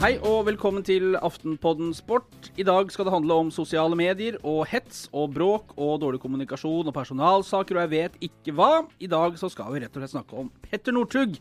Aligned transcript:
Hei 0.00 0.14
og 0.24 0.46
velkommen 0.46 0.80
til 0.80 1.12
Aftenpodden 1.20 1.90
Sport. 1.92 2.46
I 2.56 2.64
dag 2.64 2.88
skal 2.88 3.04
det 3.04 3.12
handle 3.12 3.34
om 3.36 3.50
sosiale 3.52 3.92
medier 4.00 4.38
og 4.40 4.62
hets 4.70 5.02
og 5.12 5.34
bråk 5.34 5.74
og 5.76 5.98
dårlig 6.00 6.22
kommunikasjon 6.22 6.88
og 6.88 6.96
personalsaker 6.96 7.76
og 7.76 7.82
jeg 7.82 7.92
vet 7.92 8.16
ikke 8.30 8.54
hva. 8.56 8.70
I 8.96 9.10
dag 9.12 9.36
så 9.36 9.50
skal 9.52 9.68
vi 9.74 9.82
rett 9.84 9.92
og 9.92 10.00
slett 10.00 10.14
snakke 10.14 10.40
om 10.40 10.48
Petter 10.64 10.96
Northug. 10.96 11.36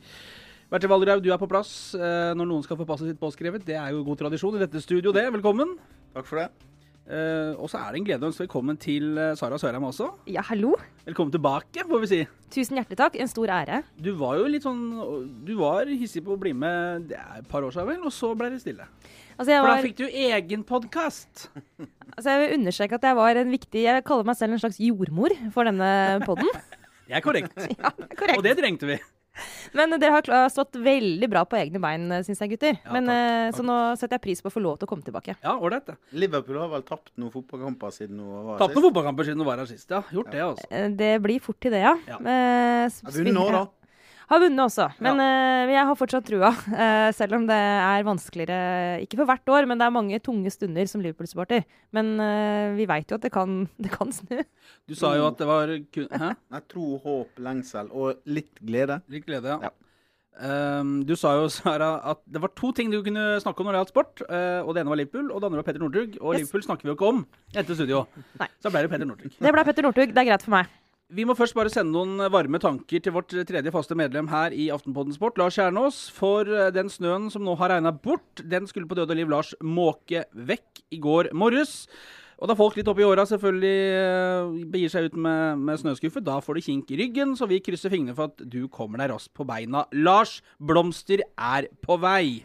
Bertil 0.68 0.92
Valderhaug, 0.92 1.24
du 1.24 1.32
er 1.32 1.40
på 1.40 1.48
plass 1.48 1.96
eh, 1.96 2.34
når 2.36 2.52
noen 2.52 2.68
skal 2.68 2.82
få 2.82 2.90
passet 2.90 3.14
sitt 3.14 3.24
påskrevet. 3.24 3.64
Det 3.64 3.80
er 3.80 3.96
jo 3.96 4.04
god 4.04 4.26
tradisjon 4.26 4.60
i 4.60 4.66
dette 4.66 4.84
studio, 4.84 5.16
det. 5.16 5.30
Velkommen. 5.40 5.78
Takk 6.12 6.28
for 6.28 6.44
det. 6.44 6.69
Eh, 7.10 7.56
og 7.58 7.66
så 7.72 7.80
er 7.82 7.94
det 7.96 8.00
en 8.00 8.06
glede 8.06 8.22
å 8.22 8.30
ønske 8.30 8.44
velkommen 8.44 8.78
til 8.78 9.18
eh, 9.18 9.32
Sara 9.38 9.58
Sørheim 9.58 9.88
også. 9.88 10.12
Ja, 10.30 10.44
hallo. 10.46 10.76
Velkommen 11.08 11.34
tilbake, 11.34 11.82
får 11.90 12.04
vi 12.04 12.10
si. 12.12 12.20
Tusen 12.54 12.78
hjertelig 12.78 13.00
takk. 13.00 13.18
En 13.18 13.32
stor 13.32 13.50
ære. 13.56 13.80
Du 13.98 14.12
var 14.20 14.38
jo 14.38 14.46
litt 14.50 14.66
sånn 14.66 14.84
Du 15.46 15.56
var 15.58 15.90
hissig 15.90 16.22
på 16.26 16.36
å 16.36 16.42
bli 16.42 16.54
med 16.54 17.08
det 17.10 17.18
er 17.18 17.42
et 17.42 17.50
par 17.50 17.66
år 17.66 17.74
siden, 17.74 17.90
vel, 17.90 18.06
og 18.06 18.14
så 18.14 18.30
ble 18.38 18.52
det 18.54 18.62
stille. 18.62 18.86
Altså, 19.40 19.50
jeg, 19.56 19.64
For 19.64 19.72
da 19.72 19.88
fikk 19.88 19.98
du 19.98 20.06
egen 20.06 20.66
podkast. 20.70 21.48
altså, 22.16 22.28
jeg 22.30 22.44
vil 22.44 22.58
understreke 22.60 23.00
at 23.00 23.10
jeg 23.10 23.18
var 23.24 23.42
en 23.42 23.56
viktig 23.58 23.86
Jeg 23.88 24.06
kaller 24.06 24.30
meg 24.30 24.38
selv 24.38 24.58
en 24.58 24.62
slags 24.62 24.82
jordmor 24.84 25.34
for 25.56 25.70
denne 25.72 25.92
podden. 26.28 26.54
Det 27.10 27.18
er 27.18 27.26
korrekt. 27.26 27.56
ja, 27.74 27.90
det 27.90 28.06
er 28.06 28.18
korrekt. 28.20 28.38
Og 28.38 28.44
det 28.46 28.52
trengte 28.60 28.86
vi. 28.86 29.00
Men 29.78 29.96
dere 30.00 30.12
har 30.20 30.50
stått 30.50 30.76
veldig 30.82 31.30
bra 31.30 31.44
på 31.46 31.58
egne 31.60 31.80
bein, 31.84 32.08
syns 32.26 32.40
jeg, 32.44 32.52
gutter. 32.56 32.78
Ja, 32.84 32.92
Men, 32.96 33.06
takk. 33.10 33.16
eh, 33.16 33.52
så 33.58 33.66
nå 33.66 33.78
setter 34.00 34.18
jeg 34.18 34.22
pris 34.28 34.42
på 34.42 34.50
å 34.52 34.56
få 34.56 34.62
lov 34.64 34.78
til 34.80 34.88
å 34.88 34.92
komme 34.94 35.06
tilbake. 35.06 35.36
Ja, 35.44 35.56
ålreit. 35.58 35.92
Liverpool 36.14 36.58
har 36.62 36.70
vel 36.74 36.86
tapt 36.88 37.12
noen 37.18 37.32
fotballkamper 37.34 37.92
siden 37.96 38.20
hun 38.20 38.30
var 38.30 38.44
her 38.44 38.58
sist? 38.58 38.64
Tapt 38.66 38.76
noen 38.80 38.88
fotballkamper 38.90 39.30
siden 39.30 39.44
hun 39.44 39.50
var 39.52 39.58
her 39.64 39.70
sist. 39.72 39.90
Ja, 39.90 40.02
gjort 40.12 40.32
det, 40.32 40.42
altså. 40.46 40.68
Eh, 40.72 40.90
Det 41.00 41.12
blir 41.24 41.40
fort 41.40 41.60
til 41.62 41.72
det, 41.72 41.82
ja. 41.86 41.96
Ja. 42.08 42.18
Eh, 42.20 42.90
vunnet 43.14 43.34
nå, 43.34 43.50
da. 43.52 43.66
Har 44.30 44.44
vunnet 44.44 44.62
også, 44.62 44.86
men 45.02 45.18
eh, 45.24 45.72
jeg 45.74 45.86
har 45.90 45.98
fortsatt 45.98 46.28
trua. 46.28 46.52
Uh, 46.70 47.10
selv 47.18 47.40
om 47.40 47.48
det 47.50 47.58
er 47.58 48.06
vanskeligere, 48.06 49.00
ikke 49.02 49.18
for 49.18 49.30
hvert 49.32 49.52
år, 49.56 49.66
men 49.70 49.80
det 49.82 49.88
er 49.88 49.96
mange 49.96 50.20
tunge 50.22 50.52
stunder 50.54 50.86
som 50.92 51.02
Liverpool-supporter. 51.02 51.64
Men 51.98 52.12
uh, 52.22 52.78
vi 52.78 52.86
veit 52.90 53.10
jo 53.10 53.18
at 53.18 53.26
det 53.26 53.32
kan, 53.34 53.64
det 53.84 53.90
kan 53.96 54.14
snu. 54.14 54.38
Du 54.86 54.94
sa 54.98 55.16
jo 55.18 55.26
at 55.32 55.42
det 55.42 55.50
var 55.50 55.74
kun... 55.90 56.06
Hæ? 56.14 56.34
Nei, 56.54 56.62
tro, 56.70 57.00
håp, 57.02 57.42
lengsel 57.42 57.90
og 57.90 58.22
litt 58.30 58.62
glede. 58.62 59.00
Litt 59.10 59.26
glede, 59.26 59.56
ja. 59.56 59.72
Ja. 59.72 59.74
Um, 60.40 61.00
du 61.04 61.16
sa 61.20 61.34
jo, 61.36 61.48
Sara, 61.52 61.96
at 62.14 62.22
det 62.30 62.40
var 62.40 62.54
to 62.56 62.70
ting 62.72 62.94
du 62.94 63.02
kunne 63.04 63.42
snakke 63.44 63.60
om 63.60 63.68
når 63.68 63.76
det 63.76 63.82
gjaldt 63.82 63.96
sport. 63.96 64.22
Uh, 64.30 64.62
og 64.62 64.76
Det 64.78 64.84
ene 64.84 64.94
var 64.94 65.02
Liverpool, 65.02 65.34
og 65.34 65.42
det 65.42 65.50
andre 65.50 65.64
var 65.64 65.68
Petter 65.72 65.84
Northug. 65.84 66.20
Og 66.22 66.36
Yes. 66.36 66.44
Liverpool 66.46 66.68
snakker 66.68 66.86
vi 66.86 66.94
jo 66.94 67.00
ikke 67.00 67.10
om 67.16 67.26
etter 67.58 67.74
studio. 67.82 68.06
Nei. 68.38 68.52
Så 68.62 68.70
ble 68.70 68.86
det 68.86 68.94
Petter 68.94 69.10
Northug. 69.10 69.34
Det 69.42 69.56
ble 69.58 69.66
Petter 69.72 69.90
Northug. 69.90 70.14
Det 70.14 70.22
er 70.22 70.30
greit 70.30 70.46
for 70.46 70.54
meg. 70.60 70.70
Vi 71.10 71.24
må 71.26 71.34
først 71.34 71.56
bare 71.58 71.72
sende 71.74 71.90
noen 71.96 72.22
varme 72.30 72.60
tanker 72.62 73.02
til 73.02 73.14
vårt 73.16 73.34
tredje 73.34 73.72
faste 73.74 73.96
medlem 73.98 74.28
her 74.30 74.54
i 74.54 74.68
Aftenpodden 74.70 75.16
Sport, 75.16 75.40
Lars 75.42 75.56
Kjernås. 75.58 76.04
For 76.14 76.46
eh, 76.46 76.70
den 76.70 76.92
snøen 76.94 77.32
som 77.34 77.42
nå 77.42 77.56
har 77.58 77.72
regna 77.74 77.90
bort, 77.90 78.44
den 78.46 78.70
skulle 78.70 78.86
på 78.86 78.94
død 79.00 79.16
og 79.16 79.18
liv 79.18 79.32
Lars 79.34 79.56
måke 79.66 80.28
vekk 80.38 80.84
i 80.94 81.00
går 81.02 81.32
morges. 81.34 81.88
Og 82.38 82.52
da 82.52 82.54
folk 82.56 82.78
litt 82.78 82.88
oppi 82.94 83.08
åra 83.08 83.26
selvfølgelig 83.26 83.80
eh, 83.98 84.54
begir 84.70 84.94
seg 84.94 85.10
ut 85.10 85.18
med, 85.18 85.66
med 85.66 85.82
snøskuffe, 85.82 86.22
da 86.22 86.38
får 86.46 86.60
de 86.60 86.66
kink 86.68 86.94
i 86.94 87.02
ryggen, 87.02 87.34
så 87.34 87.50
vi 87.50 87.58
krysser 87.66 87.90
fingrene 87.90 88.14
for 88.14 88.30
at 88.30 88.46
du 88.46 88.68
kommer 88.70 89.02
deg 89.02 89.10
raskt 89.16 89.34
på 89.34 89.50
beina. 89.50 89.88
Lars, 89.98 90.44
blomster 90.62 91.26
er 91.34 91.72
på 91.82 91.98
vei. 92.06 92.44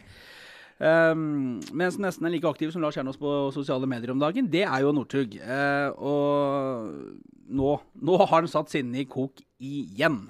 Um, 0.75 1.61
mens 1.71 1.95
nesten 2.01 2.27
er 2.27 2.33
like 2.33 2.49
aktiv 2.49 2.71
som 2.73 2.83
Lars 2.83 2.97
Kjernås 2.97 3.19
på 3.19 3.33
sosiale 3.55 3.87
medier 3.87 4.11
om 4.11 4.19
dagen, 4.19 4.49
det 4.51 4.65
er 4.67 4.83
jo 4.83 4.91
Northug. 4.95 5.37
Uh, 5.39 5.89
og 5.95 6.89
nå, 7.47 7.75
nå 7.95 8.17
har 8.19 8.33
han 8.33 8.49
satt 8.51 8.73
sinnet 8.73 9.05
i 9.05 9.09
kok 9.09 9.39
igjen. 9.63 10.25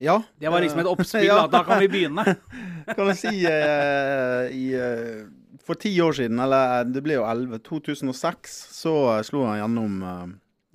Ja. 0.00 0.18
Det 0.40 0.52
var 0.52 0.64
liksom 0.64 0.80
et 0.82 0.88
oppspill, 0.90 1.28
Ja. 1.30 1.42
da. 1.48 1.62
Kan 1.64 1.80
vi 1.84 1.90
begynne. 1.92 2.24
Kan 2.96 3.12
jeg 3.12 3.20
si 3.20 3.44
uh, 3.48 4.48
i, 4.52 4.66
uh, 4.76 5.60
For 5.64 5.76
ti 5.80 5.92
år 6.00 6.16
siden, 6.16 6.40
eller 6.40 6.84
det 6.88 7.04
ble 7.04 7.16
jo 7.18 7.28
11, 7.28 7.60
2006, 7.66 8.58
så 8.76 8.96
slo 9.26 9.46
han 9.48 9.60
gjennom 9.64 10.02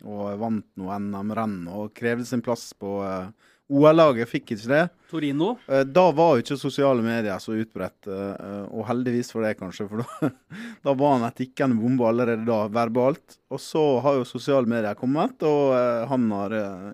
og 0.08 0.40
vant 0.42 0.66
noe 0.81 0.98
NM-renn 0.98 1.68
og 1.70 1.92
krevde 1.98 2.26
sin 2.26 2.42
plass 2.42 2.72
på 2.78 3.02
eh, 3.06 3.30
OL-laget. 3.72 4.30
Fikk 4.30 4.54
ikke 4.56 4.70
det. 4.72 4.82
Torino. 5.12 5.54
Eh, 5.68 5.84
Da 5.84 6.04
var 6.16 6.36
jo 6.36 6.44
ikke 6.44 6.58
sosiale 6.59 7.04
medier 7.04 7.40
så 7.44 7.56
utbredt, 7.59 8.08
eh, 8.08 8.32
eh, 8.36 8.66
og 8.72 8.86
heldigvis 8.88 9.32
for 9.34 9.46
det, 9.46 9.58
kanskje. 9.59 9.88
For 9.90 10.04
da, 10.04 10.32
da 10.88 10.96
var 10.98 11.18
han 11.18 11.28
et 11.28 11.40
tikkende 11.42 11.80
bombe 11.80 12.08
allerede 12.08 12.48
da, 12.48 12.66
verbalt. 12.72 13.38
Og 13.52 13.60
så 13.64 13.84
har 14.04 14.20
jo 14.20 14.28
sosiale 14.28 14.70
medier 14.70 14.96
kommet, 15.00 15.44
og 15.44 15.76
han 16.08 16.28
har 16.31 16.54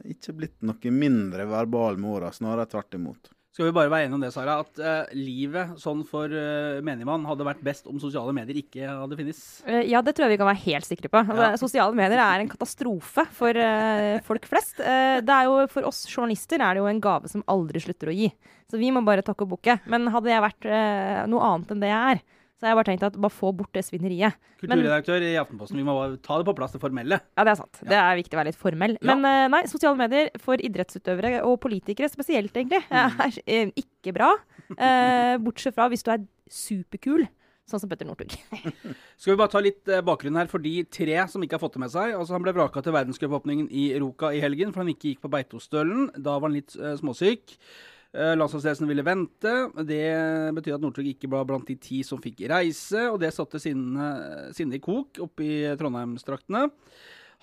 ikke 0.09 0.33
blitt 0.37 0.57
noe 0.65 0.93
mindre 0.93 1.45
verbal 1.49 1.99
med 2.01 2.15
åra, 2.17 2.31
snarere 2.33 2.65
tvert 2.71 2.97
imot. 2.97 3.33
Skal 3.57 3.71
vi 3.71 3.73
bare 3.73 3.89
være 3.89 4.05
enige 4.05 4.13
om 4.19 4.21
det, 4.21 4.29
Sara, 4.35 4.59
at 4.61 4.77
uh, 4.77 5.13
livet 5.17 5.79
sånn 5.81 6.03
for 6.05 6.29
uh, 6.29 6.77
menigmann 6.85 7.23
hadde 7.25 7.47
vært 7.47 7.63
best 7.65 7.87
om 7.89 7.97
sosiale 7.97 8.29
medier 8.37 8.59
ikke 8.61 8.85
hadde 8.85 9.17
finnes? 9.17 9.39
Uh, 9.65 9.79
Ja, 9.81 10.03
det 10.05 10.13
tror 10.13 10.27
jeg 10.27 10.35
vi 10.35 10.37
kan 10.43 10.49
være 10.51 10.61
helt 10.67 10.85
sikre 10.85 11.09
på. 11.09 11.23
Altså, 11.23 11.39
Ja. 11.41 11.57
Sosiale 11.57 11.97
medier 11.97 12.21
er 12.21 12.43
en 12.43 12.51
katastrofe 12.51 13.25
for 13.33 13.57
uh, 13.57 14.19
folk 14.27 14.45
flest. 14.45 14.77
Det 14.77 15.33
er 15.39 15.49
jo, 15.49 15.57
for 15.73 15.89
oss 15.89 16.03
journalister 16.05 16.61
er 16.61 16.77
det 16.77 16.83
jo 16.83 16.91
en 16.91 17.01
gave 17.01 17.33
som 17.33 17.41
aldri 17.49 17.81
slutter 17.81 18.13
å 18.13 18.17
gi. 18.19 18.29
Så 18.69 18.77
vi 18.77 18.93
må 18.93 19.01
bare 19.01 19.25
takke 19.25 19.47
og 19.47 19.55
bukke. 19.55 19.79
Men 19.89 20.05
hadde 20.13 20.29
jeg 20.29 20.43
vært 20.43 20.69
noe 21.31 21.49
annet 21.49 21.73
enn 21.73 21.81
det 21.81 21.89
jeg 21.89 22.13
er, 22.13 22.21
så 22.57 22.65
jeg 22.65 22.73
har 22.73 22.77
bare 22.79 22.87
tenkt 22.89 23.03
at 23.05 23.17
bare 23.21 23.33
få 23.33 23.51
bort 23.53 23.69
det 23.77 23.83
svineriet. 23.85 24.33
Kulturredaktør 24.57 25.21
i 25.21 25.35
Aftenposten, 25.37 25.77
vi 25.77 25.85
må 25.85 25.93
bare 25.93 26.17
ta 26.25 26.39
det 26.41 26.47
på 26.47 26.55
plass, 26.57 26.71
det 26.73 26.81
formelle. 26.81 27.19
Ja, 27.37 27.43
det 27.45 27.51
er 27.53 27.59
sant. 27.59 27.81
Det 27.85 27.97
er 28.01 28.17
viktig 28.17 28.33
å 28.33 28.39
være 28.39 28.49
litt 28.49 28.57
formell. 28.57 28.95
Ja. 28.97 29.13
Men 29.13 29.27
eh, 29.29 29.45
nei, 29.53 29.59
sosiale 29.69 29.99
medier 29.99 30.31
for 30.41 30.57
idrettsutøvere 30.65 31.43
og 31.45 31.59
politikere 31.61 32.09
spesielt, 32.09 32.55
egentlig, 32.57 32.81
Mm. 32.89 33.19
er 33.27 33.37
eh, 33.45 33.71
ikke 33.77 34.13
bra. 34.15 34.31
Eh, 34.73 35.35
bortsett 35.43 35.75
fra 35.77 35.85
hvis 35.91 36.01
du 36.07 36.09
er 36.15 36.23
superkul, 36.49 37.27
sånn 37.67 37.81
som 37.83 37.91
Petter 37.91 38.07
Northug. 38.09 38.33
Skal 39.19 39.33
vi 39.33 39.37
bare 39.37 39.51
ta 39.53 39.61
litt 39.61 39.91
bakgrunn 40.07 40.39
her 40.39 40.49
for 40.49 40.63
de 40.63 40.79
tre 40.89 41.19
som 41.29 41.43
ikke 41.45 41.59
har 41.59 41.61
fått 41.61 41.75
det 41.77 41.83
med 41.83 41.93
seg. 41.93 42.15
Altså 42.17 42.33
Han 42.37 42.45
ble 42.45 42.55
vraka 42.57 42.81
til 42.81 42.95
verdenscupåpningen 42.95 43.67
i 43.69 43.89
Ruka 44.01 44.31
i 44.33 44.41
helgen 44.41 44.73
for 44.73 44.81
han 44.85 44.89
ikke 44.93 45.11
gikk 45.13 45.21
på 45.25 45.31
Beitostølen. 45.35 46.07
Da 46.15 46.37
var 46.39 46.47
han 46.49 46.55
litt 46.57 46.73
småsyk. 46.73 47.57
Eh, 48.15 48.33
Landslagsledelsen 48.37 48.87
ville 48.89 49.05
vente. 49.05 49.53
Det 49.87 50.05
betyr 50.57 50.77
at 50.77 50.83
Northug 50.83 51.09
ikke 51.11 51.29
ble 51.31 51.43
blant 51.49 51.67
de 51.67 51.75
ti 51.81 52.01
som 52.07 52.21
fikk 52.23 52.45
reise, 52.51 53.07
og 53.11 53.19
det 53.23 53.33
satte 53.35 53.61
sinnet 53.61 54.55
sinne 54.57 54.79
i 54.79 54.83
kok 54.83 55.19
oppe 55.27 55.45
i 55.45 55.61
Trondheimsdraktene. 55.79 56.67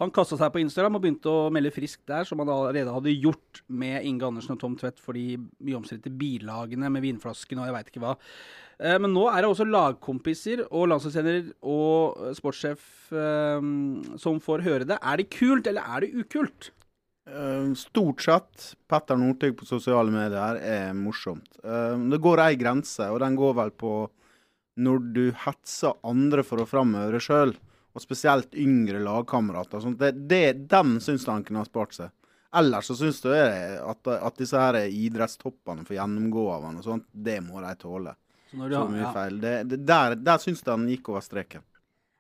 Han 0.03 0.11
kasta 0.11 0.35
seg 0.35 0.51
på 0.51 0.59
Instagram 0.59 0.97
og 0.99 1.05
begynte 1.05 1.31
å 1.31 1.51
melde 1.55 1.71
friskt 1.71 2.03
der, 2.11 2.27
som 2.27 2.41
han 2.43 2.51
allerede 2.51 2.91
hadde 2.91 3.13
gjort 3.15 3.61
med 3.71 4.03
Inge 4.03 4.27
Andersen 4.27 4.57
og 4.57 4.59
Tom 4.59 4.75
Tvedt 4.81 4.99
for 4.99 5.15
de 5.15 5.37
mye 5.39 5.79
omstridte 5.79 6.11
billagene 6.11 6.91
med 6.91 7.05
vinflaskene 7.05 7.63
og 7.63 7.69
jeg 7.69 7.77
veit 7.77 7.93
ikke 7.93 8.03
hva. 8.03 8.17
Eh, 8.81 8.99
Men 8.99 9.15
nå 9.15 9.29
er 9.31 9.45
det 9.45 9.53
også 9.53 9.69
lagkompiser 9.69 10.65
og 10.67 10.89
landslagstrener 10.91 11.53
og 11.63 12.35
sportssjef 12.41 12.89
eh, 13.15 13.69
som 14.19 14.43
får 14.43 14.67
høre 14.67 14.89
det. 14.91 14.99
Er 14.99 15.23
det 15.23 15.31
kult, 15.31 15.71
eller 15.71 15.87
er 15.87 16.03
det 16.03 16.25
ukult? 16.25 16.73
Eh, 17.27 17.75
Stort 17.75 18.21
sett 18.23 18.77
Petter 18.89 19.17
Northug 19.17 19.57
på 19.59 19.67
sosiale 19.67 20.13
medier 20.13 20.59
er 20.61 20.93
morsomt. 20.93 21.59
Eh, 21.65 21.99
Det 22.11 22.19
går 22.21 22.43
ei 22.45 22.57
grense, 22.61 23.09
og 23.11 23.21
den 23.21 23.37
går 23.37 23.55
vel 23.55 23.71
på 23.71 23.95
når 24.77 25.13
du 25.15 25.25
hetser 25.45 25.95
andre 26.03 26.43
for 26.43 26.59
å 26.61 26.67
framheve 26.67 27.15
deg 27.15 27.23
sjøl, 27.23 27.55
og 27.95 28.03
spesielt 28.03 28.55
yngre 28.59 28.99
lagkamerater. 28.99 29.81
Sånn. 29.81 29.97
Det, 29.97 30.13
det, 30.29 30.69
den 30.69 30.99
syns 31.01 31.27
han 31.31 31.45
kunne 31.47 31.63
ha 31.63 31.69
spart 31.69 31.95
seg. 31.95 32.11
Ellers 32.55 32.87
så 32.91 32.97
syns 32.99 33.23
jeg 33.27 33.79
at, 33.83 34.07
at 34.15 34.37
disse 34.39 34.59
her 34.59 34.77
idrettstoppene 34.87 35.87
får 35.87 35.97
gjennomgå 35.97 36.45
av 36.55 36.67
han 36.69 36.79
og 36.79 36.85
sånt, 36.87 37.07
det 37.11 37.41
må 37.43 37.63
de 37.63 37.73
tåle. 37.79 38.15
Så 38.51 38.69
du 38.69 38.75
Så 38.75 38.89
mye 38.91 39.03
ja. 39.03 39.13
feil. 39.15 39.39
Det, 39.43 39.55
det, 39.71 39.79
der 39.87 40.15
der 40.15 40.43
syns 40.43 40.63
jeg 40.63 40.71
han 40.71 40.87
gikk 40.91 41.09
over 41.11 41.25
streken. 41.25 41.65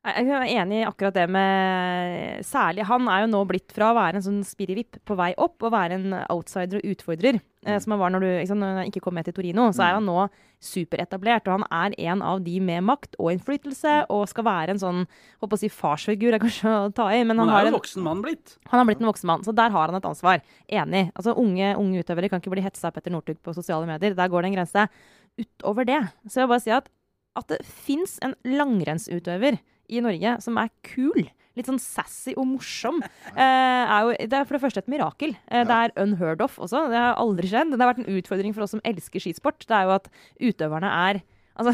Jeg 0.05 0.29
er 0.29 0.51
enig 0.61 0.83
i 0.83 0.85
akkurat 0.85 1.15
det 1.17 1.25
med 1.33 2.43
Særlig 2.45 2.85
han 2.85 3.06
er 3.09 3.23
jo 3.23 3.29
nå 3.33 3.39
blitt 3.49 3.73
fra 3.73 3.89
å 3.89 3.97
være 3.97 4.19
en 4.19 4.25
sånn 4.27 4.43
spirrevipp 4.45 4.99
på 5.09 5.17
vei 5.17 5.31
opp, 5.41 5.56
og 5.65 5.73
være 5.73 5.97
en 5.97 6.17
outsider 6.29 6.83
og 6.83 6.91
utfordrer, 6.93 7.39
mm. 7.65 7.79
som 7.81 7.95
han 7.95 8.03
var 8.03 8.12
når 8.12 8.25
du 8.25 8.29
ikke, 8.29 8.51
sant, 8.51 8.61
når 8.61 8.81
han 8.83 8.91
ikke 8.91 9.03
kom 9.06 9.17
med 9.17 9.25
til 9.25 9.37
Torino. 9.39 9.71
Så 9.73 9.87
er 9.87 9.97
han 9.97 10.05
nå 10.05 10.27
superetablert, 10.65 11.49
og 11.49 11.56
han 11.56 11.67
er 11.73 11.97
en 12.11 12.25
av 12.25 12.45
de 12.45 12.59
med 12.61 12.85
makt 12.85 13.17
og 13.17 13.33
innflytelse, 13.33 13.97
og 14.12 14.29
skal 14.29 14.49
være 14.51 14.77
en 14.77 14.83
sånn 14.83 15.03
håper 15.41 15.56
å 15.56 15.62
si 15.65 15.73
farsfigur, 15.73 16.37
er 16.37 16.45
kanskje 16.45 16.77
å 16.85 16.93
ta 17.00 17.09
i, 17.17 17.25
men 17.25 17.41
han, 17.41 17.49
Han 17.49 17.57
er 17.57 17.65
jo 17.65 17.73
en, 17.73 17.73
en 17.73 17.81
voksen 17.81 18.05
mann 18.05 18.25
blitt. 18.25 18.57
han 18.69 18.83
har 18.83 18.89
blitt 18.93 19.00
en 19.00 19.09
voksen 19.15 19.33
mann, 19.33 19.49
så 19.49 19.57
der 19.57 19.73
har 19.73 19.89
han 19.89 20.00
et 20.03 20.12
ansvar. 20.12 20.45
Enig. 20.69 21.07
Altså 21.17 21.33
Unge, 21.41 21.75
unge 21.81 22.05
utøvere 22.05 22.29
kan 22.33 22.45
ikke 22.45 22.53
bli 22.53 22.65
hetsa 22.69 22.91
av 22.91 22.99
Petter 22.99 23.15
Northug 23.15 23.41
på 23.41 23.57
sosiale 23.57 23.89
medier. 23.89 24.17
Der 24.19 24.33
går 24.33 24.45
det 24.45 24.53
en 24.53 24.59
grense. 24.61 24.89
Utover 25.41 25.89
det 25.89 26.03
så 26.29 26.43
vil 26.43 26.45
jeg 26.45 26.53
bare 26.53 26.65
si 26.69 26.75
at, 26.77 26.91
at 27.41 27.49
det 27.50 27.65
fins 27.65 28.21
en 28.23 28.37
langrennsutøver 28.45 29.65
i 29.89 30.01
Norge 30.05 30.37
som 30.45 30.59
er 30.61 30.71
kul. 30.87 31.27
Litt 31.55 31.69
sånn 31.71 31.79
sassy 31.79 32.33
og 32.37 32.47
morsom. 32.51 33.01
Eh, 33.35 33.41
er 33.91 34.05
jo, 34.07 34.13
det 34.31 34.37
er 34.39 34.45
for 34.47 34.57
det 34.57 34.63
første 34.63 34.83
et 34.83 34.91
mirakel. 34.91 35.33
Eh, 35.51 35.65
Det 35.67 35.75
er 35.75 35.93
unheard 36.03 36.41
of 36.45 36.57
også. 36.59 36.85
Det 36.91 36.99
har 36.99 37.17
aldri 37.19 37.49
skjedd. 37.51 37.73
Det 37.75 37.81
har 37.83 37.93
vært 37.93 38.03
en 38.05 38.15
utfordring 38.19 38.55
for 38.55 38.63
oss 38.67 38.75
som 38.77 38.83
elsker 38.87 39.23
skisport. 39.23 39.65
Det 39.67 39.75
er 39.75 39.89
jo 39.89 39.95
at 39.97 40.09
utøverne 40.41 40.91
er 40.91 41.23
Altså, 41.55 41.71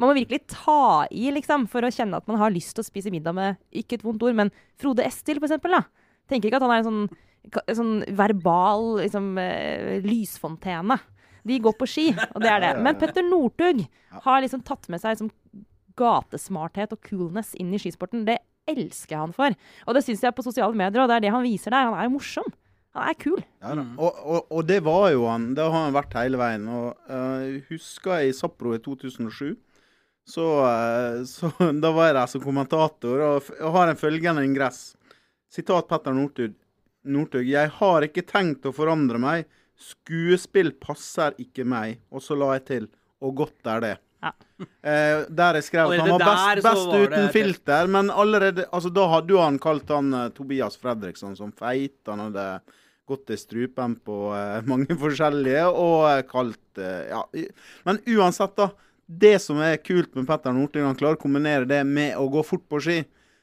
man 0.00 0.08
må 0.08 0.14
virkelig 0.16 0.46
ta 0.48 1.04
i, 1.12 1.26
liksom, 1.36 1.66
for 1.68 1.84
å 1.84 1.90
kjenne 1.92 2.16
at 2.16 2.28
man 2.30 2.38
har 2.40 2.52
lyst 2.54 2.72
til 2.76 2.80
å 2.80 2.86
spise 2.88 3.10
middag 3.12 3.34
med 3.36 3.58
ikke 3.76 3.98
et 3.98 4.04
vondt 4.06 4.22
ord, 4.24 4.32
men 4.38 4.48
Frode 4.80 5.04
Estil, 5.04 5.36
for 5.36 5.50
eksempel. 5.50 5.74
Da. 5.76 5.82
Tenker 6.32 6.48
ikke 6.48 6.56
at 6.62 6.64
han 6.64 6.72
er 6.72 6.80
en 6.80 6.88
sånn, 6.88 7.58
sånn 7.76 7.92
verbal 8.16 9.02
liksom, 9.02 9.26
eh, 9.42 9.98
lysfontene. 10.00 10.96
De 11.44 11.58
går 11.60 11.76
på 11.76 11.88
ski, 11.90 12.06
og 12.14 12.40
det 12.40 12.50
er 12.54 12.64
det. 12.64 12.72
Men 12.80 12.96
Petter 12.96 13.26
Northug 13.26 13.84
har 14.24 14.40
liksom 14.40 14.64
tatt 14.64 14.88
med 14.88 15.02
seg 15.02 15.16
liksom 15.16 15.32
gatesmarthet 15.98 16.94
og 16.94 17.02
coolness 17.06 17.54
inn 17.60 17.72
i 17.74 17.80
skisporten. 17.80 18.26
Det 18.28 18.38
elsker 18.70 19.16
jeg 19.16 19.22
han 19.24 19.36
for. 19.36 19.56
Og 19.86 19.96
det 19.96 20.04
syns 20.06 20.22
jeg 20.24 20.36
på 20.36 20.44
sosiale 20.46 20.76
medier, 20.78 21.02
og 21.02 21.10
det 21.10 21.18
er 21.18 21.26
det 21.26 21.34
han 21.34 21.46
viser 21.46 21.74
der. 21.74 21.90
Han 21.90 21.98
er 21.98 22.08
jo 22.08 22.16
morsom. 22.16 22.52
Han 22.92 23.08
er 23.08 23.18
kul. 23.20 23.40
Ja, 23.62 23.74
og, 23.96 24.16
og, 24.20 24.40
og 24.52 24.64
det 24.68 24.80
var 24.84 25.08
jo 25.14 25.26
han. 25.30 25.52
Det 25.56 25.64
har 25.64 25.86
han 25.86 25.94
vært 25.96 26.16
hele 26.20 26.40
veien. 26.40 26.66
Og 26.68 26.90
uh, 27.08 27.60
Husker 27.70 28.18
jeg 28.20 28.32
i 28.32 28.36
Sapro 28.36 28.74
i 28.76 28.82
2007. 28.84 29.54
Så, 30.28 30.44
uh, 30.44 31.22
så 31.26 31.50
da 31.82 31.92
var 31.94 32.10
jeg 32.10 32.18
der 32.20 32.32
som 32.34 32.44
kommentator 32.44 33.24
og, 33.28 33.48
og 33.62 33.78
har 33.78 33.92
en 33.92 34.00
følgende 34.00 34.44
ingress. 34.46 34.92
Sitat 35.52 35.88
Petter 35.88 36.14
Northug. 36.16 36.54
Northug. 37.02 37.48
Jeg 37.48 37.72
har 37.80 38.06
ikke 38.06 38.26
tenkt 38.28 38.68
å 38.68 38.76
forandre 38.76 39.20
meg. 39.20 39.48
Skuespill 39.82 40.74
passer 40.80 41.34
ikke 41.42 41.64
meg. 41.68 42.02
Og 42.12 42.22
så 42.24 42.36
la 42.38 42.52
jeg 42.58 42.68
til. 42.68 42.90
Og 43.24 43.36
godt 43.40 43.72
er 43.72 43.84
det. 43.84 43.96
Ja. 44.22 44.30
Eh, 44.62 45.24
der 45.28 45.58
jeg 45.58 45.66
skrev 45.66 45.90
at 45.92 46.02
han 46.04 46.12
var 46.14 46.22
best, 46.22 46.44
der 46.46 46.62
best 46.68 46.86
var 46.92 47.02
uten 47.06 47.24
det- 47.26 47.32
filter. 47.34 47.88
Men 47.90 48.10
allerede 48.10 48.66
altså, 48.70 48.92
Da 48.94 49.08
hadde 49.16 49.34
jo 49.34 49.40
han 49.42 49.58
kalt 49.58 49.88
han 49.90 50.12
uh, 50.14 50.28
Tobias 50.30 50.78
Fredriksson 50.78 51.34
som 51.36 51.50
feit. 51.52 51.98
Han 52.06 52.22
hadde 52.28 52.46
gått 53.08 53.32
i 53.34 53.36
strupen 53.40 53.96
på 54.06 54.20
uh, 54.30 54.62
mange 54.70 54.94
forskjellige, 54.98 55.66
og 55.66 56.06
uh, 56.06 56.22
kalt 56.30 56.58
Ja. 56.80 57.24
Men 57.84 57.98
uansett, 58.08 58.54
da. 58.56 58.70
Det 59.04 59.34
som 59.42 59.58
er 59.60 59.76
kult 59.82 60.14
med 60.16 60.24
Petter 60.30 60.54
Northug, 60.56 60.86
han 60.86 60.96
klarer 60.96 61.18
å 61.18 61.20
kombinere 61.20 61.66
det 61.68 61.82
med 61.84 62.14
å 62.16 62.30
gå 62.32 62.40
fort 62.46 62.62
på 62.70 62.78
ski. 62.80 63.02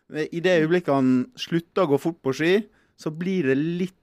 I 0.10 0.40
det 0.42 0.56
øyeblikket 0.64 0.96
han 0.96 1.12
slutter 1.38 1.84
å 1.84 1.92
gå 1.92 2.00
fort 2.02 2.18
på 2.26 2.34
ski, 2.34 2.54
så 2.98 3.12
blir 3.14 3.52
det 3.52 3.58
litt 3.60 3.99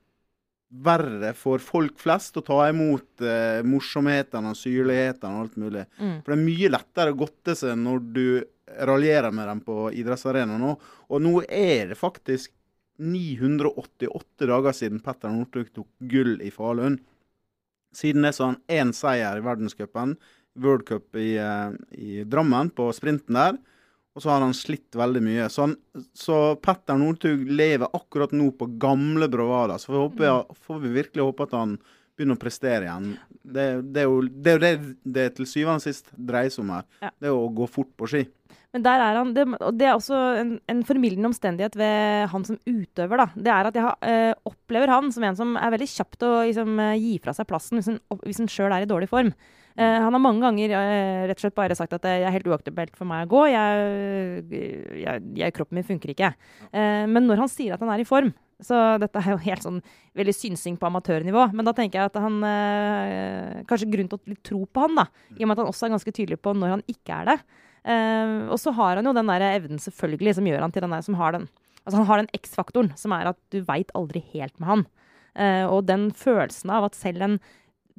verre 0.84 1.32
for 1.37 1.62
folk 1.62 1.99
flest 2.00 2.37
å 2.37 2.44
ta 2.44 2.58
imot 2.70 3.23
eh, 3.25 3.62
morsomhetene 3.67 4.52
og 4.52 4.58
syrlighetene 4.58 5.38
og 5.38 5.46
alt 5.46 5.56
mulig. 5.61 5.87
Mm. 6.00 6.19
For 6.20 6.32
det 6.32 6.37
er 6.37 6.44
mye 6.44 6.73
lettere 6.73 7.14
å 7.14 7.19
godte 7.23 7.56
seg 7.58 7.78
når 7.81 8.05
du 8.17 8.26
raljerer 8.90 9.34
med 9.34 9.49
dem 9.50 9.62
på 9.67 9.90
idrettsarenaen 9.94 10.62
nå. 10.62 10.75
Og 11.11 11.23
nå 11.23 11.34
er 11.46 11.93
det 11.93 11.99
faktisk 12.00 12.52
988 12.99 14.49
dager 14.49 14.76
siden 14.76 15.02
Petter 15.05 15.32
Northug 15.32 15.70
tok 15.75 15.88
gull 16.11 16.40
i 16.44 16.50
Falun. 16.55 16.99
Siden 17.96 18.26
det 18.26 18.34
så 18.37 18.46
har 18.46 18.55
han 18.55 18.64
én 18.73 18.93
seier 18.96 19.38
i 19.38 19.44
verdenscupen, 19.44 20.17
World 20.61 20.87
Cup 20.88 21.17
i, 21.20 21.37
eh, 21.40 21.73
i 21.93 22.25
Drammen, 22.25 22.70
på 22.73 22.88
sprinten 22.96 23.37
der. 23.37 23.58
Og 24.17 24.23
så 24.25 24.33
har 24.33 24.41
han 24.41 24.55
slitt 24.57 24.97
veldig 24.97 25.21
mye. 25.21 25.47
Så, 25.53 25.67
han, 25.67 25.75
så 26.17 26.39
Petter 26.65 26.97
Northug 26.97 27.43
lever 27.53 27.93
akkurat 27.93 28.33
nå 28.33 28.49
på 28.57 28.71
gamle 28.81 29.29
bravader. 29.29 29.77
Så 29.77 29.93
får 29.93 29.99
vi, 30.17 30.31
håpe, 30.31 30.61
får 30.65 30.79
vi 30.87 30.93
virkelig 30.95 31.27
håpe 31.27 31.45
at 31.45 31.53
han 31.59 31.77
begynner 32.17 32.39
å 32.39 32.41
prestere 32.41 32.87
igjen. 32.87 33.11
Det, 33.43 33.67
det, 33.93 34.07
er, 34.07 34.09
jo, 34.09 34.23
det 34.25 34.55
er 34.55 34.57
jo 34.57 34.63
det 34.65 34.73
det 35.19 35.27
til 35.37 35.49
syvende 35.51 35.83
og 35.83 35.85
sist 35.85 36.09
dreier 36.17 36.49
seg 36.55 36.65
om 36.65 36.73
her. 36.79 36.87
Ja. 37.05 37.11
Det 37.13 37.29
er 37.29 37.37
å 37.37 37.51
gå 37.61 37.69
fort 37.69 37.93
på 38.01 38.09
ski. 38.09 38.23
Men 38.73 38.87
der 38.87 39.05
er 39.05 39.21
han, 39.21 39.35
det, 39.37 39.45
og 39.61 39.77
det 39.77 39.87
er 39.89 39.95
også 39.95 40.23
en, 40.41 40.57
en 40.73 40.81
formildende 40.89 41.31
omstendighet 41.31 41.77
ved 41.77 42.27
han 42.33 42.49
som 42.49 42.59
utøver. 42.65 43.21
da. 43.21 43.29
Det 43.37 43.53
er 43.53 43.69
at 43.69 43.79
jeg 43.79 43.93
eh, 44.09 44.33
opplever 44.49 44.93
han 44.93 45.12
som 45.12 45.29
en 45.29 45.39
som 45.39 45.55
er 45.61 45.77
veldig 45.77 45.93
kjapt 45.93 46.25
å 46.25 46.33
liksom, 46.49 46.81
gi 47.05 47.15
fra 47.25 47.37
seg 47.37 47.49
plassen 47.53 47.81
hvis 47.81 47.93
han, 47.93 48.01
hvis 48.25 48.41
han 48.43 48.53
sjøl 48.53 48.73
er 48.73 48.89
i 48.89 48.91
dårlig 48.91 49.12
form. 49.12 49.33
Eh, 49.76 49.99
han 50.00 50.14
har 50.14 50.23
mange 50.23 50.44
ganger 50.44 50.73
eh, 50.78 51.26
rett 51.28 51.37
og 51.37 51.44
slett 51.44 51.58
bare 51.58 51.76
sagt 51.78 51.93
at 51.96 52.05
det 52.06 52.14
er 52.23 52.34
helt 52.34 52.49
uaktuelt 52.49 52.96
for 52.96 53.08
meg 53.08 53.26
å 53.26 53.32
gå. 53.34 53.44
Jeg, 53.52 54.43
jeg, 55.02 55.28
jeg, 55.43 55.55
kroppen 55.56 55.81
min 55.81 55.87
funker 55.87 56.14
ikke. 56.14 56.32
Eh, 56.73 57.05
men 57.11 57.28
når 57.28 57.44
han 57.44 57.52
sier 57.52 57.76
at 57.76 57.84
han 57.84 57.93
er 57.93 58.05
i 58.05 58.08
form 58.08 58.32
så 58.62 58.96
dette 59.00 59.20
er 59.20 59.34
jo 59.34 59.43
helt 59.44 59.64
sånn 59.64 59.82
veldig 60.17 60.32
synsing 60.32 60.78
på 60.81 60.88
amatørnivå. 60.88 61.50
Men 61.52 61.69
da 61.69 61.75
tenker 61.76 62.00
jeg 62.00 62.11
at 62.11 62.19
han 62.23 62.38
eh, 62.49 63.62
Kanskje 63.69 63.90
grunn 63.93 64.08
til 64.08 64.17
å 64.17 64.38
tro 64.46 64.62
på 64.64 64.87
han, 64.87 64.96
da. 65.02 65.06
I 65.37 65.43
og 65.43 65.50
med 65.50 65.56
at 65.56 65.62
han 65.62 65.70
også 65.73 65.88
er 65.88 65.94
ganske 65.96 66.14
tydelig 66.17 66.40
på 66.40 66.55
når 66.56 66.76
han 66.78 66.84
ikke 66.90 67.20
er 67.20 67.31
det. 67.32 67.37
Eh, 67.84 68.34
og 68.49 68.56
så 68.62 68.73
har 68.78 68.99
han 68.99 69.08
jo 69.08 69.14
den 69.17 69.32
der 69.32 69.44
evnen 69.52 69.82
selvfølgelig 69.82 70.38
som 70.38 70.49
gjør 70.49 70.64
han 70.64 70.75
til 70.75 70.87
den 70.87 70.96
der 70.96 71.05
som 71.06 71.20
har 71.20 71.37
den 71.37 71.49
Altså 71.87 72.00
han 72.00 72.08
har 72.08 72.19
den 72.19 72.32
X-faktoren 72.34 72.88
som 72.99 73.12
er 73.14 73.28
at 73.31 73.37
du 73.55 73.61
veit 73.62 73.93
aldri 73.94 74.19
helt 74.32 74.56
med 74.58 74.67
han. 74.67 74.81
Eh, 75.38 75.62
og 75.70 75.84
den 75.87 76.08
følelsen 76.11 76.73
av 76.75 76.88
at 76.88 76.96
selv 76.99 77.23
en 77.23 77.37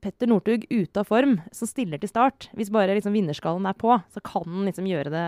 Petter 0.01 0.29
Northug 0.29 0.67
ute 0.69 1.01
av 1.01 1.07
form, 1.09 1.39
som 1.51 1.69
stiller 1.69 1.97
til 2.01 2.11
start, 2.11 2.49
hvis 2.57 2.69
bare 2.73 2.93
liksom 2.97 3.15
vinnerskallen 3.17 3.65
er 3.65 3.77
på, 3.77 3.95
så 4.13 4.21
kan 4.21 4.45
han 4.45 4.67
liksom 4.69 4.89
gjøre 4.89 5.13
det 5.13 5.23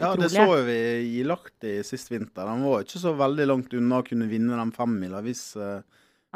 Ja, 0.00 0.14
det 0.16 0.30
så 0.32 0.46
vi 0.64 0.78
i 1.18 1.24
Lahti 1.28 1.74
sist 1.84 2.08
vinter. 2.12 2.48
Han 2.48 2.64
var 2.64 2.86
ikke 2.86 3.02
så 3.02 3.12
veldig 3.18 3.48
langt 3.50 3.76
unna 3.76 4.00
å 4.00 4.06
kunne 4.06 4.30
vinne 4.30 4.56
den 4.56 4.72
femmila 4.76 5.20
hvis, 5.24 5.50
Nei. 5.60 5.82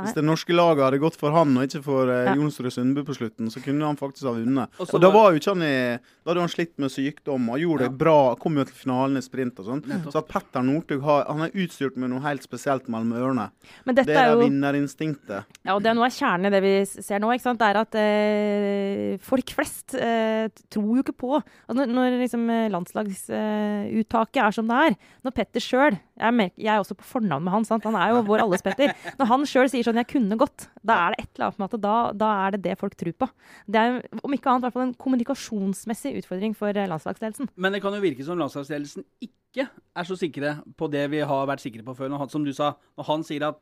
Hvis 0.04 0.14
det 0.14 0.24
norske 0.24 0.54
laget 0.54 0.84
hadde 0.84 0.98
gått 1.02 1.16
for 1.16 1.30
han 1.34 1.56
og 1.56 1.64
ikke 1.68 1.82
for 1.82 2.08
eh, 2.12 2.24
Ja. 2.28 2.34
Jonsrud 2.34 2.70
Sundby 2.72 3.02
på 3.04 3.14
slutten, 3.16 3.50
så 3.50 3.62
kunne 3.64 3.84
han 3.86 3.96
faktisk 3.96 4.24
ha 4.28 4.32
vunnet. 4.36 4.68
Og 4.78 4.94
Og, 4.94 5.00
da 5.00 5.10
var- 5.10 5.32
jo 5.32 5.38
ikke 5.40 5.54
han 5.54 5.62
i 5.62 5.98
Da 5.98 6.34
hadde 6.34 6.40
han 6.44 6.48
slitt 6.52 6.74
med 6.78 6.90
sykdom 6.90 7.48
og 7.48 7.58
gjorde 7.58 7.80
Ja. 7.82 7.88
det 7.88 7.98
bra. 7.98 8.34
Kom 8.36 8.56
jo 8.56 8.64
til 8.64 8.74
finalen 8.74 9.16
i 9.16 9.20
sprint 9.24 9.58
og 9.58 9.64
sånn. 9.66 9.82
Så 10.12 10.16
at 10.18 10.28
Petter 10.28 10.60
Northug 10.62 11.00
Han 11.02 11.40
er 11.42 11.50
utstyrt 11.50 11.96
med 11.96 12.10
noe 12.10 12.20
helt 12.20 12.42
spesielt 12.42 12.86
mellom 12.88 13.12
ørene. 13.16 13.50
Men 13.86 13.94
dette 13.94 14.06
Det 14.06 14.16
er 14.16 14.28
er 14.28 14.34
jo 14.34 14.48
vinnerinstinktet. 14.48 15.44
Ja, 15.64 15.74
og 15.74 15.82
det 15.82 15.90
er 15.90 15.94
noe 15.94 16.04
av 16.06 16.12
kjernen 16.12 16.46
i 16.46 16.50
det 16.50 16.62
vi 16.62 16.84
ser 17.02 17.18
nå. 17.20 17.32
ikke 17.32 17.42
sant? 17.42 17.58
Det 17.58 17.68
er 17.74 17.80
at 17.80 17.94
eh, 17.94 19.16
folk 19.24 19.48
flest 19.56 19.94
eh, 19.94 20.48
tror 20.70 20.96
jo 20.96 21.02
ikke 21.02 21.16
på 21.16 21.42
altså 21.68 21.74
Når, 21.86 21.86
når 21.94 22.18
liksom, 22.20 22.44
eh, 22.50 22.68
landslagsuttaket 22.70 24.42
er 24.42 24.54
som 24.54 24.68
det 24.68 24.76
er 24.92 24.96
Når 25.24 25.34
Petter 25.34 25.60
sjøl 25.64 25.98
jeg, 26.18 26.52
jeg 26.58 26.72
er 26.74 26.80
også 26.82 26.96
på 26.98 27.06
fornavn 27.06 27.44
med 27.46 27.52
han, 27.54 27.64
sant? 27.64 27.84
han 27.86 27.94
er 27.94 28.08
jo 28.10 28.22
vår 28.26 28.40
alles 28.42 28.62
Petter. 28.66 28.90
Når 29.20 29.26
han 29.30 29.44
sjøl 29.46 29.68
sier 29.70 29.86
sånn 29.88 30.00
'jeg 30.00 30.10
kunne 30.12 30.38
gått', 30.38 30.68
da 30.84 30.94
er 30.94 31.14
det 31.14 31.24
et 31.24 31.30
eller 31.34 31.46
annet 31.48 31.58
med 31.58 31.74
at 31.74 31.80
da, 31.80 31.96
da 32.12 32.28
er 32.46 32.50
det 32.52 32.62
det 32.62 32.78
folk 32.78 32.94
tror 32.96 33.12
på. 33.12 33.28
Det 33.68 33.78
er 33.80 34.02
om 34.22 34.32
ikke 34.32 34.50
annet 34.50 34.62
i 34.62 34.66
hvert 34.66 34.76
fall 34.76 34.86
en 34.88 34.94
kommunikasjonsmessig 34.94 36.14
utfordring 36.20 36.54
for 36.56 36.68
eh, 36.68 36.88
landslagsledelsen. 36.88 37.48
Men 37.56 37.72
det 37.72 37.82
kan 37.82 37.92
jo 37.92 38.00
virke 38.00 38.24
som 38.24 38.38
landslagsledelsen 38.38 39.04
ikke 39.20 39.68
er 39.68 40.04
så 40.04 40.16
sikre 40.16 40.62
på 40.76 40.90
det 40.90 41.10
vi 41.10 41.20
har 41.20 41.46
vært 41.48 41.64
sikre 41.64 41.82
på 41.82 41.96
før. 41.96 42.08
Når 42.12 42.18
han, 42.18 42.28
som 42.28 42.44
du 42.44 42.52
sa, 42.52 42.76
når 42.96 43.04
han 43.08 43.24
sier 43.24 43.48
at 43.48 43.58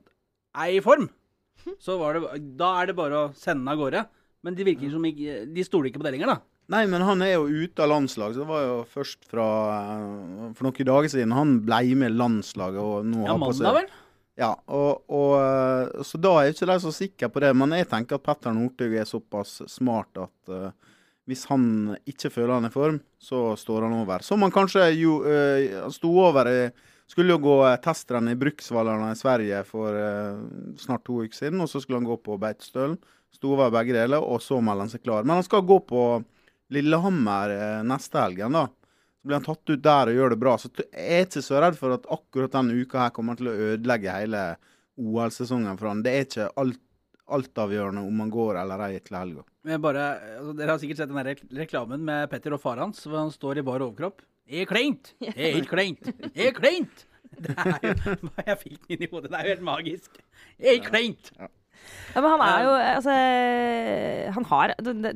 er 0.56 0.76
i 0.76 0.80
form, 0.80 1.08
så 1.80 1.98
var 1.98 2.14
det, 2.14 2.56
da 2.56 2.82
er 2.82 2.86
det 2.90 2.96
bare 2.96 3.26
å 3.26 3.32
sende 3.34 3.70
av 3.70 3.78
gårde. 3.78 4.06
Men 4.44 4.54
de 4.54 4.66
virker 4.66 4.92
som 4.92 5.04
ikke, 5.08 5.46
de 5.52 5.64
stoler 5.66 5.90
ikke 5.90 6.02
på 6.02 6.06
det 6.06 6.14
lenger, 6.16 6.36
da. 6.36 6.40
Nei, 6.72 6.82
men 6.90 7.04
han 7.06 7.22
er 7.22 7.36
jo 7.36 7.46
ute 7.46 7.84
av 7.84 7.92
landslag. 7.92 8.34
Så 8.34 8.42
det 8.42 8.48
var 8.50 8.64
jo 8.64 8.78
først 8.90 9.28
fra 9.30 9.46
eh, 9.76 10.48
For 10.58 10.66
noen 10.66 10.88
dager 10.88 11.12
siden 11.12 11.34
han 11.36 11.60
ble 11.66 11.94
med 11.98 12.16
landslaget 12.18 12.82
og 12.82 13.06
nå 13.06 13.22
Ja, 13.22 13.34
har 13.36 13.42
på 13.42 13.52
seg 13.54 13.68
mandag, 13.68 13.78
vel? 13.84 14.02
Ja, 14.36 14.50
og, 14.68 15.06
og, 15.08 15.30
eh, 15.40 16.02
så 16.04 16.18
da 16.20 16.34
er 16.36 16.50
jeg 16.50 16.58
ikke 16.58 16.78
så 16.82 16.92
sikker 16.92 17.30
på 17.32 17.40
det. 17.44 17.54
Men 17.56 17.72
jeg 17.76 17.88
tenker 17.88 18.18
at 18.18 18.26
Petter 18.26 18.52
Northug 18.56 18.92
er 18.92 19.08
såpass 19.08 19.62
smart 19.72 20.20
at 20.20 20.52
uh, 20.52 20.68
hvis 21.26 21.46
han 21.50 21.96
ikke 22.06 22.30
føler 22.34 22.58
han 22.58 22.68
er 22.68 22.74
i 22.74 22.76
form, 22.76 23.00
så 23.18 23.54
står 23.58 23.88
han 23.88 23.96
over. 24.02 24.24
Som 24.26 24.44
han 24.44 24.52
kanskje 24.52 24.90
jo 24.98 25.22
uh, 25.24 25.88
sto 25.94 26.12
over 26.26 26.52
i 26.52 26.60
Skulle 27.06 27.36
jo 27.36 27.38
gå 27.38 27.52
testrenn 27.84 28.32
i 28.32 28.34
Bruksvallarna 28.34 29.12
i 29.12 29.18
Sverige 29.18 29.60
for 29.68 29.94
uh, 29.94 30.40
snart 30.74 31.04
to 31.06 31.20
uker 31.22 31.38
siden, 31.38 31.60
og 31.62 31.68
så 31.70 31.78
skulle 31.78 32.00
han 32.00 32.08
gå 32.08 32.16
på 32.18 32.34
Beitostølen. 32.42 32.96
Sto 33.30 33.52
over 33.54 33.70
begge 33.70 33.94
deler, 33.94 34.24
og 34.24 34.40
så 34.42 34.58
melder 34.58 34.88
han 34.88 34.90
seg 34.90 35.04
klar. 35.04 35.22
Men 35.22 35.38
han 35.38 35.46
skal 35.46 35.62
gå 35.68 35.76
på 35.86 36.02
Lillehammer 36.74 37.52
eh, 37.54 37.82
neste 37.86 38.20
helgen, 38.20 38.56
da. 38.56 38.66
Blir 39.26 39.40
han 39.40 39.46
tatt 39.46 39.72
ut 39.72 39.82
der 39.82 40.10
og 40.12 40.18
gjør 40.20 40.34
det 40.34 40.40
bra. 40.40 40.54
Så 40.60 40.70
jeg 40.78 40.88
er 40.94 41.26
ikke 41.26 41.42
så 41.44 41.60
redd 41.62 41.78
for 41.80 41.96
at 41.96 42.06
akkurat 42.14 42.52
denne 42.54 42.76
uka 42.78 43.04
her 43.04 43.14
kommer 43.16 43.38
til 43.38 43.50
å 43.50 43.56
ødelegge 43.72 44.14
hele 44.14 44.42
OL-sesongen 44.96 45.78
for 45.80 45.90
han. 45.90 46.04
Det 46.04 46.12
er 46.14 46.28
ikke 46.28 46.48
alt, 46.62 46.80
altavgjørende 47.36 48.04
om 48.06 48.22
han 48.22 48.30
går 48.32 48.60
eller 48.62 48.86
ei 48.86 49.00
til 49.02 49.18
helga. 49.18 49.44
Altså, 49.66 50.54
dere 50.54 50.70
har 50.70 50.78
sikkert 50.78 51.02
sett 51.02 51.10
den 51.10 51.58
reklamen 51.58 52.06
med 52.06 52.30
Petter 52.30 52.54
og 52.54 52.62
far 52.62 52.78
hans, 52.78 53.02
hvor 53.02 53.18
han 53.24 53.34
står 53.34 53.60
i 53.60 53.66
bar 53.66 53.82
overkropp. 53.82 54.22
Det 54.46 54.62
er 54.62 54.70
kleint! 54.70 55.12
Det 55.18 55.34
er 55.34 55.56
helt 55.58 55.70
kleint! 55.72 56.06
Det 56.06 56.46
er 56.46 56.54
kleint! 56.54 57.06
Det 57.42 57.54
er 57.58 57.82
jo, 57.82 57.94
jeg 58.46 58.58
fikk 58.60 58.76
den 58.86 58.94
inn 58.94 59.02
i 59.02 59.08
hodet. 59.10 59.32
Det 59.32 59.38
er 59.40 59.48
jo 59.48 59.54
helt 59.56 59.66
magisk. 59.66 60.20
Det 60.54 60.70
er 60.70 60.84
kleint! 60.86 61.32
Ja, 62.14 62.22
men 62.22 62.30
han 62.32 62.42
er 62.42 62.62
jo 62.64 62.70
Altså 62.74 63.14
Han 64.34 64.46
har 64.48 64.72
det, 64.82 64.94
det, 65.04 65.10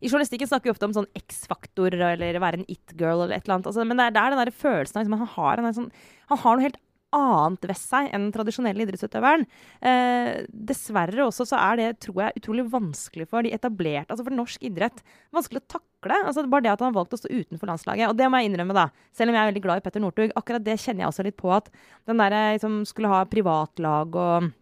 I 0.00 0.10
journalistikken 0.10 0.50
snakker 0.50 0.70
vi 0.70 0.74
ofte 0.74 0.88
om 0.88 0.96
sånn 0.96 1.08
X-faktor 1.18 1.96
eller 1.96 2.42
være 2.42 2.62
en 2.62 2.68
it-girl 2.68 3.24
eller 3.24 3.36
et 3.36 3.46
eller 3.46 3.58
annet. 3.58 3.70
Altså, 3.70 3.86
men 3.86 3.98
det 3.98 4.08
er, 4.08 4.14
det 4.16 4.24
er 4.24 4.34
den 4.34 4.42
der 4.44 4.58
følelsen 4.64 5.00
av 5.00 5.06
liksom, 5.06 5.18
han 5.22 5.32
har, 5.34 5.62
en 5.62 5.78
sånn, 5.80 5.90
han 6.32 6.42
har 6.44 6.58
noe 6.58 6.68
helt 6.68 6.82
annet 7.16 7.64
ved 7.70 7.78
seg 7.80 8.10
enn 8.12 8.26
den 8.26 8.34
tradisjonelle 8.34 8.84
idrettsutøveren. 8.84 9.46
Eh, 9.80 10.44
dessverre 10.52 11.24
også 11.24 11.46
så 11.48 11.60
er 11.60 11.80
det, 11.80 11.88
tror 12.04 12.22
jeg, 12.26 12.42
utrolig 12.42 12.66
vanskelig 12.68 13.28
for 13.30 13.46
de 13.46 13.54
etablerte, 13.56 14.12
altså 14.12 14.26
for 14.26 14.36
norsk 14.36 14.66
idrett. 14.68 15.00
Vanskelig 15.34 15.62
å 15.62 15.68
takle. 15.78 16.20
altså 16.20 16.44
Bare 16.44 16.66
det 16.66 16.74
at 16.74 16.84
han 16.84 16.92
har 16.92 16.98
valgt 16.98 17.16
å 17.16 17.20
stå 17.20 17.32
utenfor 17.32 17.72
landslaget. 17.72 18.12
Og 18.12 18.18
det 18.18 18.28
må 18.28 18.40
jeg 18.40 18.52
innrømme, 18.52 18.76
da. 18.76 18.88
Selv 19.16 19.32
om 19.32 19.38
jeg 19.38 19.44
er 19.44 19.52
veldig 19.52 19.64
glad 19.64 19.80
i 19.80 19.86
Petter 19.86 20.04
Northug. 20.04 20.34
Akkurat 20.38 20.64
det 20.64 20.78
kjenner 20.82 21.06
jeg 21.06 21.12
også 21.12 21.26
litt 21.26 21.40
på 21.40 21.52
at 21.56 21.72
den 22.08 22.20
der 22.20 22.38
liksom, 22.58 22.82
skulle 22.88 23.12
ha 23.12 23.24
privatlag 23.28 24.18
og 24.18 24.52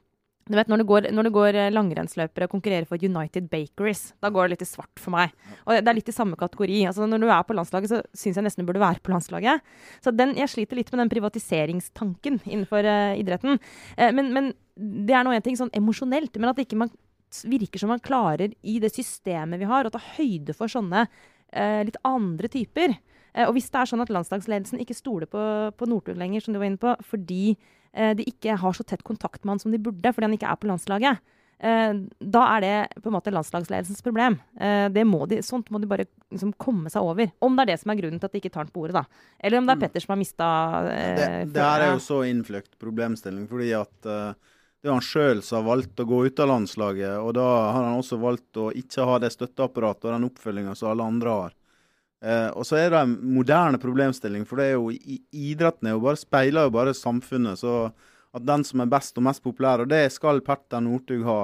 du 0.47 0.55
vet, 0.55 0.69
Når 0.71 0.79
det 0.79 0.87
går, 0.87 1.07
når 1.11 1.26
det 1.26 1.33
går 1.35 1.57
eh, 1.59 1.73
langrennsløpere 1.75 2.47
og 2.47 2.53
konkurrerer 2.53 2.87
for 2.87 3.03
United 3.03 3.49
Bakeries, 3.50 4.12
da 4.23 4.31
går 4.31 4.47
det 4.47 4.55
litt 4.55 4.62
i 4.62 4.69
svart 4.71 5.03
for 5.03 5.11
meg. 5.11 5.33
Og 5.67 5.75
det 5.75 5.91
er 5.91 5.99
litt 5.99 6.12
i 6.12 6.15
samme 6.15 6.38
kategori. 6.38 6.85
Altså, 6.87 7.09
når 7.11 7.25
du 7.25 7.26
er 7.26 7.43
på 7.43 7.57
landslaget, 7.57 7.91
så 7.91 7.99
syns 8.15 8.38
jeg 8.38 8.47
nesten 8.47 8.62
du 8.62 8.69
burde 8.69 8.83
være 8.83 9.03
på 9.03 9.11
landslaget. 9.11 9.65
Så 10.05 10.15
den, 10.15 10.37
jeg 10.38 10.53
sliter 10.53 10.79
litt 10.79 10.93
med 10.95 11.03
den 11.03 11.11
privatiseringstanken 11.11 12.38
innenfor 12.45 12.87
uh, 12.87 13.19
idretten. 13.19 13.59
Uh, 13.99 14.12
men, 14.15 14.31
men 14.37 14.53
det 14.79 15.19
er 15.19 15.26
nå 15.26 15.35
en 15.35 15.43
ting 15.43 15.59
sånn 15.59 15.75
emosjonelt, 15.75 16.38
men 16.38 16.53
at 16.53 16.62
ikke 16.62 16.79
man 16.79 16.95
virker 17.50 17.83
som 17.83 17.91
man 17.91 18.05
klarer 18.05 18.55
i 18.62 18.79
det 18.79 18.93
systemet 18.95 19.59
vi 19.59 19.67
har, 19.67 19.88
å 19.88 19.93
ta 19.93 19.99
høyde 20.15 20.55
for 20.55 20.71
sånne 20.71 21.09
uh, 21.09 21.83
litt 21.83 21.99
andre 22.07 22.53
typer. 22.53 22.95
Og 23.45 23.50
hvis 23.53 23.67
det 23.69 23.83
er 23.83 23.88
sånn 23.91 24.00
at 24.00 24.09
landslagsledelsen 24.15 24.81
ikke 24.81 24.95
stoler 24.97 25.29
på, 25.29 25.41
på 25.76 25.88
Northug 25.91 26.17
lenger, 26.17 26.41
som 26.41 26.55
du 26.55 26.57
var 26.62 26.71
inne 26.71 26.81
på, 26.81 26.95
fordi 27.05 27.59
de 27.97 28.26
ikke 28.29 28.59
har 28.61 28.76
så 28.76 28.85
tett 28.85 29.00
kontakt 29.07 29.41
med 29.45 29.55
han 29.55 29.61
som 29.62 29.73
de 29.73 29.81
burde, 29.81 30.12
fordi 30.12 30.26
han 30.29 30.35
ikke 30.37 30.50
er 30.53 30.59
på 30.61 30.69
landslaget, 30.69 31.23
eh, 31.59 31.93
da 32.19 32.43
er 32.55 32.65
det 32.65 33.03
på 33.03 33.11
en 33.11 33.17
måte 33.17 33.33
landslagsledelsens 33.35 34.03
problem. 34.05 34.38
Eh, 34.61 34.88
det 34.93 35.05
må 35.09 35.25
de, 35.31 35.41
sånt 35.45 35.71
må 35.71 35.81
de 35.83 35.88
bare 35.91 36.09
liksom, 36.33 36.53
komme 36.61 36.93
seg 36.93 37.07
over. 37.07 37.31
Om 37.41 37.57
det 37.57 37.67
er 37.67 37.73
det 37.73 37.79
som 37.83 37.93
er 37.93 38.00
grunnen 38.00 38.21
til 38.21 38.29
at 38.29 38.37
de 38.37 38.43
ikke 38.43 38.53
tar 38.55 38.69
den 38.69 38.75
på 38.75 38.85
ordet, 38.87 39.00
da. 39.00 39.23
Eller 39.41 39.61
om 39.61 39.69
det 39.69 39.76
er 39.76 39.83
Petter 39.85 40.05
som 40.05 40.15
har 40.15 40.21
mista 40.21 40.50
eh, 40.91 41.17
Det, 41.21 41.31
det 41.57 41.65
her 41.69 41.87
er 41.87 41.95
jo 41.95 42.05
så 42.05 42.23
innfløkt 42.29 42.76
problemstilling, 42.83 43.49
fordi 43.50 43.73
at 43.79 44.11
eh, 44.12 44.55
det 44.83 44.91
er 44.91 44.95
han 44.95 45.05
sjøl 45.05 45.43
som 45.43 45.62
har 45.62 45.71
valgt 45.73 46.03
å 46.03 46.09
gå 46.09 46.25
ut 46.29 46.43
av 46.43 46.50
landslaget. 46.53 47.15
Og 47.19 47.33
da 47.38 47.47
har 47.73 47.83
han 47.83 48.00
også 48.00 48.21
valgt 48.23 48.61
å 48.61 48.71
ikke 48.76 49.07
ha 49.09 49.21
det 49.23 49.33
støtteapparatet 49.35 50.09
og 50.09 50.12
den 50.12 50.29
oppfølginga 50.29 50.76
som 50.79 50.93
alle 50.93 51.09
andre 51.15 51.38
har. 51.41 51.57
Eh, 52.25 52.49
og 52.56 52.64
så 52.64 52.78
er 52.80 52.92
det 52.92 53.02
en 53.02 53.16
moderne 53.37 53.80
problemstilling, 53.80 54.46
for 54.49 54.61
det 54.61 54.70
er 54.70 54.76
jo 54.78 54.92
idretten 55.37 55.90
er 55.90 55.96
jo 55.96 56.04
bare, 56.04 56.20
speiler 56.20 56.68
jo 56.68 56.76
bare 56.76 56.96
samfunnet. 56.96 57.61
Så 57.61 57.90
at 58.37 58.46
den 58.46 58.64
som 58.68 58.82
er 58.82 58.92
best 58.92 59.18
og 59.20 59.26
mest 59.28 59.44
populær, 59.44 59.85
og 59.85 59.92
det 59.92 60.06
skal 60.14 60.42
Petter 60.44 60.82
Northug 60.85 61.26
ha. 61.28 61.42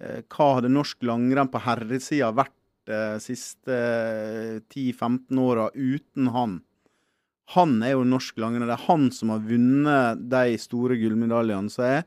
Eh, 0.00 0.22
hva 0.32 0.54
hadde 0.56 0.72
norsk 0.72 1.04
langrenn 1.08 1.52
på 1.52 1.60
herresida 1.66 2.32
vært 2.36 2.56
de 2.88 3.20
siste 3.22 3.76
eh, 3.76 4.58
10-15 4.72 5.40
åra 5.44 5.68
uten 5.76 6.32
han? 6.34 6.58
Han 7.56 7.80
er 7.82 7.96
jo 7.96 8.06
norsk 8.06 8.38
langrenn. 8.40 8.68
Det 8.70 8.76
er 8.78 8.88
han 8.88 9.08
som 9.14 9.32
har 9.34 9.42
vunnet 9.44 10.20
de 10.30 10.58
store 10.62 10.96
gullmedaljene 11.00 11.72
som 11.72 11.86
er. 11.88 12.04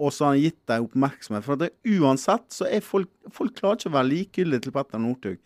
Og 0.00 0.12
så 0.12 0.26
har 0.26 0.34
han 0.34 0.42
gitt 0.42 0.60
dem 0.68 0.86
oppmerksomhet. 0.88 1.44
For 1.46 1.54
at 1.54 1.62
det, 1.62 1.98
uansett 2.00 2.48
så 2.54 2.66
er 2.68 2.84
folk 2.84 3.10
Folk 3.30 3.54
klarer 3.60 3.78
ikke 3.78 3.90
å 3.92 3.94
være 3.94 4.10
likegyldige 4.10 4.64
til 4.64 4.74
Petter 4.74 4.98
Northug. 4.98 5.36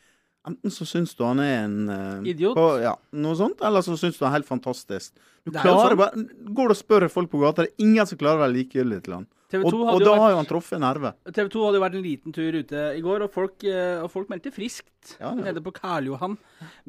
Enten 0.44 0.72
så 0.72 0.84
syns 0.84 1.14
du 1.16 1.22
han 1.24 1.38
er 1.40 1.54
en 1.64 1.76
uh, 1.88 2.26
Idiot. 2.28 2.56
På, 2.58 2.66
ja, 2.82 2.92
noe 3.16 3.36
sånt, 3.38 3.62
eller 3.64 3.80
så 3.84 3.94
syns 3.96 4.18
du 4.18 4.26
han 4.26 4.32
er 4.34 4.40
helt 4.42 4.48
fantastisk. 4.50 5.14
Du 5.44 5.50
Det 5.50 5.56
er 5.60 5.64
klarer 5.64 5.94
sånn. 5.94 6.00
bare 6.02 6.52
Går 6.58 6.68
du 6.68 6.74
og 6.74 6.80
spør 6.80 7.06
folk 7.12 7.30
på 7.32 7.40
gata, 7.40 7.64
det 7.64 7.72
er 7.72 7.86
ingen 7.86 8.08
som 8.10 8.20
klarer 8.20 8.42
å 8.42 8.44
være 8.44 8.56
likegyldig 8.58 9.00
til 9.06 9.16
han. 9.18 9.30
Og, 9.54 9.68
og 9.70 10.00
da 10.02 10.10
vært, 10.10 10.18
har 10.18 10.30
jo 10.32 10.38
han 10.40 10.48
truffet 10.50 10.80
nerve. 10.82 11.12
TV 11.30 11.48
2 11.52 11.60
hadde 11.62 11.78
jo 11.78 11.82
vært 11.84 11.96
en 11.96 12.02
liten 12.02 12.34
tur 12.34 12.56
ute 12.58 12.80
i 12.98 13.02
går, 13.04 13.22
og 13.22 13.30
folk, 13.30 13.62
eh, 13.70 14.00
og 14.02 14.08
folk 14.10 14.32
meldte 14.32 14.50
friskt 14.50 15.12
Ja, 15.20 15.28
ja. 15.30 15.34
nede 15.46 15.62
på 15.62 15.70
Karl 15.76 16.08
Johan. 16.10 16.34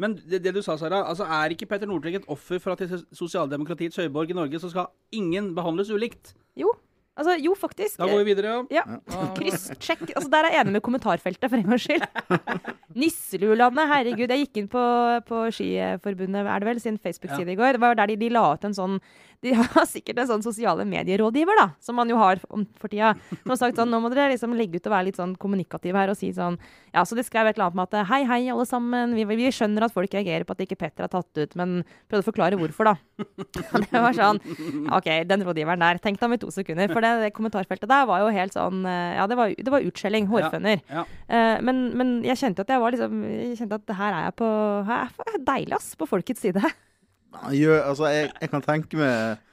Men 0.01 0.15
det, 0.17 0.39
det 0.41 0.55
du 0.55 0.63
sa, 0.65 0.74
Sara, 0.81 1.03
altså 1.05 1.27
er 1.29 1.53
ikke 1.53 1.67
Petter 1.69 1.88
Northug 1.91 2.15
et 2.17 2.25
offer 2.31 2.57
for 2.63 2.74
at 2.74 2.81
i 2.81 2.89
sosialdemokratiets 3.13 4.00
høyborg 4.01 4.33
i 4.33 4.38
Norge 4.39 4.59
så 4.63 4.71
skal 4.74 4.89
ingen 5.13 5.51
behandles 5.57 5.91
ulikt? 5.93 6.33
Jo. 6.57 6.71
Altså, 7.15 7.38
jo, 7.39 7.53
faktisk. 7.55 7.95
Da 8.01 8.10
går 8.12 8.24
vi 8.24 8.34
videre, 8.34 8.53
ja. 8.74 8.81
Ja. 8.84 9.27
Kryss, 9.38 9.69
sjekk. 9.79 10.01
Altså, 10.12 10.27
der 10.34 10.50
er 10.50 10.57
jeg 10.57 10.65
enig 10.65 10.74
med 10.75 10.84
kommentarfeltet, 10.84 11.48
for 11.48 11.55
en 11.62 11.69
gangs 11.72 11.86
skyld. 11.88 12.03
Nisselulandet, 13.01 13.88
herregud. 13.91 14.34
Jeg 14.34 14.43
gikk 14.45 14.60
inn 14.60 14.67
på, 14.72 14.84
på 15.29 15.45
Skiforbundet, 15.55 16.43
er 16.43 16.63
det 16.63 16.69
vel, 16.69 16.81
sin 16.84 17.00
Facebook-side 17.00 17.55
i 17.55 17.60
går. 17.60 17.77
Det 17.77 17.84
var 17.86 17.95
der 18.01 18.12
de, 18.12 18.19
de 18.19 18.31
la 18.36 18.43
ut 18.55 18.67
en 18.67 18.75
sånn 18.75 19.00
De 19.46 19.54
har 19.56 19.86
sikkert 19.96 20.20
en 20.22 20.30
sånn 20.34 20.46
sosiale 20.46 20.86
medierådgiver, 20.90 21.60
da, 21.60 21.68
som 21.84 21.98
man 22.00 22.10
jo 22.12 22.18
har 22.20 22.42
for 22.42 22.90
tida. 22.92 23.14
Som 23.44 23.54
har 23.54 23.62
sagt 23.62 23.80
sånn 23.80 23.92
Nå 23.94 24.02
må 24.04 24.10
dere 24.14 24.34
liksom 24.34 24.56
legge 24.58 24.80
ut 24.80 24.90
og 24.90 24.96
være 24.96 25.10
litt 25.10 25.20
sånn 25.20 25.36
kommunikative 25.40 26.00
her 26.02 26.12
og 26.12 26.18
si 26.20 26.32
sånn 26.36 26.58
Ja, 26.96 27.04
så 27.06 27.18
de 27.18 27.24
skrev 27.25 27.50
et 27.50 27.60
eller 27.60 27.70
annet 27.70 27.80
med 27.80 27.94
at 27.94 28.10
Hei, 28.10 28.22
hei, 28.28 28.42
alle 28.52 28.66
sammen. 28.70 29.14
Vi, 29.18 29.25
vi 29.30 29.52
skjønner 29.54 29.86
at 29.88 29.94
folk 29.96 30.14
reagerer 30.16 30.48
på 30.48 30.56
at 30.56 30.64
ikke 30.66 30.80
Petter 30.80 31.08
er 31.08 31.12
tatt 31.14 31.42
ut, 31.42 31.56
men 31.60 31.78
prøvde 32.10 32.24
å 32.24 32.30
forklare 32.30 32.60
hvorfor, 32.60 32.90
da. 32.90 32.96
Og 33.75 33.86
det 33.86 34.02
var 34.04 34.18
sånn 34.18 34.42
OK, 34.96 35.10
den 35.30 35.46
rådgiveren 35.48 35.84
der. 35.84 36.00
Tenk 36.04 36.20
deg 36.20 36.28
om 36.28 36.36
i 36.36 36.42
to 36.42 36.52
sekunder. 36.54 36.92
For 36.92 37.04
det, 37.06 37.14
det 37.24 37.34
kommentarfeltet 37.36 37.92
der 37.92 38.08
var 38.10 38.24
jo 38.24 38.32
helt 38.36 38.56
sånn 38.56 38.84
eh, 38.90 39.16
Ja, 39.20 39.28
det 39.32 39.38
var, 39.40 39.54
det 39.56 39.74
var 39.74 39.86
utskjelling. 39.86 40.28
Hårføner. 40.32 40.82
Ja. 40.90 41.06
Eh, 41.28 41.62
men, 41.66 41.86
men 41.98 42.16
jeg 42.25 42.40
kjente 42.42 42.66
at 42.66 42.74
jeg 42.74 42.82
var 42.82 42.96
liksom 42.96 43.22
Jeg 43.25 43.60
kjente 43.62 43.80
at 43.82 43.96
her 44.00 44.18
er 44.18 44.28
jeg 44.30 44.38
på 44.42 44.50
Her 44.90 45.08
er 45.30 45.46
deilig, 45.52 45.78
ass. 45.80 45.94
På 46.00 46.10
folkets 46.10 46.44
side. 46.46 46.64
Han 47.44 47.58
gjør, 47.58 47.82
altså, 47.82 48.08
jeg, 48.13 48.32
jeg 48.42 48.51
kan 48.54 48.65
tenke 48.65 49.00
meg 49.00 49.44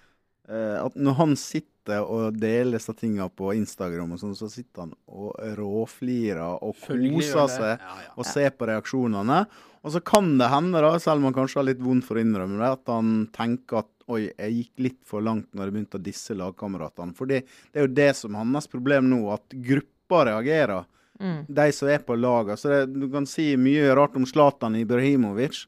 uh, 0.50 0.78
at 0.84 0.96
når 0.98 1.18
han 1.18 1.36
sitter 1.40 2.04
og 2.06 2.36
deler 2.38 2.76
disse 2.76 2.94
tinga 2.94 3.26
på 3.34 3.50
Instagram, 3.58 4.14
og 4.14 4.20
sånn, 4.20 4.36
så 4.38 4.46
sitter 4.50 4.84
han 4.84 4.92
og 5.10 5.32
råflirer 5.58 6.62
og 6.62 6.76
koser 6.78 7.48
seg 7.50 7.72
Ja, 7.72 7.96
ja. 8.04 8.12
og 8.14 8.28
ser 8.28 8.52
på 8.54 8.68
reaksjonene. 8.70 9.40
Og 9.82 9.90
så 9.90 9.98
kan 10.06 10.36
det 10.38 10.46
hende, 10.52 10.78
da, 10.78 10.92
selv 11.02 11.18
om 11.18 11.26
han 11.26 11.34
kanskje 11.34 11.58
har 11.58 11.66
litt 11.66 11.82
vondt 11.82 12.06
for 12.06 12.18
å 12.18 12.22
innrømme 12.22 12.60
det, 12.60 12.70
at 12.76 12.92
han 12.92 13.10
tenker 13.34 13.82
at 13.82 13.90
oi, 14.12 14.28
jeg 14.30 14.54
gikk 14.56 14.84
litt 14.86 15.00
for 15.08 15.24
langt 15.24 15.48
når 15.50 15.68
jeg 15.68 15.74
begynte 15.74 15.98
å 15.98 16.04
disse 16.06 16.36
lagkameratene. 16.38 17.16
For 17.18 17.30
det 17.30 17.42
er 17.74 17.86
jo 17.86 17.94
det 17.94 18.10
som 18.18 18.36
er 18.36 18.44
hans 18.44 18.70
problem 18.70 19.10
nå, 19.10 19.24
at 19.34 19.56
gruppa 19.70 20.24
reagerer. 20.30 20.86
Mm. 21.22 21.44
De 21.46 21.66
som 21.74 21.90
er 21.90 22.02
på 22.06 22.16
laget. 22.18 22.60
Så 22.62 22.70
det, 22.70 22.80
du 22.94 23.08
kan 23.12 23.26
si 23.28 23.52
mye 23.58 23.90
rart 23.98 24.16
om 24.18 24.26
Zlatan 24.28 24.78
Ibrahimovic. 24.78 25.64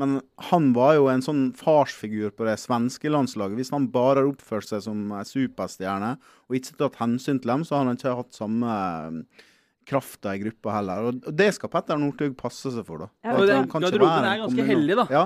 Men 0.00 0.18
han 0.50 0.72
var 0.74 0.96
jo 0.96 1.08
en 1.10 1.22
sånn 1.22 1.42
farsfigur 1.54 2.32
på 2.34 2.46
det 2.48 2.56
svenske 2.58 3.10
landslaget. 3.12 3.58
Hvis 3.60 3.70
han 3.74 3.86
bare 3.94 4.24
har 4.24 4.30
oppført 4.32 4.66
seg 4.66 4.82
som 4.88 5.12
superstjerne 5.28 6.16
og 6.48 6.58
ikke 6.58 6.78
tatt 6.80 6.98
hensyn 6.98 7.38
til 7.38 7.52
dem, 7.52 7.66
så 7.66 7.78
har 7.78 7.86
han 7.86 7.98
ikke 7.98 8.16
hatt 8.18 8.34
samme 8.34 8.74
eh, 8.74 9.44
krafta 9.86 10.34
i 10.34 10.42
gruppa 10.42 10.74
heller. 10.78 11.10
Og 11.12 11.30
det 11.38 11.52
skal 11.54 11.70
Petter 11.70 12.00
Northug 12.00 12.34
passe 12.40 12.74
seg 12.74 12.86
for, 12.88 13.06
da. 13.06 13.10
Ja, 13.22 13.38
det, 13.38 13.54
han 13.54 13.70
kan 13.70 13.84
ikke 13.84 13.94
garderoben 14.00 14.28
er 14.32 14.42
ganske 14.42 14.66
heldig, 14.66 14.74
hellig, 14.74 14.98
da. 15.04 15.06
Ja. 15.14 15.24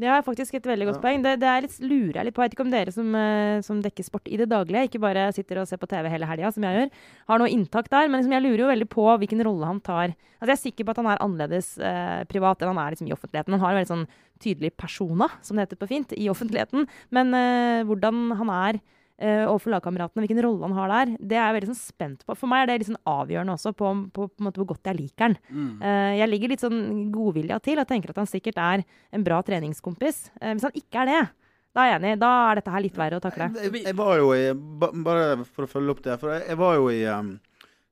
Det 0.00 0.08
er 0.08 0.22
faktisk 0.24 0.54
et 0.56 0.64
veldig 0.64 0.86
godt 0.88 0.96
Ja. 0.96 1.02
poeng. 1.04 1.22
Det, 1.22 1.32
det 1.42 1.48
er 1.50 1.60
litt, 1.66 1.74
lurer 1.84 2.16
jeg 2.16 2.24
litt 2.24 2.34
på. 2.36 2.40
Jeg 2.42 2.48
vet 2.50 2.54
ikke 2.56 2.64
om 2.64 2.70
dere 2.72 2.92
som, 2.94 3.14
eh, 3.14 3.60
som 3.66 3.82
dekker 3.84 4.06
sport 4.06 4.28
i 4.32 4.38
det 4.40 4.48
daglige, 4.48 4.86
ikke 4.88 5.00
bare 5.02 5.26
sitter 5.36 5.60
og 5.60 5.68
ser 5.68 5.76
på 5.82 5.88
TV 5.90 6.08
hele 6.08 6.24
helga, 6.30 6.52
som 6.54 6.64
jeg 6.64 6.78
gjør, 6.78 6.90
har 7.28 7.38
noe 7.42 7.50
inntak 7.52 7.90
der. 7.92 8.08
Men 8.08 8.22
liksom, 8.22 8.32
jeg 8.32 8.44
lurer 8.46 8.62
jo 8.64 8.70
veldig 8.72 8.88
på 8.88 9.04
hvilken 9.20 9.44
rolle 9.44 9.66
han 9.68 9.80
tar. 9.84 10.14
Altså, 10.40 10.48
jeg 10.48 10.56
er 10.56 10.64
sikker 10.64 10.84
på 10.88 10.94
at 10.94 11.00
han 11.02 11.10
er 11.12 11.20
annerledes 11.20 11.68
eh, 11.78 12.24
privat 12.32 12.62
enn 12.62 12.72
han 12.72 12.80
er 12.86 12.96
liksom, 12.96 13.10
i 13.10 13.16
offentligheten. 13.18 13.52
Han 13.52 13.60
har 13.60 13.74
en 13.74 13.80
veldig 13.82 13.92
sånn 13.92 14.06
tydelig 14.40 14.72
persona, 14.80 15.28
som 15.44 15.56
det 15.60 15.68
heter 15.68 15.76
på 15.84 15.90
fint, 15.92 16.12
i 16.16 16.30
offentligheten. 16.32 16.88
Men 17.12 17.34
eh, 17.36 17.84
hvordan 17.84 18.32
han 18.40 18.48
er 18.56 18.80
eh, 19.20 19.44
overfor 19.44 19.74
lagkameratene, 19.74 20.24
hvilken 20.24 20.42
rolle 20.44 20.66
han 20.66 20.76
har 20.78 20.92
der, 20.92 21.12
det 21.20 21.36
er 21.36 21.44
jeg 21.44 21.56
veldig 21.58 21.70
sånn 21.70 21.80
spent 21.80 22.24
på. 22.26 22.36
For 22.38 22.50
meg 22.50 22.64
er 22.64 22.70
det 22.70 22.78
litt 22.82 22.90
sånn 22.90 23.02
avgjørende 23.12 23.56
også 23.56 23.74
på, 23.76 23.92
på, 24.16 24.28
på 24.30 24.42
en 24.42 24.48
måte 24.48 24.62
hvor 24.62 24.72
godt 24.72 24.90
jeg 24.90 24.98
liker 24.98 25.26
han. 25.28 25.36
Mm. 25.50 25.74
Eh, 25.84 26.14
jeg 26.20 26.30
ligger 26.32 26.54
litt 26.54 26.64
sånn 26.64 26.80
godvilja 27.14 27.60
til 27.64 27.82
og 27.82 27.90
tenker 27.90 28.14
at 28.14 28.22
han 28.22 28.30
sikkert 28.30 28.58
er 28.64 28.84
en 28.86 29.26
bra 29.26 29.42
treningskompis. 29.46 30.24
Eh, 30.40 30.56
hvis 30.56 30.66
han 30.66 30.80
ikke 30.80 31.04
er 31.04 31.12
det, 31.12 31.22
da 31.76 31.84
er 31.84 31.92
jeg 31.92 32.00
enig. 32.00 32.16
Da 32.24 32.32
er 32.48 32.58
dette 32.58 32.74
her 32.74 32.84
litt 32.84 32.98
verre 32.98 33.20
å 33.20 33.22
takle. 33.22 33.52
Jeg, 33.60 33.84
jeg 33.84 33.96
var 33.98 34.16
jo 34.18 34.32
i 34.34 34.42
ba, 34.54 34.90
Bare 35.06 35.30
for 35.46 35.66
å 35.66 35.70
følge 35.70 35.94
opp 35.94 36.02
det. 36.06 36.18
For 36.22 36.34
jeg, 36.34 36.48
jeg 36.50 36.60
var 36.60 36.76
jo 36.80 36.90
i 36.90 37.00
um, 37.06 37.34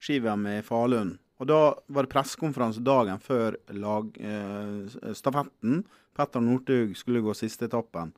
ski-VM 0.02 0.48
i 0.56 0.58
Falun. 0.66 1.14
Og 1.38 1.46
da 1.46 1.60
var 1.94 2.06
det 2.06 2.10
pressekonferanse 2.10 2.82
dagen 2.82 3.20
før 3.22 3.54
lag, 3.78 4.10
eh, 4.18 5.12
stafetten. 5.14 5.84
Petter 6.18 6.42
Northug 6.42 6.96
skulle 6.98 7.22
gå 7.22 7.34
siste 7.38 7.68
etappen. 7.68 8.10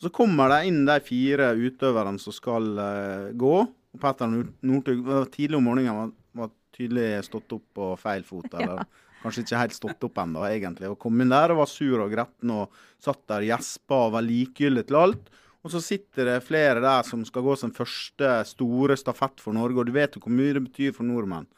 Så 0.00 0.08
kommer 0.14 0.48
det 0.48 0.62
inn 0.70 0.84
de 0.88 0.96
fire 1.04 1.50
utøverne 1.60 2.20
som 2.22 2.32
skal 2.32 2.70
uh, 2.78 3.28
gå. 3.36 3.56
Og 3.68 4.00
Petter 4.00 4.30
Nor- 4.30 4.52
Northug 4.64 5.10
tidlig 5.34 5.58
om 5.58 5.66
morgenen 5.68 5.98
var, 5.98 6.12
var 6.44 6.52
tydelig 6.76 7.24
stått 7.26 7.52
opp 7.58 7.66
på 7.76 7.90
feil 8.00 8.24
fot. 8.24 8.48
Eller 8.56 8.86
kanskje 9.20 9.44
ikke 9.44 9.60
helt 9.60 9.76
stått 9.76 10.08
opp 10.08 10.22
ennå, 10.22 10.46
egentlig. 10.48 10.88
Og 10.88 10.98
kom 11.02 11.20
inn 11.20 11.34
der 11.34 11.52
og 11.52 11.60
var 11.60 11.68
sur 11.68 12.00
og 12.00 12.14
gretten 12.14 12.54
og 12.54 12.80
satt 13.02 13.20
der 13.28 13.44
og 13.44 13.52
gjespa 13.52 14.00
og 14.06 14.16
var 14.16 14.24
likegyldig 14.24 14.86
til 14.88 15.00
alt. 15.02 15.30
Og 15.60 15.74
så 15.74 15.82
sitter 15.84 16.30
det 16.30 16.38
flere 16.46 16.80
der 16.80 17.04
som 17.04 17.20
skal 17.28 17.44
gå 17.44 17.56
sin 17.60 17.74
første 17.76 18.30
store 18.48 18.96
stafett 18.96 19.42
for 19.44 19.52
Norge, 19.52 19.82
og 19.82 19.90
du 19.90 19.92
vet 19.92 20.16
jo 20.16 20.22
hvor 20.24 20.32
mye 20.32 20.54
det 20.56 20.64
betyr 20.70 20.94
for 20.96 21.04
nordmenn. 21.04 21.48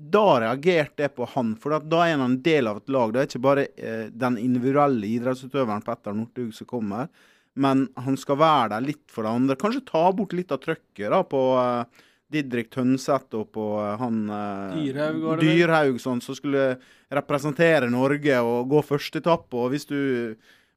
Da 0.00 0.38
reagerte 0.40 1.02
jeg 1.04 1.12
på 1.16 1.26
han, 1.34 1.56
for 1.60 1.74
da 1.82 2.04
er 2.06 2.14
han 2.14 2.22
en 2.24 2.38
del 2.44 2.70
av 2.70 2.78
et 2.78 2.92
lag. 2.94 3.10
Det 3.12 3.20
er 3.20 3.26
ikke 3.28 3.42
bare 3.44 3.66
eh, 3.74 4.06
den 4.14 4.38
individuelle 4.40 5.10
idrettsutøveren 5.18 5.82
Petter 5.84 6.14
Northug 6.16 6.54
som 6.56 6.68
kommer, 6.70 7.10
men 7.58 7.88
han 7.98 8.16
skal 8.20 8.38
være 8.40 8.70
der 8.74 8.86
litt 8.86 9.04
for 9.10 9.26
det 9.26 9.32
andre. 9.34 9.58
Kanskje 9.58 9.82
ta 9.88 10.04
bort 10.14 10.34
litt 10.36 10.52
av 10.54 10.60
trøkket 10.62 11.10
da 11.10 11.20
på 11.26 11.40
uh, 11.58 12.06
Didrik 12.30 12.70
Tønseth 12.74 13.36
og 13.38 13.50
på 13.56 13.66
uh, 13.80 13.96
han 14.00 14.22
uh, 14.30 14.76
Dyrhaug? 14.76 15.42
Dyrhaug 15.42 16.00
sånn, 16.02 16.22
som 16.22 16.38
skulle 16.38 16.76
representere 17.10 17.90
Norge 17.90 18.38
og 18.46 18.70
gå 18.70 18.84
første 18.86 19.22
etappe. 19.22 19.58
Og 19.58 19.74
hvis 19.74 19.88
du, 19.90 19.98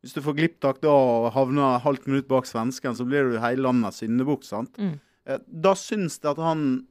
hvis 0.02 0.18
du 0.18 0.24
får 0.26 0.38
glipptak 0.40 0.82
da 0.84 0.94
og 0.94 1.30
havner 1.38 1.84
halvt 1.84 2.10
minutt 2.10 2.32
bak 2.32 2.50
svensken, 2.50 2.98
så 2.98 3.06
blir 3.08 3.30
du 3.30 3.38
hele 3.44 3.68
landets 3.68 4.02
syndebukk. 4.02 4.48
sant? 4.48 4.74
Mm. 4.82 4.98
Da 5.46 5.78
syns 5.80 6.18
jeg 6.18 6.34
at 6.34 6.42
han, 6.42 6.84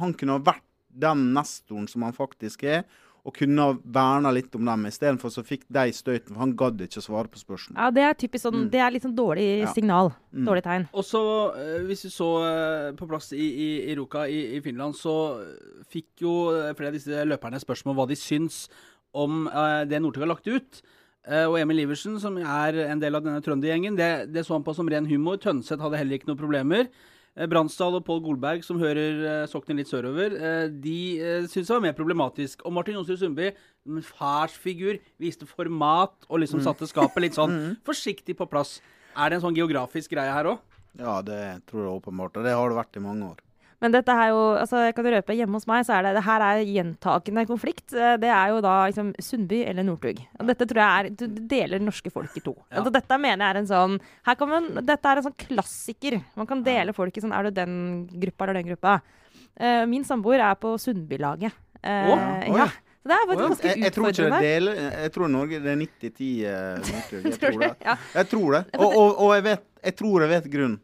han 0.00 0.16
kunne 0.16 0.40
ha 0.40 0.46
vært 0.48 0.66
den 0.90 1.28
nestoren 1.36 1.86
som 1.90 2.02
han 2.02 2.16
faktisk 2.16 2.64
er, 2.66 2.82
og 3.24 3.34
kunne 3.36 3.66
verna 3.84 4.30
litt 4.32 4.54
om 4.56 4.64
dem. 4.64 4.86
Istedenfor 4.88 5.28
så 5.30 5.42
fikk 5.44 5.66
de 5.68 5.92
støyten, 5.92 6.32
for 6.32 6.40
han 6.40 6.54
gadd 6.56 6.78
ikke 6.80 7.02
å 7.02 7.04
svare 7.04 7.28
på 7.28 7.36
spørsmål. 7.42 7.76
Ja, 7.76 7.90
det 7.90 8.02
er 8.02 8.14
typisk 8.14 8.46
sånn, 8.46 8.54
Mm. 8.64 8.70
det 8.70 8.80
er 8.80 8.90
litt 8.90 9.02
sånn 9.04 9.16
dårlig 9.16 9.60
Ja. 9.60 9.72
signal. 9.72 10.12
Mm. 10.34 10.44
Dårlig 10.46 10.62
tegn. 10.64 10.88
Og 10.94 11.04
så, 11.04 11.22
eh, 11.56 11.82
hvis 11.84 12.04
vi 12.04 12.10
så 12.10 12.30
eh, 12.44 12.92
på 12.96 13.06
plass 13.08 13.32
i, 13.32 13.36
i, 13.36 13.90
i 13.92 13.94
Ruka 13.96 14.24
i, 14.28 14.56
i 14.56 14.60
Finland, 14.60 14.94
så 14.94 15.44
fikk 15.90 16.06
jo 16.24 16.50
flere 16.74 16.88
av 16.88 16.92
disse 16.94 17.10
løperne 17.26 17.60
spørsmål 17.60 17.94
hva 17.96 18.08
de 18.08 18.14
syns 18.16 18.68
om 19.14 19.46
eh, 19.48 19.84
det 19.84 20.00
Northug 20.00 20.22
har 20.24 20.32
lagt 20.34 20.46
ut. 20.48 20.82
Eh, 21.28 21.44
og 21.44 21.58
Emil 21.60 21.80
Iversen, 21.84 22.18
som 22.18 22.38
er 22.38 22.72
en 22.88 22.98
del 23.02 23.14
av 23.14 23.22
denne 23.22 23.42
trøndergjengen, 23.44 23.94
det, 23.96 24.32
det 24.32 24.46
så 24.46 24.54
han 24.56 24.64
på 24.64 24.74
som 24.74 24.88
ren 24.88 25.04
humor. 25.06 25.36
Tønseth 25.36 25.80
hadde 25.82 25.98
heller 25.98 26.16
ikke 26.16 26.28
noen 26.32 26.38
problemer. 26.40 26.88
Eh, 27.38 27.46
Bransdal 27.46 27.94
og 27.98 28.04
Pål 28.06 28.22
Golberg, 28.24 28.64
som 28.66 28.80
hører 28.80 29.20
eh, 29.22 29.42
Soknen 29.50 29.78
litt 29.78 29.90
sørover, 29.90 30.34
eh, 30.34 30.64
de 30.82 30.96
syntes 31.46 31.68
det 31.68 31.76
var 31.76 31.84
mer 31.84 31.98
problematisk. 31.98 32.64
Og 32.66 32.74
Martin 32.74 32.98
Jonsrud 32.98 33.20
Sundby, 33.20 33.52
farsfigur, 34.06 34.98
viste 35.22 35.46
format 35.48 36.14
og 36.28 36.42
liksom 36.42 36.62
satte 36.64 36.88
skapet 36.90 37.24
litt 37.24 37.38
sånn 37.38 37.54
forsiktig 37.88 38.36
på 38.38 38.48
plass. 38.50 38.78
Er 39.14 39.30
det 39.30 39.38
en 39.38 39.46
sånn 39.48 39.58
geografisk 39.58 40.12
greie 40.14 40.34
her 40.34 40.52
òg? 40.52 40.66
Ja, 40.98 41.20
det 41.22 41.62
tror 41.70 41.84
jeg 41.84 42.00
åpenbart. 42.00 42.36
Og 42.36 42.46
det 42.46 42.56
har 42.56 42.70
det 42.70 42.78
vært 42.80 42.98
i 42.98 43.04
mange 43.04 43.30
år. 43.30 43.38
Men 43.80 43.94
dette 43.94 44.12
er 44.12 44.28
jo, 44.28 44.40
altså 44.60 44.82
jeg 44.84 44.94
kan 44.98 45.06
røpe 45.08 45.34
hjemme 45.38 45.56
hos 45.56 45.64
meg, 45.70 45.86
så 45.88 45.94
er 45.96 46.04
det, 46.04 46.10
det 46.18 46.24
her 46.26 46.42
er 46.44 46.58
gjentakende 46.68 47.46
konflikt. 47.48 47.94
Eh, 47.96 48.16
Det 48.20 48.28
er 48.28 48.50
jo 48.52 48.58
da 48.64 48.74
liksom 48.90 49.14
Sundby 49.24 49.62
eller 49.64 49.86
Northug. 49.88 50.20
Og 50.38 50.50
dette 50.50 50.66
tror 50.68 50.82
jeg 50.82 51.06
er, 51.06 51.08
du 51.16 51.40
deler 51.48 51.80
norske 51.80 52.12
folk 52.12 52.36
i 52.36 52.42
to. 52.44 52.52
Ja. 52.68 52.82
Altså 52.82 52.92
dette 52.98 53.18
mener 53.22 53.46
jeg 53.46 53.54
er 53.54 53.60
en 53.62 53.70
sånn, 53.70 53.96
her 54.28 54.36
kan 54.36 54.52
man, 54.52 54.68
dette 54.84 55.08
er 55.08 55.22
en 55.22 55.26
sånn 55.30 55.38
klassiker. 55.46 56.18
Man 56.36 56.50
kan 56.50 56.62
dele 56.66 56.92
folk 56.96 57.16
i 57.16 57.24
sånn, 57.24 57.32
er 57.32 57.48
du 57.48 57.56
den 57.56 57.80
gruppa 58.20 58.44
eller 58.46 58.60
den 58.60 58.68
gruppa? 58.74 58.98
Uh, 59.60 59.84
min 59.88 60.04
samboer 60.04 60.40
er 60.44 60.54
på 60.60 60.74
Sundby-laget. 60.80 61.56
Eh, 61.80 62.12
oh, 62.12 62.56
ja. 62.60 62.68
Så 63.00 63.08
det 63.08 63.16
er 63.16 63.22
faktisk 63.30 63.46
ganske 63.48 63.68
Jeg, 63.70 63.80
jeg 63.80 63.92
tror 63.96 64.06
ikke 64.10 64.24
det 64.28 64.38
deler 64.44 64.80
Jeg 64.84 65.12
tror 65.14 65.30
Norge 65.32 65.60
det 65.64 65.70
er 65.72 65.78
90-10 65.80 66.26
Uh, 66.44 67.22
Jeg 67.24 67.38
Tror 67.40 67.56
det. 67.62 67.70
Ja. 67.80 67.94
Jeg 68.18 68.28
tror 68.28 68.52
det. 68.58 68.60
Og, 68.76 68.90
og, 68.90 69.14
og 69.24 69.30
jeg, 69.38 69.44
vet, 69.46 69.62
jeg 69.88 69.94
tror 69.96 70.24
jeg 70.26 70.30
vet 70.34 70.48
grunnen. 70.52 70.80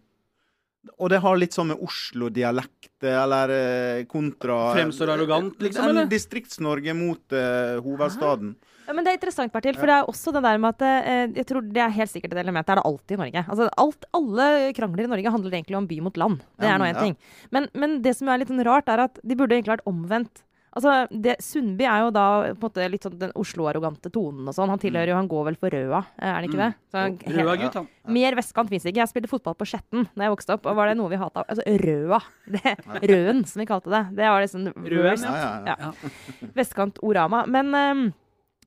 Og 0.97 1.11
det 1.12 1.21
har 1.25 1.38
litt 1.38 1.57
sånn 1.57 1.71
med 1.73 1.83
Oslo-dialekt 1.83 3.05
eller 3.07 3.52
eh, 3.52 4.05
kontra 4.09 4.73
Fremstår 4.76 5.12
arrogant, 5.16 5.59
liksom, 5.62 5.90
eller? 5.90 6.09
Distrikts-Norge 6.11 6.95
mot 6.97 7.35
uh, 7.37 7.76
hovedstaden. 7.85 8.55
Ja, 8.87 8.95
men 8.95 9.05
Det 9.05 9.12
er 9.12 9.19
interessant, 9.19 9.52
Bertil. 9.52 9.76
For 9.76 9.90
det 9.90 9.97
er 9.99 10.11
også 10.11 10.33
det 10.37 10.43
der 10.47 10.61
med 10.62 10.76
at 10.76 10.85
eh, 10.87 11.26
jeg 11.40 11.49
tror 11.49 11.66
det 11.75 11.83
er 11.83 11.95
helt 11.97 12.12
sikkert 12.12 12.37
et 12.37 12.43
element. 12.45 12.66
Det 12.66 12.76
er 12.76 12.81
det 12.81 12.87
alltid 12.87 13.16
i 13.16 13.21
Norge. 13.25 13.45
Altså, 13.45 13.69
alt, 13.83 14.09
alle 14.16 14.49
krangler 14.78 15.05
i 15.05 15.11
Norge 15.11 15.33
handler 15.35 15.59
egentlig 15.59 15.81
om 15.81 15.88
by 15.90 16.00
mot 16.07 16.21
land. 16.23 16.45
Det 16.61 16.71
er 16.71 16.78
nå 16.81 16.87
én 16.87 16.95
ja. 16.95 17.02
ting. 17.02 17.16
Men, 17.55 17.69
men 17.75 17.99
det 18.05 18.14
som 18.19 18.31
er 18.31 18.40
litt 18.40 18.52
sånn 18.52 18.64
rart, 18.66 18.90
er 18.93 19.09
at 19.09 19.19
de 19.23 19.38
burde 19.38 19.59
egentlig 19.59 19.75
vært 19.75 19.90
omvendt. 19.90 20.46
Altså, 20.76 20.95
det, 21.09 21.38
Sundby 21.40 21.87
er 21.88 22.02
jo 22.04 22.11
da 22.12 22.25
på 22.50 22.50
en 22.52 22.64
måte 22.66 22.87
litt 22.92 23.06
sånn 23.06 23.14
den 23.16 23.30
Oslo-arrogante 23.40 24.11
tonen 24.12 24.45
og 24.50 24.56
sånn. 24.56 24.68
Han 24.68 24.83
tilhører 24.83 25.14
jo, 25.14 25.16
han 25.16 25.30
går 25.30 25.47
vel 25.49 25.56
for 25.61 25.73
Røa, 25.73 26.02
eh, 26.21 26.28
er 26.28 26.45
det 26.45 26.50
ikke 26.50 26.61
det? 26.61 26.68
Så, 26.92 27.04
Røa 27.38 27.54
gutt, 27.62 27.78
han. 27.80 27.88
Mer 28.12 28.37
vestkant 28.37 28.68
fins 28.71 28.85
ikke. 28.85 29.00
Jeg 29.00 29.11
spilte 29.11 29.30
fotball 29.30 29.56
på 29.56 29.66
Skjetten 29.71 30.04
da 30.12 30.26
jeg 30.26 30.35
vokste 30.35 30.59
opp. 30.59 30.68
Og 30.68 30.76
var 30.76 30.90
det 30.92 30.99
noe 31.00 31.11
vi 31.11 31.21
hata? 31.21 31.47
Altså, 31.49 31.64
Røa. 31.87 32.21
Det, 32.56 32.76
Røen, 33.11 33.42
som 33.49 33.64
vi 33.64 33.66
kalte 33.68 33.90
det. 33.90 34.02
Det 34.21 34.28
var 34.30 34.45
liksom 34.45 34.68
Røen. 34.76 35.25
Ja, 35.25 35.35
ja, 35.40 35.50
ja. 35.73 35.76
Ja. 35.88 36.50
Vestkant 36.61 37.00
Orama. 37.02 37.42
Men, 37.50 37.73
ehm, 37.75 38.04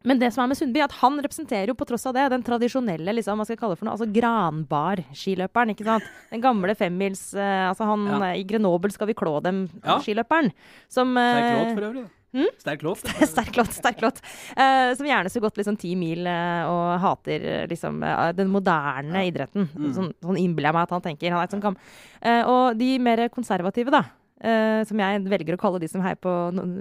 men 0.07 0.19
det 0.21 0.29
som 0.31 0.43
er 0.43 0.47
med 0.51 0.57
Sundby, 0.59 0.79
er 0.79 0.87
at 0.87 0.95
han 1.01 1.17
representerer 1.19 1.67
jo 1.73 1.75
på 1.75 1.87
tross 1.89 2.05
av 2.07 2.13
det 2.15 2.29
den 2.31 2.43
tradisjonelle 2.45 3.11
liksom, 3.17 3.35
hva 3.41 3.43
skal 3.47 3.57
jeg 3.57 3.59
kalle 3.59 3.75
det 3.75 3.81
for 3.81 3.89
noe, 3.89 3.95
altså 3.97 4.07
granbar-skiløperen. 4.15 5.73
ikke 5.73 5.87
sant? 5.87 6.05
Den 6.31 6.43
gamle 6.45 6.75
femmils 6.79 7.33
uh, 7.35 7.69
altså 7.71 7.87
han 7.89 8.05
Ja. 8.07 8.19
eh, 8.29 8.39
I 8.39 8.45
Grenoble 8.47 8.91
skal 8.95 9.07
vi 9.07 9.17
klå 9.19 9.41
dem-skiløperen. 9.43 10.53
Som 10.87 11.11
Sterk 11.17 11.51
låt 11.57 11.67
eh, 11.67 11.75
for 11.75 11.89
øvrig. 11.89 12.05
da. 12.05 12.15
Hm? 12.29 12.49
Sterk 12.61 12.83
låt. 12.85 12.99
Sterk 13.25 13.55
låt, 13.57 13.71
sterk 13.73 14.01
låt. 14.05 14.19
Uh, 14.53 14.93
som 14.95 15.07
gjerne 15.07 15.29
skulle 15.29 15.47
gått 15.49 15.57
liksom 15.57 15.77
ti 15.81 15.95
mil 15.97 16.27
uh, 16.29 16.69
og 16.69 16.99
hater 17.01 17.47
liksom 17.71 18.03
uh, 18.05 18.29
den 18.37 18.51
moderne 18.53 19.23
idretten. 19.25 19.65
Mm. 19.73 19.89
Sånn, 19.97 20.11
sånn 20.21 20.37
innbiller 20.37 20.69
jeg 20.69 20.77
meg 20.77 20.85
at 20.85 20.93
han 20.93 21.01
tenker. 21.07 21.33
Han 21.33 21.41
er 21.41 21.51
sånn 21.51 21.65
gam 21.65 21.77
Eh, 22.21 22.43
og 22.43 22.75
de 22.75 22.97
mer 22.99 23.29
konservative, 23.31 23.89
da. 23.95 24.01
Eh, 24.43 24.81
som 24.87 24.99
jeg 25.01 25.21
velger 25.27 25.55
å 25.55 25.59
kalle 25.61 25.81
de 25.81 25.89
som 25.91 26.03
på, 26.21 26.33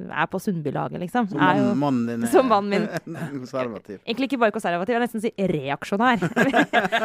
er 0.09 0.29
på 0.31 0.41
Sundby-laget, 0.43 1.01
liksom. 1.03 1.29
Som 1.33 1.43
er 1.43 1.61
jo, 1.61 1.73
mannen 1.79 2.07
din 2.09 2.27
er 2.27 2.33
som 2.33 2.49
mannen 2.51 2.87
konservativ. 3.39 3.99
Egentlig 4.05 4.31
ikke 4.31 4.41
bare 4.45 4.55
konservativ, 4.55 4.95
jeg 4.95 5.01
vil 5.01 5.07
nesten 5.07 5.25
si 5.25 5.33
reaksjonær. 5.53 6.23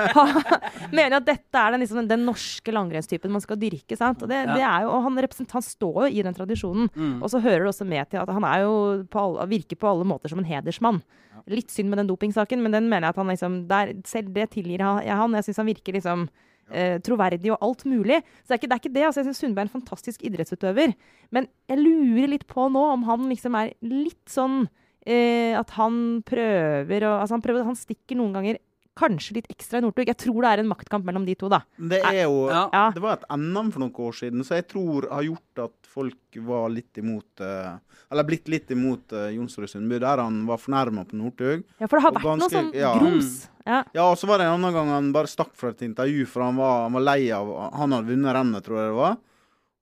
Mener 0.98 1.18
at 1.20 1.28
dette 1.28 1.60
er 1.64 1.76
den, 1.76 1.84
liksom, 1.84 2.08
den 2.10 2.26
norske 2.28 2.74
langrennstypen 2.76 3.34
man 3.34 3.44
skal 3.44 3.60
dyrke. 3.62 3.98
sant? 4.00 4.22
Og, 4.24 4.30
det, 4.30 4.44
Ja. 4.44 4.54
det 4.56 4.64
er 4.68 4.86
jo, 4.86 4.94
og 4.98 5.04
han, 5.08 5.20
han 5.58 5.66
står 5.66 6.00
jo 6.08 6.12
i 6.12 6.24
den 6.26 6.38
tradisjonen. 6.38 6.90
Mm. 6.96 7.18
Og 7.24 7.30
så 7.34 7.42
hører 7.44 7.66
det 7.66 7.74
også 7.74 7.88
med 7.88 8.10
til 8.12 8.22
at 8.22 8.30
han 8.30 8.44
er 8.48 8.64
jo 8.66 8.74
på 9.10 9.20
alle, 9.26 9.48
virker 9.50 9.80
på 9.80 9.90
alle 9.90 10.08
måter 10.08 10.30
som 10.32 10.40
en 10.42 10.50
hedersmann. 10.50 11.02
Litt 11.50 11.72
synd 11.74 11.90
med 11.92 12.00
den 12.00 12.08
dopingsaken, 12.08 12.62
men 12.64 12.72
den 12.72 12.86
mener 12.88 13.10
jeg 13.10 13.16
at 13.16 13.20
han 13.20 13.32
liksom 13.34 13.56
der, 13.68 13.94
Selv 14.08 14.30
det 14.36 14.52
tilgir 14.54 14.80
jeg 14.80 15.18
han. 15.18 15.34
Jeg 15.36 15.44
syns 15.50 15.60
han 15.60 15.68
virker 15.68 15.98
liksom 15.98 16.28
eh, 16.72 17.00
troverdig 17.04 17.52
og 17.54 17.66
alt 17.66 17.86
mulig. 17.90 18.22
Så 18.44 18.52
det 18.52 18.56
er 18.56 18.62
ikke 18.62 18.70
det. 18.70 18.78
Er 18.78 18.84
ikke 18.84 18.96
det. 18.96 19.06
Altså, 19.08 19.22
jeg 19.22 19.30
syns 19.30 19.42
Sundberg 19.44 19.66
er 19.66 19.72
en 19.72 19.78
fantastisk 19.80 20.24
idrettsutøver. 20.28 20.96
Men 21.36 21.50
jeg 21.72 21.82
lurer 21.82 22.32
litt 22.36 22.48
på 22.50 22.68
nå 22.72 22.86
om 22.94 23.08
han 23.10 23.28
liksom 23.32 23.58
er 23.60 23.74
litt 23.86 24.24
sånn 24.32 24.64
eh, 25.06 25.54
at 25.60 25.74
han 25.80 26.22
prøver 26.28 27.08
å 27.10 27.18
Altså, 27.20 27.36
han 27.36 27.44
prøver 27.46 27.68
Han 27.68 27.80
stikker 27.80 28.20
noen 28.20 28.36
ganger 28.38 28.62
kanskje 29.00 29.38
litt 29.40 29.50
ekstra 29.52 29.80
i 29.80 29.86
Northug. 29.86 30.10
Jeg 30.10 30.20
tror 30.22 30.40
det 30.44 30.52
er 30.52 30.62
en 30.64 30.70
maktkamp 30.70 31.08
mellom 31.08 31.26
de 31.28 31.36
to, 31.40 31.50
da. 31.52 31.64
Det 31.78 32.02
er 32.04 32.24
jo 32.24 32.48
Ja. 32.52 32.90
Det 32.94 33.02
var 33.04 33.20
et 33.20 33.26
NM 33.34 33.72
for 33.74 33.84
noen 33.84 33.94
år 34.08 34.18
siden, 34.18 34.44
så 34.46 34.60
jeg 34.60 34.68
tror 34.72 35.10
har 35.10 35.26
gjort 35.26 35.64
at 35.66 35.90
folk 35.94 36.38
var 36.46 36.70
litt 36.74 36.98
imot 36.98 37.42
eh, 37.42 37.74
Eller 38.12 38.28
blitt 38.28 38.48
litt 38.52 38.70
imot 38.70 39.14
uh, 39.14 39.30
Jonsrud 39.34 39.70
Sundby, 39.70 39.98
der 40.02 40.22
han 40.22 40.44
var 40.46 40.60
fornærma 40.62 41.06
på 41.10 41.18
Northug. 41.18 41.64
Ja, 41.80 41.88
for 41.88 41.98
det 41.98 42.04
har 42.06 42.14
vært 42.14 42.28
vært 42.28 42.42
noe 42.44 42.54
sånn 42.54 42.72
ja. 42.78 42.92
grums. 43.00 43.50
Ja. 43.66 43.80
Ja, 43.96 44.10
og 44.12 44.18
så 44.20 44.28
var 44.30 44.42
det 44.42 44.46
en 44.46 44.58
annen 44.58 44.76
gang 44.76 44.92
han 44.92 45.12
bare 45.16 45.32
stakk 45.32 45.54
fra 45.58 45.72
et 45.74 45.82
intervju, 45.86 46.28
for 46.30 46.46
han 46.46 46.60
var, 46.60 46.84
han 46.86 46.98
var 46.98 47.06
lei 47.08 47.32
av 47.34 47.50
Han 47.80 47.96
hadde 47.96 48.12
vunnet 48.12 48.36
rennet, 48.36 48.66
tror 48.66 48.80
jeg 48.80 48.92
det 48.92 48.98
var. 49.00 49.18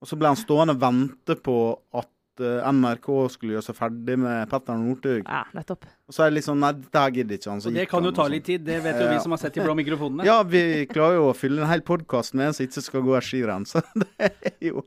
Og 0.02 0.10
så 0.10 0.18
ble 0.18 0.32
han 0.32 0.40
stående 0.40 0.78
og 0.78 0.82
vente 0.82 1.38
på 1.46 1.58
at 2.00 2.44
eh, 2.46 2.70
NRK 2.72 3.10
skulle 3.34 3.58
gjøre 3.58 3.68
seg 3.68 3.78
ferdig 3.78 4.18
med 4.22 4.50
Petter 4.50 4.80
Northug. 4.80 5.26
ja, 5.28 5.44
nettopp. 5.58 5.86
Og 6.12 6.16
så 6.18 6.26
er 6.26 6.32
det 6.34 6.36
litt 6.42 6.44
sånn 6.50 6.60
Nei, 6.60 6.74
det 6.76 7.00
her 7.00 7.12
gidder 7.16 7.38
ikke 7.40 7.48
han. 7.54 7.62
Så 7.64 7.70
Og 7.72 7.76
det 7.80 7.86
kan 7.88 8.04
jo 8.04 8.12
ta 8.12 8.26
litt 8.28 8.44
sånn. 8.44 8.50
tid. 8.52 8.66
Det 8.68 8.80
vet 8.84 8.98
jo 9.00 9.06
Ja. 9.08 9.12
vi 9.16 9.20
som 9.24 9.32
har 9.32 9.40
sett 9.40 9.54
de 9.56 9.62
blå 9.64 9.76
mikrofonene. 9.80 10.26
Ja, 10.28 10.44
vi 10.44 10.86
klarer 10.92 11.16
jo 11.16 11.30
å 11.32 11.36
fylle 11.38 11.62
en 11.64 11.70
hel 11.72 11.80
podkast 11.88 12.34
med 12.36 12.48
en 12.50 12.54
som 12.58 12.66
ikke 12.68 12.84
skal 12.84 13.02
gå 13.06 13.16
et 13.16 13.24
skirenn, 13.24 13.64
så 13.66 13.80
det 13.96 14.10
er 14.20 14.68
jo 14.68 14.84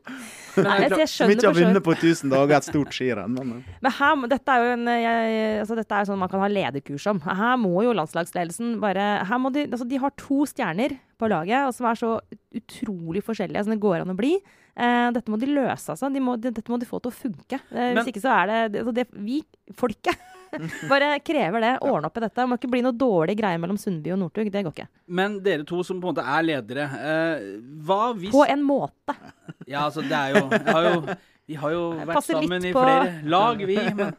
Nei, 0.60 0.76
jeg, 0.84 1.08
Som 1.08 1.32
ikke 1.32 1.48
har 1.48 1.56
vunnet 1.56 1.82
på 1.82 1.94
1000 1.96 2.28
dager 2.30 2.56
et 2.60 2.68
stort 2.68 2.92
skirenn. 2.92 3.32
Men, 3.40 3.64
Men 3.82 3.92
her, 3.96 4.26
dette 4.34 4.52
er 4.52 4.66
jo 4.68 4.74
en, 4.76 4.84
jeg, 4.86 5.60
altså 5.64 5.78
dette 5.80 5.96
er 5.96 6.04
jo 6.04 6.12
sånn 6.12 6.20
man 6.20 6.28
kan 6.28 6.44
ha 6.44 6.50
lederkurs 6.52 7.06
om. 7.10 7.18
Her 7.24 7.56
må 7.56 7.72
jo 7.88 7.96
landslagsledelsen 7.96 8.76
bare 8.84 9.08
her 9.24 9.40
må 9.40 9.50
de, 9.56 9.64
altså 9.72 9.88
de 9.88 9.96
har 10.04 10.12
to 10.20 10.44
stjerner 10.46 10.98
på 11.18 11.28
laget 11.32 11.64
og 11.66 11.72
som 11.74 11.86
er 11.88 11.98
så 11.98 12.12
utrolig 12.54 13.22
forskjellige 13.24 13.64
som 13.64 13.72
det 13.74 13.80
går 13.82 14.02
an 14.04 14.12
å 14.12 14.18
bli. 14.18 14.34
Eh, 14.74 15.08
dette 15.14 15.30
må 15.30 15.38
de 15.38 15.46
løse, 15.46 15.86
altså. 15.92 16.08
De 16.12 16.18
må, 16.22 16.34
de, 16.42 16.50
dette 16.50 16.70
må 16.72 16.78
de 16.82 16.86
få 16.88 16.98
til 17.02 17.12
å 17.12 17.14
funke. 17.14 17.60
Eh, 17.70 17.94
Men- 17.94 17.98
hvis 18.02 18.10
ikke 18.12 18.22
så 18.24 18.32
er 18.34 18.46
det, 18.50 18.60
det, 18.74 18.80
altså 18.82 18.94
det 18.94 19.06
Vi, 19.14 19.42
folket, 19.78 20.18
bare 20.92 21.18
krever 21.24 21.64
det. 21.64 21.72
Ordne 21.84 22.10
opp 22.10 22.18
i 22.18 22.24
dette. 22.24 22.40
Det 22.40 22.48
må 22.50 22.58
ikke 22.60 22.70
bli 22.72 22.82
noe 22.86 22.96
dårlig 22.98 23.36
greie 23.38 23.60
mellom 23.60 23.78
Sundby 23.80 24.14
og 24.14 24.20
Northug. 24.22 24.50
Det 24.52 24.64
går 24.66 24.74
ikke. 24.76 24.88
Men 25.20 25.38
dere 25.44 25.66
to 25.68 25.82
som 25.86 26.00
på 26.02 26.10
en 26.10 26.14
måte 26.14 26.26
er 26.36 26.46
ledere, 26.46 26.88
eh, 27.00 27.46
hva 27.86 28.00
hvis 28.18 28.34
På 28.34 28.46
en 28.48 28.64
måte. 28.66 29.16
Ja, 29.64 29.86
altså, 29.86 30.02
det 30.04 30.12
er 30.12 30.34
jo, 30.34 30.42
jeg 30.52 30.74
har 30.74 30.84
jo 30.84 31.14
Vi 31.48 31.54
har 31.60 31.72
jo 31.72 31.84
vært 32.04 32.26
sammen 32.26 32.66
i 32.68 32.72
flere 32.72 33.22
lag, 33.28 33.62
vi. 33.64 33.78
Men 33.96 34.12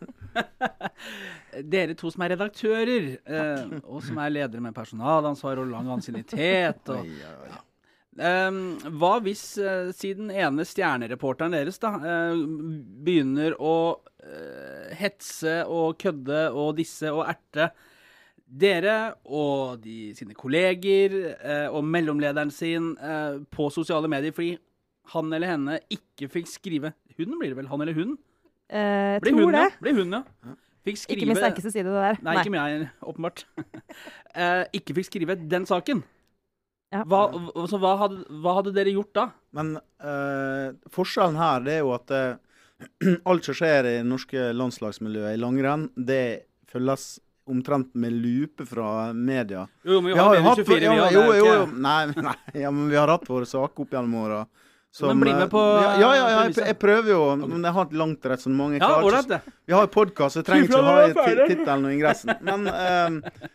dere 1.76 1.96
to 1.98 2.10
som 2.14 2.26
er 2.26 2.34
redaktører, 2.34 3.12
eh, 3.26 3.78
og 3.84 4.02
som 4.06 4.18
er 4.24 4.34
ledere 4.34 4.64
med 4.64 4.74
personalansvar 4.76 5.62
og 5.62 5.70
lang 5.70 5.92
ansiennitet 5.98 6.94
og 6.94 7.06
oi. 7.06 7.62
Ehm, 8.16 8.78
hva 8.96 9.18
hvis, 9.24 9.44
uh, 9.60 9.92
siden 9.96 10.30
ene 10.32 10.64
stjernereporteren 10.68 11.56
deres 11.56 11.82
da, 11.84 11.92
uh, 12.00 12.46
begynner 13.04 13.58
å 13.60 14.00
hetse 14.98 15.60
og 15.70 16.00
kødde 16.02 16.48
og 16.52 16.74
disse 16.80 17.12
og 17.14 17.26
erte 17.30 17.70
dere 18.46 19.16
og 19.26 19.82
de, 19.82 20.14
sine 20.18 20.36
kolleger 20.38 21.16
eh, 21.34 21.68
og 21.70 21.86
mellomlederen 21.86 22.52
sin 22.54 22.94
eh, 23.02 23.42
på 23.52 23.70
sosiale 23.74 24.10
medier 24.12 24.36
fordi 24.36 24.56
han 25.14 25.34
eller 25.34 25.52
henne 25.54 25.80
ikke 25.94 26.30
fikk 26.34 26.50
skrive 26.50 26.94
Hun 27.18 27.36
blir 27.40 27.54
det 27.54 27.58
vel? 27.60 27.68
Han 27.70 27.82
eller 27.82 27.98
hun? 27.98 28.16
Eh, 28.70 29.18
Blir 29.22 29.32
tror 29.32 29.46
hun, 29.46 29.54
det. 29.54 29.62
ja. 29.62 29.82
Blir 29.82 30.00
hun, 30.00 30.16
ja. 30.18 30.56
Fikk 30.86 31.00
skrive 31.02 31.18
Ikke 31.18 31.30
min 31.30 31.40
sterkeste 31.40 31.72
side, 31.74 31.86
det 31.90 32.02
der. 32.02 32.18
Nei, 32.26 32.34
ikke 32.42 32.54
meg, 32.54 32.90
åpenbart. 33.02 33.46
eh, 34.42 34.64
ikke 34.78 34.98
fikk 35.00 35.08
skrive 35.10 35.38
den 35.40 35.66
saken. 35.70 36.04
Ja. 36.94 37.02
Hva, 37.10 37.22
altså, 37.56 37.80
hva, 37.82 37.96
hadde, 38.04 38.26
hva 38.44 38.58
hadde 38.60 38.74
dere 38.76 38.94
gjort 38.94 39.14
da? 39.18 39.26
Men 39.58 39.76
eh, 39.80 40.76
forskjellen 40.94 41.40
her 41.40 41.66
det 41.66 41.78
er 41.78 41.82
jo 41.82 41.94
at 41.96 42.14
eh, 42.14 42.36
alt 43.30 43.48
som 43.48 43.56
skjer 43.58 43.88
i 43.88 43.94
det 44.00 44.08
norske 44.08 44.50
landslagsmiljøet 44.56 45.38
i 45.38 45.42
langrenn, 45.42 45.88
det 45.96 46.26
følges 46.72 47.16
omtrent 47.46 47.94
med 47.94 48.14
lupe 48.14 48.66
fra 48.66 49.14
media. 49.14 49.68
Jo, 49.84 50.02
men 50.02 50.12
vi 50.12 50.18
har 50.20 50.26
har 50.26 50.36
jo 50.36 50.42
jo 50.42 50.50
hatt 50.50 50.62
24, 50.66 50.84
ja, 50.84 51.10
jo, 51.14 51.24
jo, 51.24 51.34
jo 51.38 51.50
jo, 51.54 51.66
nei, 51.78 52.00
nei, 52.30 52.38
ja, 52.58 52.72
men 52.74 52.90
vi 52.90 52.98
har 52.98 53.12
hatt 53.12 53.28
våre 53.30 53.46
saker 53.50 53.86
opp 53.86 53.94
gjennom 53.94 54.16
åra. 54.24 54.46
Men 55.02 55.20
bli 55.20 55.34
med 55.36 55.50
på, 55.52 55.60
ja, 55.60 55.96
ja, 56.00 56.10
ja, 56.16 56.44
jeg, 56.48 56.56
jeg 56.70 56.78
prøver 56.80 57.10
jo, 57.12 57.24
men 57.42 57.68
jeg 57.68 57.76
har 57.76 57.88
et 57.90 57.96
langt 58.00 58.28
resonnement. 58.32 58.78
Ja, 58.80 59.02
ikke-. 59.04 59.42
Vi 59.68 59.76
har 59.76 59.90
podkast, 59.92 60.40
jeg 60.40 60.48
trenger 60.48 60.70
ikke 60.70 60.80
å 60.80 60.86
ha 60.88 61.48
tittelen 61.50 61.90
og 61.90 61.96
ingressen. 61.98 62.32
Men, 62.48 62.70
eh, 62.72 63.50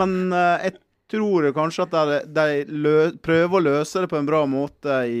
men 0.00 0.14
eh, 0.32 0.64
jeg 0.64 0.78
tror 1.12 1.50
kanskje 1.56 1.84
at 1.84 1.98
de, 2.32 2.46
de 2.64 3.02
prøver 3.24 3.60
å 3.60 3.64
løse 3.66 4.00
det 4.04 4.08
på 4.08 4.16
en 4.16 4.28
bra 4.28 4.42
måte 4.48 5.02
i 5.08 5.20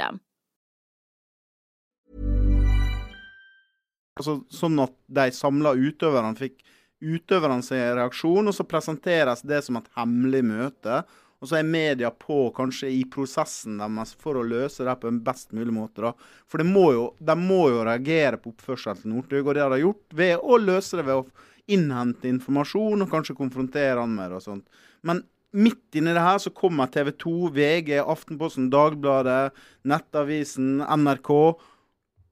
Altså, 4.19 4.41
sånn 4.53 4.77
at 4.83 4.93
de 5.09 5.31
samla 5.33 5.73
utøverne 5.79 6.35
fikk 6.37 6.59
utøverne 7.01 7.63
sin 7.65 7.81
reaksjon, 7.97 8.49
og 8.49 8.53
så 8.53 8.67
presenteres 8.69 9.41
det 9.47 9.63
som 9.65 9.79
et 9.79 9.89
hemmelig 9.97 10.43
møte. 10.45 11.01
Og 11.41 11.49
så 11.49 11.57
er 11.57 11.65
media 11.65 12.11
på 12.13 12.51
kanskje 12.53 12.91
i 12.93 12.99
prosessen 13.09 13.79
deres 13.81 14.11
for 14.21 14.37
å 14.37 14.45
løse 14.45 14.85
det 14.85 14.93
på 15.01 15.09
en 15.09 15.23
best 15.25 15.55
mulig 15.57 15.73
måte. 15.73 16.03
da. 16.05 16.11
For 16.45 16.61
må 16.67 16.91
jo, 16.93 17.05
de 17.17 17.35
må 17.39 17.63
jo 17.73 17.85
reagere 17.87 18.37
på 18.37 18.53
oppførselen 18.53 19.01
til 19.01 19.15
Northug, 19.15 19.47
og 19.47 19.57
det 19.57 19.63
har 19.63 19.73
de 19.73 19.81
gjort 19.81 20.17
ved 20.21 20.35
å 20.37 20.59
løse 20.61 20.99
det 20.99 21.07
ved 21.07 21.23
å 21.23 21.47
innhente 21.71 22.29
informasjon 22.29 23.01
og 23.01 23.09
kanskje 23.09 23.37
konfrontere 23.37 23.97
han 23.97 24.13
med 24.13 24.29
det 24.29 24.37
og 24.37 24.45
sånt. 24.45 24.85
Men 25.07 25.23
midt 25.51 25.97
inni 25.99 26.13
det 26.15 26.23
her 26.23 26.39
så 26.39 26.51
kommer 26.55 26.89
TV 26.91 27.11
2, 27.19 27.33
VG, 27.55 27.97
Aftenposten, 27.99 28.69
Dagbladet, 28.71 29.51
Nettavisen, 29.87 30.79
NRK. 30.81 31.31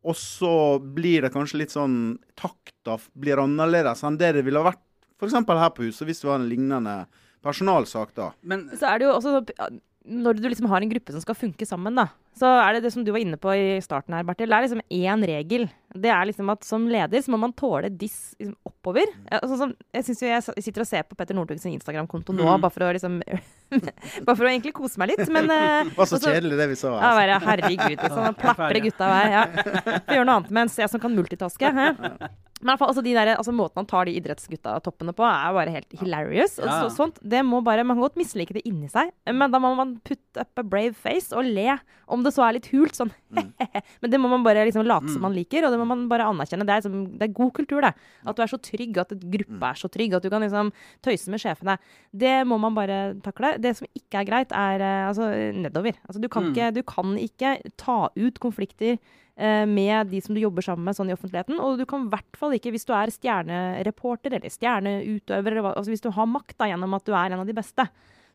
Og 0.09 0.15
så 0.15 0.53
blir 0.79 1.25
det 1.25 1.33
kanskje 1.33 1.59
litt 1.63 1.73
sånn 1.75 2.19
Takta 2.39 2.95
blir 3.19 3.41
annerledes 3.43 4.05
enn 4.07 4.19
det 4.19 4.31
det 4.37 4.45
ville 4.47 4.63
vært 4.63 4.79
f.eks. 5.19 5.35
her 5.35 5.73
på 5.75 5.83
huset, 5.89 6.05
hvis 6.07 6.21
det 6.23 6.29
var 6.29 6.39
en 6.39 6.47
lignende 6.47 6.93
personalsak 7.43 8.13
da. 8.15 8.29
Men 8.41 8.69
Så 8.71 8.87
er 8.87 8.99
det 8.99 9.09
jo 9.09 9.15
også 9.17 9.41
Når 10.07 10.39
du 10.39 10.47
liksom 10.47 10.69
har 10.71 10.81
en 10.81 10.91
gruppe 10.91 11.11
som 11.11 11.23
skal 11.23 11.35
funke 11.35 11.67
sammen, 11.67 11.99
da, 11.99 12.07
så 12.37 12.47
er 12.63 12.73
det 12.77 12.83
det 12.85 12.91
som 12.93 13.03
du 13.03 13.11
var 13.11 13.19
inne 13.19 13.35
på 13.41 13.51
i 13.51 13.79
starten 13.83 14.13
her, 14.15 14.23
Bertil. 14.23 14.47
Det 14.47 14.55
er 14.55 14.63
liksom 14.67 14.81
én 14.95 15.25
regel. 15.27 15.65
Det 15.93 16.09
er 16.13 16.25
liksom 16.29 16.49
at 16.53 16.63
som 16.63 16.85
leder 16.87 17.19
så 17.25 17.31
må 17.33 17.39
man 17.41 17.51
tåle 17.57 17.89
diss 17.89 18.35
liksom 18.39 18.55
oppover. 18.69 19.09
Ja, 19.31 19.39
sånn 19.43 19.57
som, 19.57 19.73
jeg 19.93 20.05
syns 20.07 20.21
jo 20.23 20.29
jeg 20.29 20.63
sitter 20.63 20.85
og 20.85 20.87
ser 20.87 21.03
på 21.09 21.17
Petter 21.19 21.35
Northugs 21.35 21.65
Instagram-konto 21.65 22.31
nå, 22.37 22.45
Mm. 22.45 22.61
bare 22.61 22.71
for 22.71 22.85
å 22.87 22.93
liksom 22.93 23.21
Bare 24.25 24.35
for 24.35 24.45
å 24.45 24.49
egentlig 24.49 24.73
kose 24.73 24.97
meg 25.01 25.11
litt, 25.13 25.27
men 25.29 25.47
Det 25.49 25.95
var 25.97 26.05
så 26.09 26.17
også- 26.17 26.31
kjedelig, 26.33 26.57
det 26.57 26.69
vi. 26.71 26.77
Ja, 26.79 26.93
Altså. 26.99 27.15
bare, 27.19 27.39
herregud, 27.47 27.97
liksom. 27.97 28.23
Man 28.23 28.35
plaprer 28.35 28.79
gutta 28.85 29.05
av 29.05 29.15
vei. 29.15 29.31
Ja. 29.31 29.45
Får 30.05 30.15
gjøre 30.19 30.25
noe 30.29 30.37
annet 30.39 30.51
mens 30.51 30.77
jeg 30.79 30.89
som 30.89 30.99
kan 31.03 31.15
multitaske. 31.15 31.73
Hæ? 31.73 32.29
Men 32.61 32.75
fall, 32.75 32.89
altså, 32.91 33.01
de 33.01 33.13
der, 33.15 33.29
altså, 33.37 33.53
måten 33.55 33.79
han 33.79 33.85
tar 33.87 34.03
de 34.09 34.17
idrettsgutta-toppene 34.19 35.13
på, 35.15 35.23
er 35.23 35.53
bare 35.55 35.71
helt 35.71 35.93
hilarious. 36.01 36.57
Ja. 36.59 36.81
så, 36.83 36.89
sånt, 36.91 37.19
det 37.23 37.39
må 37.47 37.61
bare, 37.63 37.85
Man 37.87 37.95
kan 37.95 38.03
godt 38.09 38.17
mislike 38.19 38.51
det 38.57 38.65
inni 38.67 38.89
seg, 38.91 39.13
men 39.31 39.49
da 39.53 39.59
må 39.63 39.71
man 39.77 39.93
putte 40.03 40.41
up 40.43 40.59
a 40.59 40.63
brave 40.63 40.93
face 40.93 41.31
og 41.31 41.45
le. 41.47 41.77
Om 42.09 42.18
det 42.25 42.31
så 42.35 42.43
er 42.47 42.55
litt 42.57 42.67
hult, 42.73 42.95
sånn. 42.97 43.11
men 44.01 44.11
det 44.11 44.19
må 44.21 44.29
man 44.31 44.43
bare 44.45 44.65
liksom 44.67 44.85
late 44.87 45.11
som 45.13 45.21
man 45.25 45.35
liker, 45.35 45.65
og 45.67 45.71
det 45.73 45.79
må 45.81 45.85
man 45.89 46.07
bare 46.11 46.27
anerkjenne. 46.29 46.65
Det 46.67 46.73
er, 46.75 46.81
liksom, 46.83 47.05
det 47.19 47.27
er 47.27 47.35
god 47.37 47.53
kultur, 47.59 47.81
det. 47.85 47.93
At 48.25 48.35
du 48.35 48.43
er 48.43 48.51
så 48.51 48.59
trygg, 48.63 48.97
at 49.03 49.13
et 49.15 49.23
gruppe 49.37 49.69
er 49.71 49.79
så 49.81 49.89
trygg, 49.93 50.13
at 50.17 50.25
du 50.25 50.29
kan 50.33 50.41
liksom 50.45 50.73
tøyse 51.05 51.29
med 51.33 51.43
sjefene. 51.43 51.77
Det 52.11 52.35
må 52.49 52.57
man 52.59 52.75
bare 52.77 52.99
takle. 53.25 53.53
Det 53.61 53.75
som 53.79 53.87
ikke 53.95 54.21
er 54.23 54.29
greit, 54.31 54.51
er 54.55 54.83
eh, 54.85 55.07
altså, 55.11 55.29
nedover. 55.59 55.97
Altså, 56.07 56.19
du, 56.23 56.27
kan 56.29 56.47
Mm. 56.49 56.53
ikke, 56.53 56.67
du 56.79 56.83
kan 56.87 57.15
ikke 57.19 57.55
ta 57.77 57.97
ut 58.15 58.39
konflikter 58.39 58.97
eh, 59.39 59.65
med 59.69 60.09
de 60.11 60.21
som 60.23 60.33
du 60.35 60.41
jobber 60.41 60.63
sammen 60.65 60.83
med 60.87 60.95
sånn 60.97 61.09
i 61.11 61.15
offentligheten. 61.15 61.59
Og 61.59 61.77
du 61.79 61.85
kan 61.85 62.05
i 62.07 62.09
hvert 62.13 62.37
fall 62.39 62.55
ikke, 62.57 62.71
hvis 62.73 62.87
du 62.87 62.93
er 62.95 63.11
stjernereporter 63.13 64.33
eller 64.37 64.49
stjerneutøver, 64.53 65.51
eller 65.51 65.65
hva, 65.65 65.73
altså 65.77 65.91
hvis 65.93 66.03
du 66.03 66.09
har 66.15 66.29
makt 66.29 66.57
da, 66.59 66.69
gjennom 66.71 66.95
at 66.97 67.05
du 67.07 67.13
er 67.13 67.31
en 67.35 67.43
av 67.43 67.47
de 67.49 67.55
beste, 67.57 67.85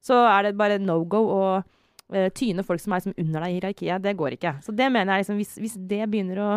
så 0.04 0.18
er 0.28 0.50
det 0.50 0.56
bare 0.60 0.78
no 0.82 0.98
go 1.08 1.22
å 1.32 1.42
eh, 2.12 2.28
tyne 2.34 2.64
folk 2.66 2.82
som 2.82 2.92
er 2.92 3.02
liksom 3.02 3.16
under 3.16 3.44
deg 3.44 3.50
i 3.50 3.58
hierarkiet. 3.58 4.02
Det 4.04 4.16
går 4.18 4.36
ikke. 4.36 4.56
Så 4.64 4.74
det 4.76 4.90
mener 4.92 5.14
jeg 5.14 5.24
liksom, 5.24 5.40
hvis, 5.40 5.56
hvis 5.62 5.78
det 5.90 6.04
begynner 6.10 6.42
å 6.44 6.52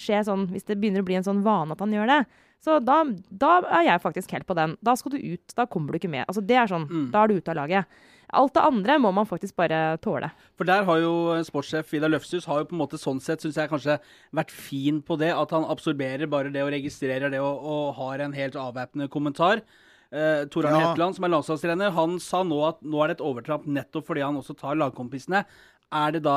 skje 0.00 0.22
sånn, 0.26 0.46
hvis 0.52 0.68
det 0.68 0.78
begynner 0.80 1.04
å 1.04 1.08
bli 1.08 1.18
en 1.18 1.26
sånn 1.26 1.42
vane 1.44 1.76
at 1.76 1.82
han 1.84 1.92
gjør 1.92 2.08
det, 2.08 2.22
så 2.60 2.76
da, 2.84 2.98
da 3.32 3.50
er 3.72 3.86
jeg 3.86 4.02
faktisk 4.02 4.32
helt 4.36 4.46
på 4.48 4.56
den. 4.56 4.74
Da 4.84 4.92
skal 4.98 5.14
du 5.14 5.18
ut, 5.18 5.52
da 5.56 5.64
kommer 5.64 5.92
du 5.92 6.00
ikke 6.00 6.12
med. 6.12 6.26
Altså 6.28 6.42
det 6.44 6.58
er 6.60 6.68
sånn, 6.68 6.88
Mm. 6.90 7.10
Da 7.12 7.22
er 7.22 7.28
du 7.30 7.38
ute 7.40 7.52
av 7.52 7.56
laget. 7.56 8.00
Alt 8.30 8.54
det 8.54 8.62
andre 8.62 8.96
må 9.02 9.10
man 9.14 9.26
faktisk 9.26 9.56
bare 9.58 9.96
tåle. 10.04 10.28
For 10.58 10.68
der 10.68 10.84
har 10.86 10.98
jo 11.02 11.12
sportssjef 11.46 11.88
Vidar 11.90 12.12
Løfshus 12.12 12.46
har 12.46 12.60
jo 12.60 12.68
på 12.70 12.76
en 12.76 12.82
måte 12.82 13.00
sånn 13.00 13.18
sett, 13.20 13.42
syns 13.42 13.56
jeg 13.58 13.70
kanskje 13.70 13.96
vært 14.36 14.52
fin 14.54 15.00
på 15.02 15.16
det. 15.18 15.32
At 15.34 15.50
han 15.56 15.64
absorberer 15.64 16.30
bare 16.30 16.52
det 16.52 16.62
og 16.62 16.70
registrerer 16.70 17.32
det 17.32 17.40
og, 17.42 17.64
og 17.64 17.94
har 17.98 18.22
en 18.22 18.36
helt 18.36 18.58
avvæpnende 18.60 19.10
kommentar. 19.10 19.64
Uh, 20.12 20.44
Tor 20.50 20.66
Arne 20.66 20.80
Ja. 20.80 20.86
Hetland, 20.90 21.14
som 21.14 21.24
er 21.24 21.30
landslagstrener, 21.30 21.92
han 21.94 22.18
sa 22.18 22.42
nå 22.42 22.56
at 22.68 22.80
nå 22.82 22.98
er 23.04 23.08
det 23.12 23.20
et 23.20 23.26
overtramp 23.26 23.66
nettopp 23.70 24.06
fordi 24.08 24.24
han 24.26 24.34
også 24.40 24.56
tar 24.58 24.74
lagkompisene. 24.74 25.44
Er 25.92 26.12
det 26.12 26.22
da 26.24 26.34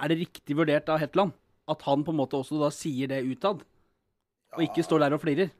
er 0.00 0.08
det 0.08 0.18
riktig 0.28 0.56
vurdert 0.56 0.88
av 0.92 0.98
Hetland 1.00 1.32
at 1.68 1.82
han 1.82 2.04
på 2.04 2.12
en 2.12 2.20
måte 2.20 2.36
også 2.36 2.58
da 2.60 2.68
sier 2.70 3.08
det 3.08 3.22
utad? 3.24 3.62
Og 4.56 4.60
ikke 4.64 4.84
står 4.84 5.00
der 5.06 5.16
og 5.16 5.20
flirer? 5.22 5.50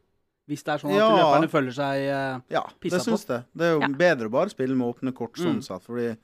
Hvis 0.49 0.63
det 0.65 0.73
er 0.75 0.79
sånn 0.81 0.93
at 0.93 0.97
Ja. 0.97 1.09
løperne 1.13 1.49
føler 1.53 1.73
seg 1.77 2.05
eh, 2.09 2.41
Ja, 2.51 2.63
Pissa 2.81 2.97
det 2.97 3.05
syns 3.05 3.27
jeg. 3.29 3.45
Det 3.57 3.65
er 3.67 3.73
jo 3.75 3.81
Ja. 3.81 3.89
bedre 3.89 4.29
å 4.29 4.33
bare 4.33 4.49
spille 4.49 4.75
med 4.77 4.89
åpne 4.95 5.13
kort, 5.15 5.35
sånn 5.37 5.57
Mm. 5.61 5.65
sett. 5.65 5.83
Fordi, 5.85 6.17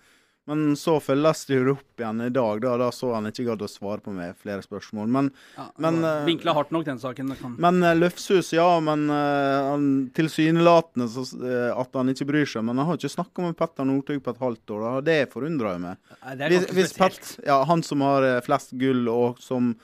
men 0.50 0.74
så 0.76 0.98
følges 1.00 1.46
det 1.48 1.56
jo 1.56 1.72
opp 1.72 2.00
igjen 2.02 2.20
i 2.26 2.30
dag. 2.34 2.60
Da, 2.60 2.74
da 2.80 2.90
så 2.92 3.14
han 3.14 3.30
ikke 3.30 3.46
gadd 3.46 3.64
å 3.64 3.68
svare 3.70 4.02
på 4.04 4.12
meg 4.12 4.34
flere 4.40 4.64
spørsmål. 4.64 5.08
Men, 5.08 5.30
ja, 5.56 5.68
Men, 5.80 6.02
eh, 6.04 6.24
Vinkla 6.28 6.52
hardt 6.56 6.74
nok, 6.74 6.84
den 6.84 7.00
saken. 7.00 7.32
Kan. 7.40 7.56
men 7.58 7.80
eh, 7.82 7.96
Løfshus, 7.96 8.52
ja. 8.52 8.68
Men 8.84 9.08
han 9.08 9.88
tilsynelatende 10.14 11.08
så, 11.08 11.24
eh, 11.40 11.70
at 11.72 11.96
han 11.96 12.12
ikke 12.12 12.28
bryr 12.28 12.48
seg. 12.50 12.66
Men 12.66 12.78
han 12.82 12.90
har 12.90 13.00
ikke 13.00 13.14
snakka 13.16 13.46
med 13.46 13.56
Petter 13.56 13.88
Northug 13.88 14.20
på 14.24 14.34
et 14.34 14.44
halvt 14.44 14.76
år. 14.76 14.84
Da. 14.84 15.04
Det 15.08 15.18
forundrer 15.32 15.74
jeg 15.74 15.84
meg. 15.86 16.14
Hvis, 16.44 16.68
hvis. 16.76 16.94
Pet, 16.98 17.34
ja, 17.46 17.58
han 17.64 17.82
som 17.86 18.04
har 18.04 18.26
eh, 18.28 18.40
flest 18.44 18.76
gull, 18.80 19.08
og 19.10 19.40
som 19.42 19.74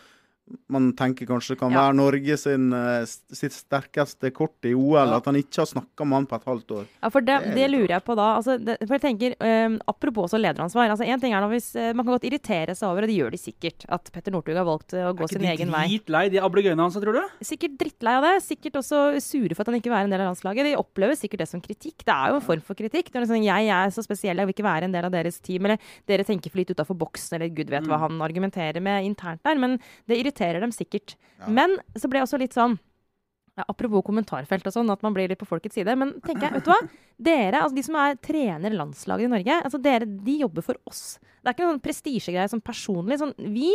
man 0.69 0.93
tenker 0.99 1.27
kanskje 1.27 1.57
kan 1.59 1.71
Ja. 1.73 1.87
være 1.91 1.95
Norge 1.97 2.37
sin, 2.39 2.73
eh, 2.73 3.05
sitt 3.07 3.53
sterkeste 3.53 4.33
kort 4.33 4.57
i 4.65 4.75
OL, 4.75 5.07
Ja. 5.09 5.17
at 5.17 5.25
han 5.25 5.35
ikke 5.37 5.59
har 5.63 5.67
snakka 5.67 6.05
med 6.07 6.13
han 6.17 6.27
på 6.27 6.35
et 6.37 6.45
halvt 6.45 6.67
år. 6.79 6.87
Ja, 7.03 7.09
for 7.09 7.21
det, 7.21 7.39
Det 7.41 7.49
er 7.53 7.55
det 7.55 7.71
lurer 7.71 7.89
jeg 7.89 8.05
på 8.05 8.17
da. 8.17 8.37
Altså, 8.37 8.59
det, 8.65 8.79
for 8.87 8.99
jeg 8.99 9.01
tenker, 9.03 9.35
um, 9.67 9.81
Apropos 9.89 10.31
også 10.33 10.41
lederansvar. 10.41 10.91
altså 10.91 11.07
en 11.07 11.21
ting 11.21 11.33
er 11.33 11.41
nå, 11.41 11.49
hvis, 11.51 11.75
uh, 11.77 11.93
Man 11.95 12.05
kan 12.07 12.15
godt 12.19 12.25
irritere 12.31 12.75
seg 12.75 12.89
over, 12.89 13.03
og 13.03 13.09
det 13.09 13.17
gjør 13.19 13.31
de 13.31 13.39
sikkert, 13.39 13.85
at 13.89 14.11
Petter 14.13 14.31
Northug 14.33 14.57
har 14.57 14.65
valgt 14.65 14.93
eh, 14.95 15.05
å 15.07 15.15
gå 15.15 15.23
Er 15.23 15.29
sin 15.29 15.41
ikke 15.43 15.57
egen 15.59 15.67
de 15.71 15.73
vei. 15.73 15.87
dritlei 15.99 16.31
de 16.31 16.39
ablegøyene 16.39 16.79
hans, 16.81 16.95
tror 16.97 17.13
du? 17.15 17.23
Sikkert 17.43 17.77
drittlei 17.79 18.15
av 18.17 18.23
det. 18.23 18.43
Sikkert 18.43 18.73
også 18.81 19.21
sure 19.21 19.55
for 19.55 19.63
at 19.63 19.67
han 19.69 19.75
ikke 19.81 19.91
vil 19.91 19.99
være 19.99 20.05
en 20.05 20.11
del 20.11 20.21
av 20.21 20.35
landslaget. 20.35 20.65
De 20.65 20.77
opplever 20.77 21.15
sikkert 21.17 21.39
det 21.39 21.49
som 21.49 21.61
kritikk. 21.61 21.99
Det 22.05 22.15
er 22.15 22.29
jo 22.31 22.35
en 22.37 22.41
form 22.41 22.61
for 22.63 22.75
kritikk. 22.75 23.11
Det 23.11 23.17
er 23.17 23.27
liksom, 23.27 23.45
jeg 23.45 23.69
er 23.69 23.89
så 23.91 24.03
spesiell, 24.03 24.37
jeg 24.37 24.47
vil 24.47 24.55
ikke 24.55 24.65
være 24.67 24.85
en 24.85 24.93
del 24.93 25.05
av 25.05 25.13
deres 25.13 25.39
team. 25.41 25.65
Eller 25.67 25.79
dere 26.07 26.25
tenker 26.25 26.51
for 26.51 26.59
litt 26.59 26.71
utafor 26.75 26.97
boksen, 26.97 27.35
eller 27.37 27.49
gud 27.55 27.69
vet 27.71 27.85
hva 27.85 27.99
Mm. 27.99 28.01
han 28.01 28.21
argumenterer 28.21 28.81
med 28.81 29.05
internt 29.05 29.43
der. 29.45 29.55
Men 29.59 29.79
det 30.09 30.17
irriterer 30.25 30.40
dem 30.63 30.73
sikkert. 30.75 31.17
Men 31.49 31.77
så 31.97 32.09
ble 32.11 32.21
jeg 32.21 32.29
også 32.29 32.41
litt 32.41 32.57
sånn 32.57 32.79
ja, 33.59 33.67
Apropos 33.67 34.05
kommentarfelt 34.07 34.67
og 34.69 34.75
sånn, 34.75 34.91
at 34.93 35.03
man 35.05 35.15
blir 35.17 35.31
litt 35.31 35.41
på 35.41 35.49
folkets 35.49 35.77
side. 35.79 35.95
Men 35.99 36.15
tenker 36.25 36.49
jeg, 36.49 36.59
vet 36.59 36.67
du 36.69 36.73
hva? 36.73 36.81
Dere, 37.21 37.63
altså 37.65 37.77
de 37.77 37.87
som 37.87 37.97
er 38.01 38.19
trener 38.23 38.77
landslaget 38.77 39.27
i 39.27 39.33
Norge, 39.33 39.57
altså 39.67 39.81
dere, 39.83 40.09
de 40.09 40.37
jobber 40.45 40.65
for 40.65 40.79
oss. 40.89 41.19
Det 41.41 41.51
er 41.51 41.57
ikke 41.57 41.67
noen 41.67 41.77
sånn 41.77 41.89
prestisjegreie 41.89 42.53
sånn 42.53 42.63
personlig. 42.65 43.19
Sånn, 43.21 43.35
vi, 43.53 43.73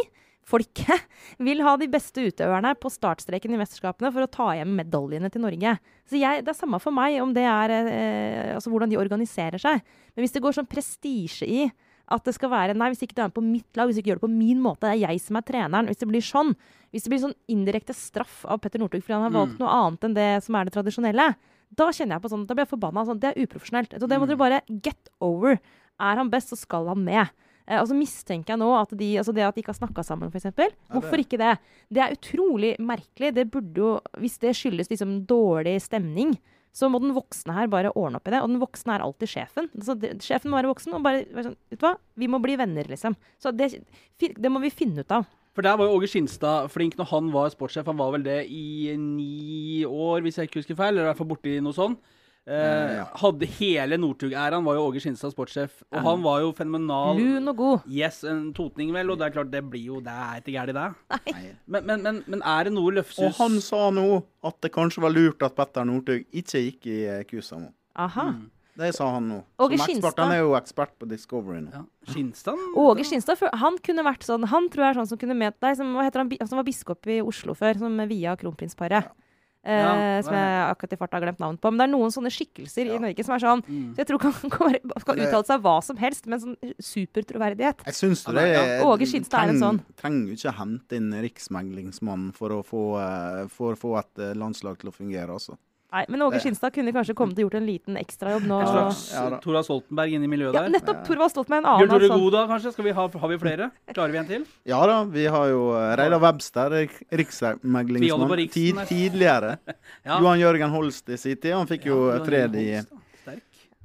folket, 0.48 1.06
vil 1.48 1.64
ha 1.66 1.76
de 1.82 1.90
beste 1.92 2.28
utøverne 2.30 2.74
på 2.80 2.92
startstreken 2.94 3.56
i 3.56 3.60
mesterskapene 3.62 4.14
for 4.16 4.26
å 4.26 4.32
ta 4.32 4.52
hjem 4.58 4.74
medaljene 4.80 5.32
til 5.34 5.46
Norge. 5.46 5.76
Så 6.10 6.22
jeg, 6.22 6.46
Det 6.46 6.54
er 6.54 6.62
samme 6.62 6.82
for 6.82 6.96
meg 6.96 7.20
om 7.22 7.36
det 7.36 7.46
er 7.50 7.76
eh, 7.82 8.54
altså 8.56 8.74
hvordan 8.74 8.94
de 8.94 9.02
organiserer 9.02 9.62
seg. 9.62 9.84
Men 10.16 10.26
hvis 10.26 10.38
det 10.38 10.44
går 10.46 10.58
sånn 10.58 10.72
prestisje 10.72 11.50
i 11.50 11.68
at 12.12 12.28
det 12.28 12.36
skal 12.36 12.52
være 12.52 12.76
Nei, 12.78 12.92
hvis 12.94 13.04
ikke 13.06 13.18
du 13.18 13.22
er 13.24 13.30
med 13.30 13.38
på 13.38 13.44
mitt 13.46 13.78
lag, 13.78 13.90
hvis 13.90 13.98
du 13.98 14.04
ikke 14.04 14.12
gjør 14.14 14.20
det 14.22 14.28
på 14.28 14.34
min 14.36 14.62
måte, 14.62 14.86
det 14.86 14.94
er 14.94 15.14
jeg 15.14 15.24
som 15.24 15.40
er 15.40 15.46
treneren. 15.48 15.90
Hvis 15.90 16.02
det 16.02 16.10
blir 16.10 16.26
sånn, 16.26 16.52
hvis 16.94 17.06
det 17.06 17.14
blir 17.14 17.24
sånn 17.24 17.38
indirekte 17.52 17.96
straff 17.98 18.44
av 18.46 18.62
Petter 18.64 18.82
Northug 18.82 19.02
fordi 19.02 19.18
han 19.18 19.28
har 19.28 19.34
valgt 19.36 19.58
noe 19.62 19.72
annet 19.74 20.06
enn 20.08 20.18
det 20.18 20.30
som 20.46 20.58
er 20.60 20.68
det 20.68 20.76
tradisjonelle, 20.76 21.32
da 21.76 21.88
kjenner 21.92 22.18
jeg 22.18 22.26
på 22.26 22.32
sånn, 22.32 22.46
da 22.48 22.56
blir 22.56 22.66
jeg 22.68 22.74
forbanna. 22.76 23.06
Sånn, 23.08 23.20
det 23.24 23.32
er 23.32 23.42
uprofesjonelt. 23.42 23.98
Så 24.00 24.08
det 24.10 24.20
må 24.22 24.30
dere 24.30 24.40
bare 24.40 24.62
get 24.86 25.10
over. 25.24 25.58
Er 26.00 26.22
han 26.22 26.32
best, 26.32 26.54
så 26.54 26.60
skal 26.60 26.88
han 26.92 27.02
med. 27.04 27.34
Eh, 27.66 27.80
og 27.82 27.88
så 27.90 27.98
mistenker 27.98 28.54
jeg 28.54 28.62
nå 28.62 28.70
at 28.78 28.94
de, 28.98 29.10
altså 29.20 29.34
det 29.36 29.46
at 29.48 29.58
de 29.58 29.64
ikke 29.64 29.74
har 29.74 29.80
snakka 29.80 30.06
sammen, 30.06 30.32
f.eks. 30.32 30.76
Hvorfor 30.94 31.24
ikke 31.24 31.40
det? 31.42 31.56
Det 31.90 32.04
er 32.04 32.16
utrolig 32.16 32.76
merkelig. 32.80 33.34
Det 33.36 33.48
burde 33.52 33.82
jo, 33.82 33.96
Hvis 34.22 34.38
det 34.44 34.56
skyldes 34.58 34.92
liksom 34.92 35.24
dårlig 35.30 35.80
stemning, 35.84 36.36
så 36.76 36.90
må 36.92 37.00
den 37.00 37.16
voksne 37.16 37.56
her 37.56 37.70
bare 37.72 37.94
ordne 37.96 38.20
opp 38.20 38.28
i 38.28 38.34
det. 38.34 38.42
Og 38.44 38.52
den 38.52 38.60
voksne 38.60 38.98
er 38.98 39.06
alltid 39.06 39.32
sjefen. 39.32 39.70
Altså, 39.78 39.96
det, 40.00 40.12
sjefen 40.26 40.52
må 40.52 40.60
være 40.60 40.74
voksen 40.74 40.98
og 40.98 41.06
bare 41.06 41.24
sånn 41.32 41.56
Vet 41.72 41.80
du 41.80 41.86
hva, 41.88 41.94
vi 42.20 42.28
må 42.32 42.42
bli 42.44 42.58
venner, 42.60 42.90
liksom. 42.92 43.16
Så 43.40 43.54
det, 43.56 43.72
det 44.20 44.52
må 44.52 44.60
vi 44.64 44.74
finne 44.74 45.06
ut 45.06 45.16
av. 45.16 45.30
For 45.56 45.64
der 45.64 45.78
var 45.80 45.88
jo 45.88 45.96
Åge 45.96 46.10
Skinstad 46.12 46.68
flink 46.74 46.98
når 47.00 47.08
han 47.14 47.32
var 47.32 47.54
sportssjef. 47.54 47.88
Han 47.88 48.00
var 48.02 48.12
vel 48.18 48.26
det 48.28 48.42
i 48.52 48.92
ni 49.00 49.86
år, 49.88 50.26
hvis 50.26 50.42
jeg 50.42 50.50
ikke 50.50 50.60
husker 50.60 50.80
feil. 50.82 50.92
Eller 50.92 51.08
i 51.08 51.10
hvert 51.14 51.22
fall 51.22 51.32
borti 51.32 51.56
noe 51.64 51.78
sånt. 51.78 52.12
Eh, 52.46 52.96
ja. 53.00 53.06
Hadde 53.18 53.48
hele 53.58 53.98
Northug-æraen, 53.98 54.66
var 54.68 54.78
jo 54.78 54.84
Åge 54.86 55.02
Skinstad 55.02 55.34
sportssjef. 55.34 55.80
Og 55.90 56.04
han 56.06 56.26
var 56.26 56.44
jo 56.44 56.52
fenomenal. 56.54 57.18
Lun 57.18 57.50
og 57.50 57.58
god. 57.58 57.88
Yes, 57.90 58.22
en 58.30 58.52
totning 58.54 58.94
vel, 58.94 59.10
og 59.10 59.22
det 59.22 59.30
er 59.30 59.36
klart, 59.40 59.52
det 59.54 59.64
blir 59.66 59.88
jo 59.90 60.02
Det 60.06 60.14
er 60.14 60.44
ikke 60.44 60.54
gærent, 60.54 60.78
det. 60.78 61.36
Men, 61.66 61.88
men, 61.90 62.04
men, 62.06 62.24
men 62.28 62.44
er 62.46 62.68
det 62.68 62.76
noe 62.76 62.94
Løfshus 63.00 63.24
Og 63.26 63.40
han 63.40 63.58
sa 63.64 63.88
nå 63.94 64.10
at 64.46 64.60
det 64.62 64.70
kanskje 64.76 65.02
var 65.02 65.14
lurt 65.16 65.42
at 65.46 65.56
Petter 65.58 65.88
Northug 65.88 66.28
ikke 66.30 66.62
gikk 66.68 66.92
i 66.92 67.00
KUSA 67.26 67.32
Kusamo. 67.32 67.72
Aha. 67.98 68.28
Mm. 68.36 68.44
Det 68.76 68.92
sa 68.94 69.08
han 69.08 69.30
nå. 69.32 69.38
Åge 69.64 69.78
Skinstad. 69.80 70.20
Han 70.20 70.34
er 70.36 70.42
jo 70.44 70.56
ekspert 70.58 70.92
på 71.00 71.08
Discovery 71.08 71.62
nå. 71.64 71.72
ja, 71.74 71.84
Skinstad? 72.12 72.60
Åge 72.76 73.06
Skinstad 73.08 73.40
han 73.62 73.78
kunne 73.84 74.04
vært 74.04 74.26
sånn 74.28 74.44
Han 74.52 74.68
tror 74.72 74.84
jeg 74.84 74.94
er 74.94 75.00
sånn 75.00 75.12
som 75.14 75.22
kunne 75.22 75.38
ment 75.40 75.56
deg, 75.64 75.78
som, 75.80 75.94
hva 75.96 76.04
heter 76.04 76.26
han, 76.26 76.34
som 76.44 76.60
var 76.60 76.68
biskop 76.68 77.08
i 77.08 77.22
Oslo 77.24 77.56
før, 77.56 77.80
som 77.80 78.02
via 78.12 78.36
kronprinsparet. 78.40 79.08
Eh, 79.08 79.25
Ja, 79.66 80.22
som 80.22 80.34
jeg 80.34 80.70
akkurat 80.70 80.94
i 80.94 80.98
farta 80.98 81.18
har 81.18 81.24
glemt 81.26 81.40
navn 81.40 81.58
på. 81.58 81.72
Men 81.74 81.78
det 81.82 81.86
er 81.88 81.94
noen 81.98 82.12
sånne 82.14 82.30
skikkelser 82.30 82.86
i 82.94 83.00
Norge 83.02 83.24
som 83.26 83.34
er 83.36 83.40
sånn 83.42 83.64
Mm. 83.66 83.96
Så 83.96 83.98
jeg 84.04 84.08
tror 84.08 84.22
han 84.22 84.50
kan, 84.52 84.76
kan 85.06 85.18
uttale 85.26 85.46
seg 85.46 85.62
hva 85.66 85.76
som 85.84 85.98
helst, 85.98 86.26
med 86.28 86.38
en 86.38 86.44
sånn 86.56 86.74
supertroverdighet. 86.80 87.82
Jeg 87.86 87.94
syns 87.98 88.24
du 88.26 88.34
det 88.34 88.44
er- 88.56 88.84
Åge 88.86 89.08
Skinstad 89.10 89.46
er 89.46 89.50
en 89.56 89.60
sånn. 89.60 89.80
Trenger 89.98 90.34
ikke 90.36 90.54
hente 90.60 90.96
inn 91.00 91.12
riksmeglingsmannen 91.26 92.34
for 92.36 92.50
å 92.50 92.62
få, 92.66 92.84
eh, 93.02 93.48
for 93.48 93.74
å 93.74 93.78
få 93.80 93.98
et 94.00 94.20
eh, 94.20 94.34
landslag 94.38 94.78
til 94.78 94.90
å 94.92 94.94
fungere, 94.94 95.30
altså. 95.34 95.58
Nei, 95.94 96.02
men 96.10 96.22
Åge 96.26 96.40
Skinstad 96.44 96.74
kunne 96.76 96.92
kanskje 96.92 97.14
kommet 97.16 97.38
og 97.38 97.46
gjort 97.46 97.54
en 97.56 97.66
liten 97.70 97.96
ekstrajobb 98.00 98.44
nå. 98.50 98.58
En 98.62 98.68
slags 98.68 99.14
Ja. 99.14 99.38
Tora 99.40 99.62
Stoltenberg 99.64 100.12
inn 100.18 100.24
i 100.24 100.28
miljøet 100.28 100.54
Ja, 100.58 100.64
der? 100.66 100.70
nettopp! 100.74 101.06
Tora 101.08 101.30
Stoltenberg, 101.30 101.64
en 101.64 101.70
Bjørn 101.70 101.80
annen. 101.80 101.90
Tore 101.94 102.10
av 102.10 102.12
sånn. 102.12 102.24
Goda, 102.26 102.42
kanskje? 102.50 102.72
Skal 102.74 102.84
vi 102.86 102.92
ha, 102.98 103.08
har 103.08 103.30
vi 103.30 103.38
flere? 103.38 103.70
Klarer 103.94 104.12
vi 104.12 104.18
en 104.18 104.26
til? 104.28 104.46
Ja 104.66 104.82
da, 104.86 104.98
vi 105.06 105.26
har 105.26 105.48
jo 105.54 105.62
eh, 105.78 105.96
Reidar 105.96 106.20
Webster, 106.20 106.70
holder 106.76 107.18
riksmeglingsmann. 107.22 108.48
Tid, 108.52 108.76
tidligere. 108.90 109.58
Ja. 110.06 110.20
Johan 110.20 110.38
Jørgen 110.40 110.70
Holst 110.70 111.10
i 111.10 111.18
sin 111.18 111.38
tid. 111.38 111.54
Han 111.56 111.66
fikk 111.68 111.86
jo 111.90 112.10
Ja, 112.10 112.18
eh, 112.20 112.26
fred 112.26 112.56
i 112.60 112.66
Holst, 112.76 112.90
da. 112.92 112.98
Sterk. 113.24 113.44
det 113.46 113.78
var 113.80 113.85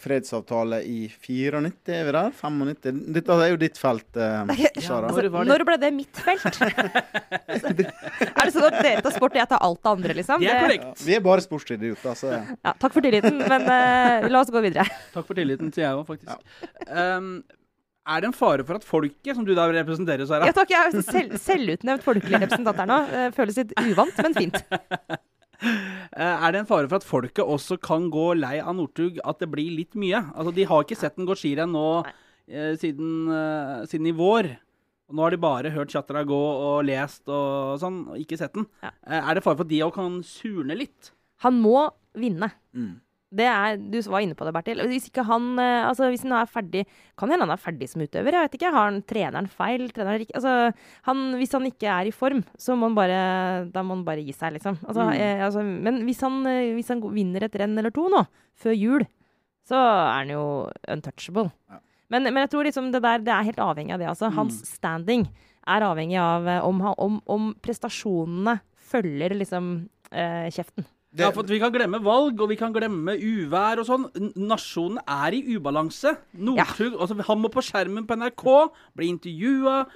fredsavtale 0.00 0.80
i 0.88 1.04
94, 1.12 1.92
er 1.92 2.06
vi 2.06 2.14
der? 2.16 2.32
95? 2.36 3.00
Dette 3.16 3.36
er 3.36 3.52
jo 3.52 3.58
ditt 3.60 3.78
felt, 3.80 4.08
eh, 4.16 4.64
Sara. 4.80 5.10
Når 5.12 5.28
var 5.34 5.44
det? 5.44 5.52
Når 5.52 5.64
ble 5.68 5.76
det 5.82 5.90
mitt 5.96 6.22
felt? 6.24 6.60
er 7.50 7.70
det 7.76 8.54
sånn 8.54 8.68
at 8.70 8.78
dere 8.80 9.04
tar 9.04 9.14
sport 9.14 9.36
og 9.36 9.40
jeg 9.42 9.50
tar 9.52 9.62
alt 9.68 9.80
det 9.82 9.92
andre, 9.92 10.16
liksom? 10.20 10.42
Det 10.42 10.50
er 10.54 10.64
korrekt. 10.64 11.04
Vi 11.04 11.16
er 11.16 11.24
bare 11.24 11.44
sportsidioter, 11.44 12.10
altså. 12.14 12.32
Ja, 12.32 12.74
takk 12.74 12.96
for 12.96 13.04
tilliten, 13.04 13.40
men 13.44 13.68
eh, 13.76 14.28
la 14.32 14.42
oss 14.42 14.52
gå 14.52 14.64
videre. 14.64 14.88
Takk 15.14 15.26
for 15.26 15.36
tilliten, 15.36 15.72
sier 15.74 15.88
jeg 15.88 15.98
òg, 15.98 16.06
faktisk. 16.08 16.60
Um, 16.88 17.32
er 18.10 18.22
det 18.22 18.30
en 18.30 18.36
fare 18.36 18.64
for 18.66 18.80
at 18.80 18.86
folket, 18.86 19.34
som 19.36 19.44
du 19.46 19.52
da 19.54 19.66
representerer, 19.70 20.24
Sara 20.28 20.48
Ja, 20.48 20.54
takk, 20.56 20.72
jeg 20.72 20.88
er 20.88 21.04
selv, 21.04 21.36
selvutnevnt 21.42 22.06
folkelig 22.06 22.40
representant 22.40 22.80
her 22.80 22.88
nå. 22.88 23.00
Eh, 23.12 23.26
Føles 23.36 23.60
litt 23.60 23.74
uvant, 23.76 24.22
men 24.24 24.38
fint. 24.38 24.56
Eh, 25.62 26.44
Er 26.46 26.52
det 26.52 26.60
en 26.62 26.66
fare 26.68 26.88
for 26.88 26.96
at 27.00 27.04
folket 27.06 27.44
også 27.44 27.76
kan 27.80 28.08
gå 28.10 28.30
lei 28.38 28.56
av 28.60 28.74
Northug, 28.78 29.18
at 29.24 29.38
det 29.42 29.50
blir 29.52 29.70
litt 29.76 29.94
mye? 29.94 30.22
Altså, 30.34 30.54
De 30.56 30.64
har 30.64 30.82
ikke 30.84 30.96
sett 30.98 31.16
den 31.16 31.28
gå 31.28 31.36
skirenn 31.38 31.70
nå 31.74 31.84
eh, 32.06 32.72
siden, 32.80 33.28
eh, 33.30 33.84
siden 33.90 34.08
i 34.10 34.14
vår. 34.16 34.48
Og 35.10 35.16
nå 35.18 35.22
har 35.26 35.30
de 35.34 35.40
bare 35.42 35.70
hørt 35.74 35.90
Chatra 35.92 36.24
gå 36.24 36.38
og 36.38 36.84
lest 36.88 37.28
og 37.28 37.78
sånn, 37.82 38.00
og 38.10 38.18
ikke 38.22 38.38
sett 38.40 38.54
den. 38.54 38.66
Ja. 38.82 38.90
Eh, 39.06 39.20
er 39.20 39.34
det 39.38 39.44
fare 39.44 39.58
for 39.58 39.66
at 39.66 39.72
de 39.72 39.82
òg 39.86 39.94
kan 39.94 40.20
surne 40.26 40.76
litt? 40.78 41.12
Han 41.44 41.60
må 41.62 41.88
vinne. 42.18 42.50
mm. 42.74 42.92
Det 43.30 43.46
er, 43.46 43.76
Du 43.78 43.96
var 44.10 44.24
inne 44.24 44.34
på 44.34 44.42
det, 44.44 44.52
Bertil. 44.56 44.80
Hvis 44.90 45.06
ikke 45.06 45.22
han 45.28 45.52
eh, 45.62 45.84
altså 45.86 46.08
hvis 46.10 46.24
han 46.26 46.32
er 46.34 46.48
ferdig 46.50 46.80
Kan 47.18 47.30
hende 47.30 47.46
han 47.46 47.52
er 47.54 47.60
ferdig 47.62 47.86
som 47.88 48.02
utøver. 48.02 48.34
Jeg 48.34 48.48
vet 48.48 48.56
ikke. 48.58 48.72
Har 48.74 48.88
han 48.90 49.02
treneren 49.06 49.46
feil? 49.52 49.84
Treneren 49.94 50.24
er 50.24 50.34
altså, 50.34 50.54
han, 51.06 51.20
hvis 51.38 51.52
han 51.54 51.68
ikke 51.68 51.86
er 51.94 52.10
i 52.10 52.14
form, 52.14 52.42
så 52.58 52.74
må 52.74 52.88
han 52.90 52.96
bare, 52.98 53.20
da 53.70 53.84
må 53.86 53.94
han 53.98 54.04
bare 54.08 54.24
gi 54.26 54.34
seg, 54.34 54.56
liksom. 54.58 54.80
Altså, 54.82 55.04
Mm. 55.06 55.14
jeg, 55.20 55.38
altså, 55.46 55.62
men 55.62 56.02
hvis 56.08 56.20
han, 56.26 56.40
eh, 56.46 56.74
hvis 56.74 56.88
han 56.90 57.00
vinner 57.14 57.44
et 57.46 57.54
renn 57.62 57.78
eller 57.78 57.90
to 57.94 58.08
nå, 58.10 58.24
før 58.58 58.74
jul, 58.74 59.06
så 59.68 59.78
er 59.78 60.12
han 60.24 60.32
jo 60.34 60.42
untouchable. 60.90 61.50
Ja. 61.70 61.78
Men, 62.10 62.24
men 62.34 62.42
jeg 62.42 62.50
tror 62.50 62.64
liksom 62.66 62.90
det 62.90 63.02
der 63.04 63.18
det 63.22 63.30
er 63.30 63.46
helt 63.46 63.62
avhengig 63.62 63.94
av 63.94 64.00
det. 64.02 64.08
Altså. 64.10 64.30
Hans 64.34 64.58
standing 64.66 65.28
er 65.70 65.84
avhengig 65.86 66.18
av 66.18 66.48
eh, 66.50 66.64
om, 66.66 66.80
om, 66.98 67.20
om 67.30 67.54
prestasjonene 67.62 68.58
følger 68.90 69.36
liksom 69.38 69.88
eh, 70.10 70.48
kjeften. 70.50 70.84
Det- 71.12 71.24
Ja, 71.24 71.30
for 71.34 71.40
at 71.42 71.48
Vi 71.50 71.58
kan 71.58 71.72
glemme 71.72 71.98
valg, 72.02 72.40
og 72.40 72.48
vi 72.48 72.56
kan 72.56 72.72
glemme 72.72 73.16
uvær 73.18 73.78
og 73.80 73.86
sånn. 73.86 74.04
Nasjonen 74.36 74.98
er 75.08 75.34
i 75.34 75.56
ubalanse. 75.56 76.16
Northug 76.38 76.94
altså, 77.00 77.20
Han 77.26 77.42
må 77.42 77.50
på 77.50 77.60
skjermen 77.62 78.06
på 78.06 78.14
NRK, 78.16 78.70
bli 78.94 79.08
intervjua. 79.08 79.86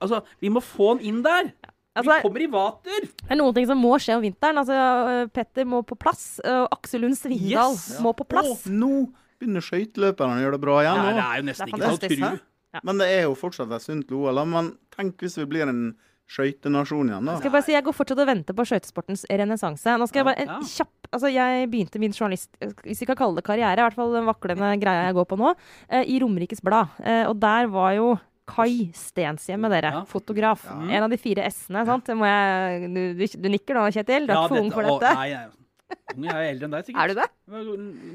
Altså, 0.00 0.24
vi 0.40 0.48
må 0.48 0.60
få 0.60 0.96
han 0.96 1.00
inn 1.04 1.22
der. 1.22 1.52
Altså, 1.96 2.10
vi 2.16 2.22
kommer 2.22 2.42
i 2.42 2.46
vater. 2.50 3.00
Det 3.06 3.30
er 3.30 3.36
noen 3.36 3.54
ting 3.54 3.66
som 3.66 3.78
må 3.78 3.94
skje 3.98 4.16
om 4.16 4.22
vinteren. 4.22 4.58
Altså, 4.58 4.74
øh, 4.74 5.30
Petter 5.34 5.64
må 5.64 5.84
på 5.86 5.96
plass. 5.98 6.40
Og 6.44 6.68
Aksel 6.72 7.00
Lund 7.02 7.14
Svindal 7.18 7.72
Yes! 7.74 8.00
må 8.00 8.12
på 8.16 8.26
plass. 8.28 8.66
Og 8.66 8.72
nå 8.72 9.12
begynner 9.40 9.62
skøyteløperne 9.62 10.38
å 10.38 10.42
gjøre 10.42 10.58
det 10.58 10.60
bra 10.60 10.76
igjen. 10.82 10.98
Ja, 10.98 11.14
det 11.14 11.24
er 11.24 11.36
jo 11.38 11.46
nesten 11.48 11.62
er 11.62 11.72
ikke 11.72 12.08
til 12.08 12.22
å 12.24 12.30
tro. 12.30 12.82
Men 12.84 12.98
det 12.98 13.08
er 13.08 13.22
jo 13.22 13.34
fortsatt 13.38 13.72
et 13.72 13.82
sunt 13.82 14.10
OL. 14.12 14.44
Men 14.44 14.76
tenk 14.94 15.16
hvis 15.22 15.38
vi 15.38 15.46
blir 15.46 15.68
en 15.68 15.94
skøytenasjon 16.28 17.08
igjen, 17.10 17.24
da. 17.28 17.34
Skal 17.38 17.48
jeg 17.48 17.54
bare 17.56 17.66
si, 17.66 17.72
jeg 17.74 17.84
går 17.86 17.96
fortsatt 17.96 18.20
og 18.22 18.28
venter 18.28 18.56
på 18.58 18.66
skøytesportens 18.68 19.24
renessanse. 19.30 19.94
Nå 20.00 20.08
skal 20.10 20.20
jeg 20.22 20.28
bare 20.30 20.44
en 20.44 20.64
kjapp 20.68 20.94
Altså, 21.08 21.30
jeg 21.32 21.68
begynte 21.72 21.96
min 22.02 22.12
journalist... 22.12 22.50
Hvis 22.84 22.98
vi 23.00 23.06
kan 23.08 23.16
kalle 23.16 23.38
det 23.40 23.44
karriere, 23.46 23.80
i 23.80 23.84
hvert 23.86 23.96
fall 23.96 24.10
den 24.12 24.26
vaklende 24.28 24.74
greia 24.82 25.06
jeg 25.06 25.14
går 25.16 25.24
på 25.30 25.38
nå, 25.40 25.54
eh, 25.88 26.02
i 26.04 26.18
Romerikes 26.20 26.60
Blad. 26.60 26.98
Eh, 27.00 27.22
Og 27.30 27.38
der 27.40 27.70
var 27.72 27.94
jo 27.96 28.10
Kai 28.48 28.90
Stenshjem 28.92 29.60
med 29.64 29.72
dere. 29.72 29.94
Ja. 29.96 30.02
fotograf. 30.08 30.66
Ja. 30.68 30.76
En 30.98 31.06
av 31.06 31.10
de 31.12 31.16
fire 31.20 31.46
s-ene, 31.48 31.86
sant? 31.88 32.04
Det 32.08 32.16
må 32.16 32.28
jeg, 32.28 32.90
du, 32.92 33.00
du, 33.22 33.24
du 33.40 33.48
nikker 33.56 33.76
nå, 33.80 33.86
Kjetil? 33.96 34.28
Du 34.28 34.34
er 34.34 34.42
ikke 34.42 34.52
for 34.52 34.60
ung 34.60 34.70
for 34.76 34.84
å, 34.84 34.98
dette? 35.00 35.14
Nei, 35.16 35.30
nei. 35.32 36.28
Jeg 36.28 36.34
er 36.36 36.50
eldre 36.52 36.68
enn 36.68 36.76
deg, 36.76 36.84
sikkert. 36.90 37.00
Er 37.00 37.08
du 37.08 37.20
det? 37.22 37.28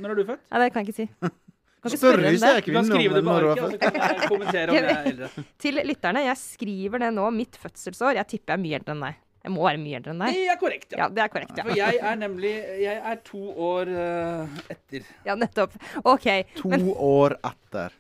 Når 0.05 0.13
er 0.13 0.19
du 0.21 0.23
født? 0.29 0.43
Nei, 0.53 0.61
det 0.61 0.69
kan 0.73 0.85
jeg 0.85 0.93
ikke 0.93 0.99
si. 1.01 1.09
Kan 1.83 1.91
ikke 1.91 1.99
spørre 1.99 2.15
om 2.15 2.23
det. 2.23 2.51
Du 2.63 2.71
kan 2.71 2.85
skrive 2.87 3.11
om 3.11 3.17
det 3.17 3.23
på 3.27 3.33
arket, 3.35 3.63
og 3.63 3.73
så 3.73 3.79
kan 3.81 3.97
jeg 3.99 4.29
kommentere 4.31 4.71
om 4.71 4.75
jeg 4.79 4.93
er 4.93 5.09
eldre. 5.11 5.45
Til 5.59 5.79
lytterne, 5.83 6.21
jeg 6.29 6.39
skriver 6.39 7.03
det 7.03 7.09
nå, 7.17 7.25
mitt 7.35 7.59
fødselsår. 7.59 8.19
Jeg 8.21 8.29
tipper 8.31 8.53
jeg 8.53 8.59
er 8.59 8.63
mye 8.63 8.79
eldre 8.79 8.95
enn 8.95 9.03
deg. 9.03 9.17
Jeg 9.43 9.51
må 9.51 9.65
være 9.67 9.81
mye 9.81 9.97
eldre 9.99 10.13
enn 10.13 10.23
deg. 10.23 10.37
Det 10.37 10.53
er 10.53 10.59
korrekt, 10.61 10.87
ja. 10.93 11.01
Ja, 11.01 11.07
det 11.11 11.25
er 11.25 11.33
korrekt, 11.33 11.57
ja. 11.59 11.65
For 11.67 11.81
jeg 11.81 11.99
er 11.99 12.21
nemlig 12.21 12.53
Jeg 12.79 13.01
er 13.11 13.19
to 13.27 13.41
år 13.67 13.91
uh, 13.91 14.61
etter. 14.71 15.09
Ja, 15.27 15.35
nettopp. 15.35 15.75
OK. 16.07 16.29
To 16.61 16.71
Men, 16.71 16.87
år 16.95 17.35
etter. 17.51 17.99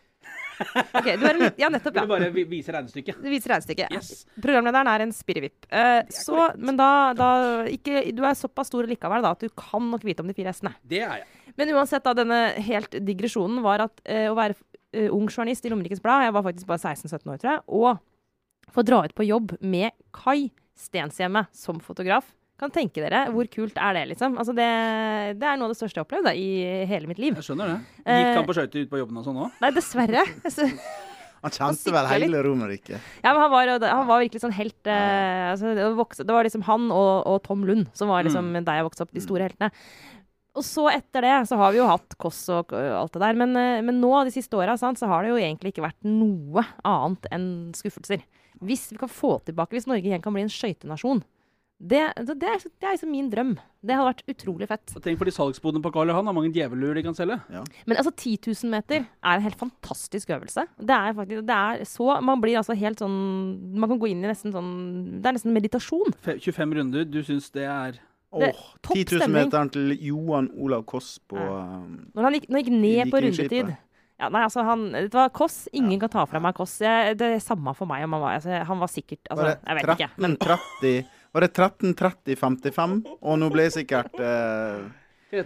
ok, 0.99 1.07
du 1.19 1.25
er 1.27 1.37
en, 1.37 1.45
ja, 1.59 1.69
nettopp, 1.73 1.97
ja. 1.97 2.05
du 2.05 2.11
bare 2.11 2.29
viser 2.33 2.77
regnestykket? 2.77 3.21
Du 3.21 3.29
viser 3.31 3.53
regnestykket. 3.53 3.93
Yes. 3.93 4.25
Programlederen 4.43 4.89
er 4.91 5.05
en 5.05 5.13
spirrevipp. 5.15 5.67
Eh, 5.69 6.01
så, 6.13 6.49
men 6.57 6.79
da, 6.79 6.89
da 7.17 7.29
ikke, 7.71 8.05
Du 8.15 8.23
er 8.27 8.37
såpass 8.37 8.71
stor 8.71 8.87
likevel 8.89 9.25
da, 9.25 9.33
at 9.35 9.43
du 9.43 9.51
kan 9.59 9.85
nok 9.91 10.05
vite 10.07 10.25
om 10.25 10.29
de 10.31 10.37
fire 10.37 10.53
s-ene. 10.55 10.73
Det 10.87 11.03
er 11.03 11.23
jeg. 11.23 11.43
Men 11.59 11.73
uansett, 11.75 12.05
da, 12.05 12.15
denne 12.17 12.41
helt 12.65 12.97
digresjonen 13.05 13.61
var 13.65 13.85
at 13.85 14.03
eh, 14.05 14.25
å 14.31 14.37
være 14.37 14.57
eh, 14.95 15.09
ung 15.13 15.27
journalist 15.29 15.65
i 15.67 15.73
Romerikes 15.73 16.01
Blad, 16.03 16.27
jeg 16.27 16.35
var 16.35 16.47
faktisk 16.47 16.69
bare 16.69 16.93
16-17 16.95 17.33
år, 17.33 17.41
tror 17.41 17.53
jeg, 17.53 17.63
og 17.79 18.73
få 18.73 18.85
dra 18.87 19.03
ut 19.05 19.13
på 19.17 19.27
jobb 19.27 19.57
med 19.61 19.93
Kai 20.15 20.49
Stenshjemme 20.79 21.45
som 21.53 21.81
fotograf. 21.83 22.31
Kan 22.61 22.69
tenke 22.71 23.01
dere, 23.01 23.25
hvor 23.33 23.47
kult 23.51 23.79
er 23.81 23.95
det, 23.97 24.03
liksom? 24.13 24.35
Altså, 24.39 24.53
det, 24.55 24.67
det 25.41 25.47
er 25.49 25.57
noe 25.57 25.67
av 25.67 25.73
det 25.73 25.79
største 25.79 25.97
jeg 25.97 26.03
har 26.03 26.05
opplevd 26.07 26.27
da, 26.29 26.33
i 26.37 26.85
hele 26.87 27.09
mitt 27.09 27.17
liv. 27.19 27.33
Jeg 27.39 27.47
skjønner 27.47 27.71
det. 27.73 27.79
Eh, 28.05 28.19
Gikk 28.21 28.37
han 28.37 28.45
på 28.47 28.55
skøyter 28.59 28.85
ut 28.85 28.91
på 28.93 28.99
jobben 29.01 29.17
og 29.19 29.25
sånn 29.25 29.39
òg? 29.45 29.57
Nei, 29.63 29.71
dessverre. 29.75 30.23
Han 31.43 31.51
kjente 31.51 31.91
vel 31.91 32.05
hele 32.07 32.39
Romerriket? 32.45 33.01
Ja, 33.19 33.33
men 33.33 33.41
han 33.41 33.49
var, 33.51 33.67
han 33.83 34.05
var 34.07 34.21
virkelig 34.21 34.39
sånn 34.45 34.53
helt 34.55 34.87
eh, 34.87 35.49
altså, 35.51 35.73
det, 35.75 35.89
var 35.97 36.15
det 36.29 36.35
var 36.37 36.47
liksom 36.47 36.63
han 36.69 36.85
og, 36.95 37.09
og 37.27 37.41
Tom 37.43 37.65
Lund 37.67 37.89
som 37.99 38.07
var 38.13 38.23
liksom 38.23 38.53
Mm. 38.53 38.61
der 38.63 38.77
jeg 38.79 38.85
vokste 38.87 39.03
opp, 39.03 39.11
de 39.11 39.23
store 39.25 39.49
heltene. 39.49 39.67
Og 40.55 40.63
så 40.63 40.85
etter 40.93 41.25
det 41.25 41.33
så 41.49 41.57
har 41.59 41.73
vi 41.75 41.81
jo 41.81 41.89
hatt 41.89 42.15
Kåss 42.21 42.39
og 42.55 42.71
alt 42.77 43.11
det 43.17 43.23
der. 43.25 43.35
Men, 43.43 43.57
eh, 43.59 43.81
men 43.83 43.99
nå 43.99 44.13
de 44.23 44.31
siste 44.31 44.55
åra 44.55 44.77
så 44.79 44.93
har 45.11 45.25
det 45.27 45.33
jo 45.33 45.41
egentlig 45.41 45.73
ikke 45.73 45.83
vært 45.89 45.99
noe 46.07 46.63
annet 46.87 47.27
enn 47.35 47.49
skuffelser. 47.75 48.23
Hvis 48.63 48.87
vi 48.93 49.01
kan 49.03 49.11
få 49.11 49.35
tilbake, 49.43 49.75
hvis 49.75 49.89
Norge 49.91 50.07
igjen 50.07 50.23
kan 50.23 50.31
bli 50.37 50.45
en 50.45 50.53
skøytenasjon, 50.53 51.25
det, 51.83 51.99
det, 52.15 52.35
det, 52.39 52.47
er, 52.47 52.61
det 52.79 52.87
er 52.87 52.93
liksom 52.95 53.09
min 53.11 53.27
drøm. 53.31 53.49
Det 53.83 53.95
hadde 53.97 54.07
vært 54.07 54.21
utrolig 54.31 54.67
fett. 54.69 54.93
Tenk 55.03 55.19
på 55.19 55.25
de 55.27 55.33
salgsbodene 55.35 55.83
på 55.83 55.91
Karl 55.91 56.07
Johan. 56.13 56.29
Har 56.29 56.35
mange 56.37 56.53
djevelur 56.55 56.95
de 56.95 57.03
kan 57.03 57.17
selge. 57.17 57.35
Men 57.51 57.97
altså 57.99 58.13
10 58.15 58.37
000 58.47 58.71
meter 58.71 59.01
er 59.03 59.33
en 59.35 59.43
helt 59.43 59.59
fantastisk 59.59 60.31
øvelse. 60.31 60.63
Det 60.79 60.95
er 60.95 61.17
faktisk, 61.17 61.43
det 61.49 61.57
er 61.57 61.83
så, 61.89 62.07
Man 62.23 62.39
blir 62.43 62.55
altså 62.61 62.77
helt 62.79 63.03
sånn 63.03 63.17
Man 63.75 63.91
kan 63.91 63.99
gå 63.99 64.13
inn 64.13 64.23
i 64.23 64.29
nesten 64.31 64.53
sånn 64.55 64.71
Det 65.19 65.27
er 65.27 65.35
nesten 65.35 65.55
meditasjon. 65.55 66.15
Fe- 66.23 66.39
25 66.39 66.77
runder, 66.79 67.03
du 67.09 67.19
syns 67.27 67.51
det 67.51 67.67
er 67.67 67.99
Åh, 68.33 68.61
topp 68.81 68.95
10 68.95 69.03
000 69.03 69.19
stemning. 69.19 69.35
meteren 69.43 69.69
til 69.75 69.91
Johan 70.01 70.47
Olav 70.57 70.85
Koss 70.89 71.17
på 71.29 71.37
ja. 71.37 71.59
Når 72.15 72.25
han 72.29 72.37
gikk, 72.39 72.47
når 72.49 72.57
han 72.57 72.63
gikk 72.63 72.77
ned 72.79 73.11
på 73.11 73.21
rundetid 73.27 73.73
ja, 74.23 74.29
nei, 74.31 74.43
altså 74.45 74.63
han, 74.63 74.85
det 74.93 75.11
var 75.13 75.31
Koss, 75.35 75.65
ingen 75.75 75.99
kan 75.99 76.11
ta 76.13 76.23
fra 76.29 76.39
meg 76.39 76.55
Koss. 76.55 76.77
Jeg, 76.81 77.17
det 77.19 77.27
er 77.35 77.41
samme 77.43 77.73
for 77.75 77.89
meg 77.89 78.05
om 78.05 78.13
han 78.15 78.21
var 78.23 78.37
altså, 78.37 78.61
Han 78.69 78.79
var 78.79 78.91
sikkert 78.93 79.27
altså, 79.33 79.49
Var 79.49 79.57
Jeg 79.67 79.79
vet 79.81 79.91
ikke. 79.97 80.09
Men 80.23 80.37
13.30 80.37 81.19
Var 81.33 81.47
det 81.47 81.53
13.30,55? 81.57 82.97
Og 83.21 83.39
nå 83.41 83.51
ble 83.53 83.67
det 83.67 83.73
sikkert 83.79 84.19
eh, 84.21 84.83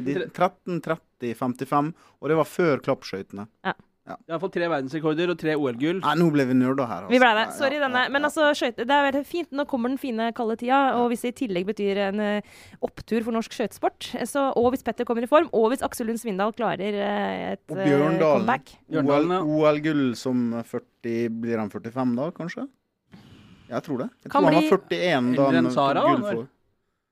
de- 0.03 0.25
13.30,55, 0.35 1.93
og 2.21 2.31
det 2.31 2.39
var 2.39 2.49
før 2.49 2.81
klappskøytene. 2.83 3.47
Ja. 3.65 3.73
Ja. 4.07 4.15
Iallfall 4.29 4.51
tre 4.55 4.67
verdensrekorder 4.71 5.31
og 5.33 5.35
tre 5.39 5.51
OL-gull. 5.59 5.97
Nei, 5.99 6.11
nå 6.15 6.29
ble 6.31 6.45
vi 6.47 6.53
nerda 6.55 6.85
her. 6.87 7.01
Altså. 7.03 7.11
Vi 7.11 7.19
ble 7.19 7.31
det. 7.35 7.41
Sorry, 7.57 7.75
ja, 7.75 7.81
denne. 7.83 8.03
Men 8.13 8.23
ja. 8.23 8.29
altså, 8.29 8.45
skøyte, 8.55 8.85
det 8.87 8.95
er 8.95 9.03
veldig 9.09 9.23
fint. 9.27 9.49
Nå 9.51 9.65
kommer 9.67 9.91
den 9.91 9.99
fine, 9.99 10.29
kalde 10.37 10.55
tida. 10.61 10.77
Og 11.01 11.09
hvis 11.11 11.25
det 11.25 11.33
i 11.33 11.35
tillegg 11.41 11.67
betyr 11.67 11.99
en 12.05 12.21
eh, 12.23 12.53
opptur 12.87 13.25
for 13.25 13.35
norsk 13.35 13.51
skøytesport, 13.57 14.07
og 14.55 14.69
hvis 14.71 14.85
Petter 14.87 15.03
kommer 15.09 15.27
i 15.27 15.31
form, 15.31 15.49
og 15.51 15.73
hvis 15.73 15.83
Aksel 15.83 16.07
Lund 16.07 16.21
Svindal 16.23 16.55
klarer 16.55 16.95
eh, 17.03 17.51
et 17.57 17.65
Og 17.67 17.81
eh, 17.83 17.89
Bjørndalen. 17.89 18.45
comeback 18.45 18.71
Bjørndalen, 18.87 19.35
ja. 19.35 19.41
OL-gull 19.43 20.05
som 20.15 20.47
40 20.63 21.27
Blir 21.43 21.59
han 21.59 21.73
45 21.75 22.15
da, 22.21 22.29
kanskje? 22.39 22.67
Jeg 23.67 23.83
tror 23.83 23.97
det. 24.05 24.09
Jeg 24.23 24.31
Kan 24.31 24.43
tror 24.43 24.53
han 24.53 24.61
var 24.61 24.69
41 24.69 25.35
da 25.35 25.49
han 25.51 25.71
Sara, 25.75 26.05
tok 26.07 26.21
gull. 26.27 26.45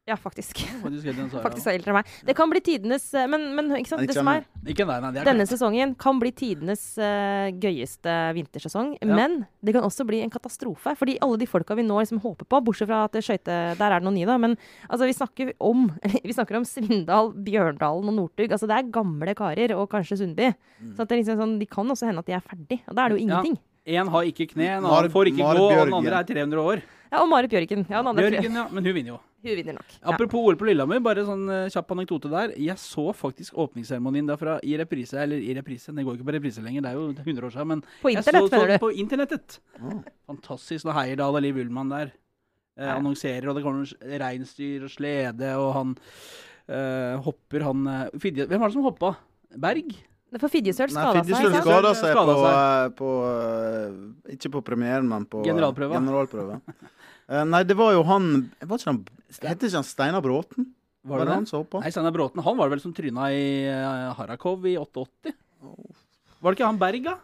Ja, 0.05 0.13
faktisk. 0.21 0.59
Faktisk 0.83 1.07
eldre 1.09 1.23
enn 1.23 1.31
Sara. 1.33 1.49
Eldre 1.71 1.89
enn 1.89 1.95
meg. 1.97 2.09
Det 2.27 2.35
kan 2.37 2.51
bli 2.51 2.59
tidenes 2.61 3.07
eh, 3.17 3.23
Men, 3.25 3.47
men 3.57 3.71
ikke 3.79 3.89
sant? 3.89 4.03
Ikke 4.05 4.13
det 4.13 4.17
som 4.19 4.27
er 4.29 4.43
Ikke 4.69 4.85
nei, 4.85 4.99
nei, 5.01 5.09
det 5.15 5.21
er 5.23 5.25
Denne 5.31 5.47
klart. 5.47 5.49
sesongen 5.55 5.95
kan 5.97 6.19
bli 6.21 6.29
tidenes 6.29 6.83
uh, 7.01 7.47
gøyeste 7.57 8.13
vintersesong, 8.37 8.91
Ja. 9.01 9.15
men 9.17 9.47
det 9.65 9.73
kan 9.73 9.81
også 9.87 10.05
bli 10.05 10.19
en 10.21 10.29
katastrofe. 10.29 10.93
Fordi 10.99 11.17
alle 11.25 11.41
de 11.41 11.47
folka 11.49 11.73
vi 11.73 11.81
nå 11.89 11.97
liksom 11.97 12.21
håper 12.21 12.45
på, 12.45 12.61
bortsett 12.69 12.85
fra 12.91 13.01
at 13.09 13.17
skøyte 13.17 13.57
Der 13.81 13.89
er 13.89 13.97
det 13.97 14.05
noen 14.05 14.19
nye, 14.19 14.29
da. 14.29 14.37
Men 14.37 14.53
altså, 14.85 15.09
vi 15.09 15.17
snakker 15.17 15.53
om 15.59 15.87
Vi 16.29 16.37
snakker 16.37 16.61
om 16.61 16.69
Svindal, 16.69 17.33
Bjørndalen 17.33 18.13
og 18.13 18.19
Northug. 18.21 18.51
Altså, 18.53 18.69
det 18.69 18.77
er 18.77 18.93
gamle 18.93 19.33
karer, 19.33 19.73
og 19.73 19.89
kanskje 19.89 20.21
Sundby. 20.21 20.53
Så 20.93 21.01
at 21.01 21.09
det 21.09 21.17
er 21.17 21.23
liksom 21.23 21.41
sånn, 21.41 21.57
de 21.57 21.65
kan 21.65 21.89
også 21.89 22.05
hende 22.11 22.21
at 22.21 22.29
de 22.29 22.37
er 22.37 22.45
ferdig. 22.45 22.83
Og 22.85 22.93
da 22.93 23.07
er 23.07 23.09
det 23.09 23.23
jo 23.23 23.25
Ja. 23.33 23.41
En 23.85 24.09
har 24.09 24.25
ikke 24.25 24.47
kne, 24.49 24.65
en 24.79 24.85
annen 24.89 25.11
får 25.13 25.29
ikke 25.29 25.45
gå, 25.45 25.63
og 25.69 25.85
den 25.85 25.93
andre 25.93 26.19
er 26.23 26.27
300 26.31 26.61
år. 26.73 26.81
Ja, 27.11 27.21
og 27.21 27.29
Marit 27.29 27.51
Bjørgen. 27.53 27.85
Ja, 27.85 27.99
den 28.01 28.09
andre 28.09 28.23
Bjørgen, 28.31 28.55
ja. 28.57 28.63
Men 28.73 28.87
hun 28.87 28.95
vinner 28.97 29.11
jo. 29.13 29.17
Hun 29.45 29.57
vinner 29.59 29.75
nok. 29.77 29.91
Ja. 29.93 30.07
Apropos 30.09 30.41
OL 30.49 30.57
på 30.57 30.65
Lillehammer, 30.65 31.03
bare 31.05 31.21
sånn 31.27 31.43
eh, 31.53 31.67
kjapp 31.69 31.93
anekdote 31.93 32.31
der. 32.31 32.55
Jeg 32.57 32.81
så 32.81 33.05
faktisk 33.13 33.59
åpningsseremonien 33.61 34.25
derfra 34.25 34.55
i 34.65 34.73
reprise, 34.81 35.19
eller 35.21 35.37
i 35.37 35.53
reprise, 35.53 35.93
det 35.93 36.05
går 36.07 36.17
ikke 36.17 36.27
på 36.31 36.35
reprise 36.39 36.63
lenger, 36.65 36.81
det 36.81 36.91
er 36.91 36.97
jo 36.97 37.05
100 37.13 37.45
år 37.45 37.53
siden, 37.53 37.69
men 37.75 37.83
På 38.01 38.09
jeg 38.09 38.23
internett, 38.23 38.47
så, 38.47 38.49
så 38.49 38.63
mener 38.63 38.73
du? 38.73 38.81
på 38.87 38.91
internettet. 39.05 39.59
Mm. 39.77 40.01
Fantastisk. 40.33 40.87
Når 40.89 40.97
Heierdal 40.97 41.37
og 41.37 41.45
Liv 41.45 41.61
Ullmann 41.61 41.93
der 41.93 42.09
eh, 42.09 42.89
annonserer, 42.95 43.51
og 43.51 43.59
det 43.59 43.67
kommer 43.67 44.17
reinsdyr 44.25 44.89
og 44.89 44.95
slede, 44.95 45.53
og 45.61 45.69
han 45.77 45.93
eh, 46.65 47.13
hopper, 47.29 47.69
han 47.69 47.87
eh, 47.93 48.17
Fidje, 48.17 48.49
Hvem 48.49 48.65
var 48.65 48.73
det 48.73 48.79
som 48.79 48.89
hoppa? 48.89 49.13
Berg? 49.61 49.93
Det 50.35 50.41
er 50.41 50.43
For 50.43 50.51
Fidjesøl 50.51 50.91
skada 50.91 51.21
seg. 51.23 51.29
Fidjesøl 51.29 51.53
skada 51.63 51.91
seg 51.95 52.15
på, 52.19 52.31
eh, 52.51 52.87
på 52.99 53.11
eh, 53.23 54.33
Ikke 54.35 54.49
på 54.57 54.61
premieren, 54.67 55.07
men 55.07 55.23
på 55.31 55.39
eh, 55.39 55.47
generalprøva. 55.47 56.57
Eh, 57.25 57.45
nei, 57.47 57.61
det 57.63 57.77
var 57.79 57.93
jo 57.95 58.01
han 58.05 58.25
var 58.67 58.81
ikke 58.81 58.91
han 58.91 58.97
Heter 59.31 59.69
ikke 59.69 59.79
han 59.79 59.87
Steinar 59.87 60.21
Bråten? 60.21 60.67
Var 61.07 61.23
det 61.23 61.29
var 61.29 61.39
det? 61.39 61.49
som 61.49 61.63
hoppa? 61.63 61.79
Nei, 61.85 61.93
Steinar 61.95 62.13
Bråten. 62.17 62.43
Han 62.43 62.59
var 62.59 62.73
vel 62.73 62.83
som 62.83 62.91
tryna 62.93 63.29
i 63.31 63.47
uh, 63.65 64.11
Harakov 64.19 64.67
i 64.67 64.75
88? 64.77 65.31
Var 65.31 66.51
det 66.51 66.59
ikke 66.59 66.67
han 66.67 66.83
Berg, 66.83 67.07
da? 67.07 67.15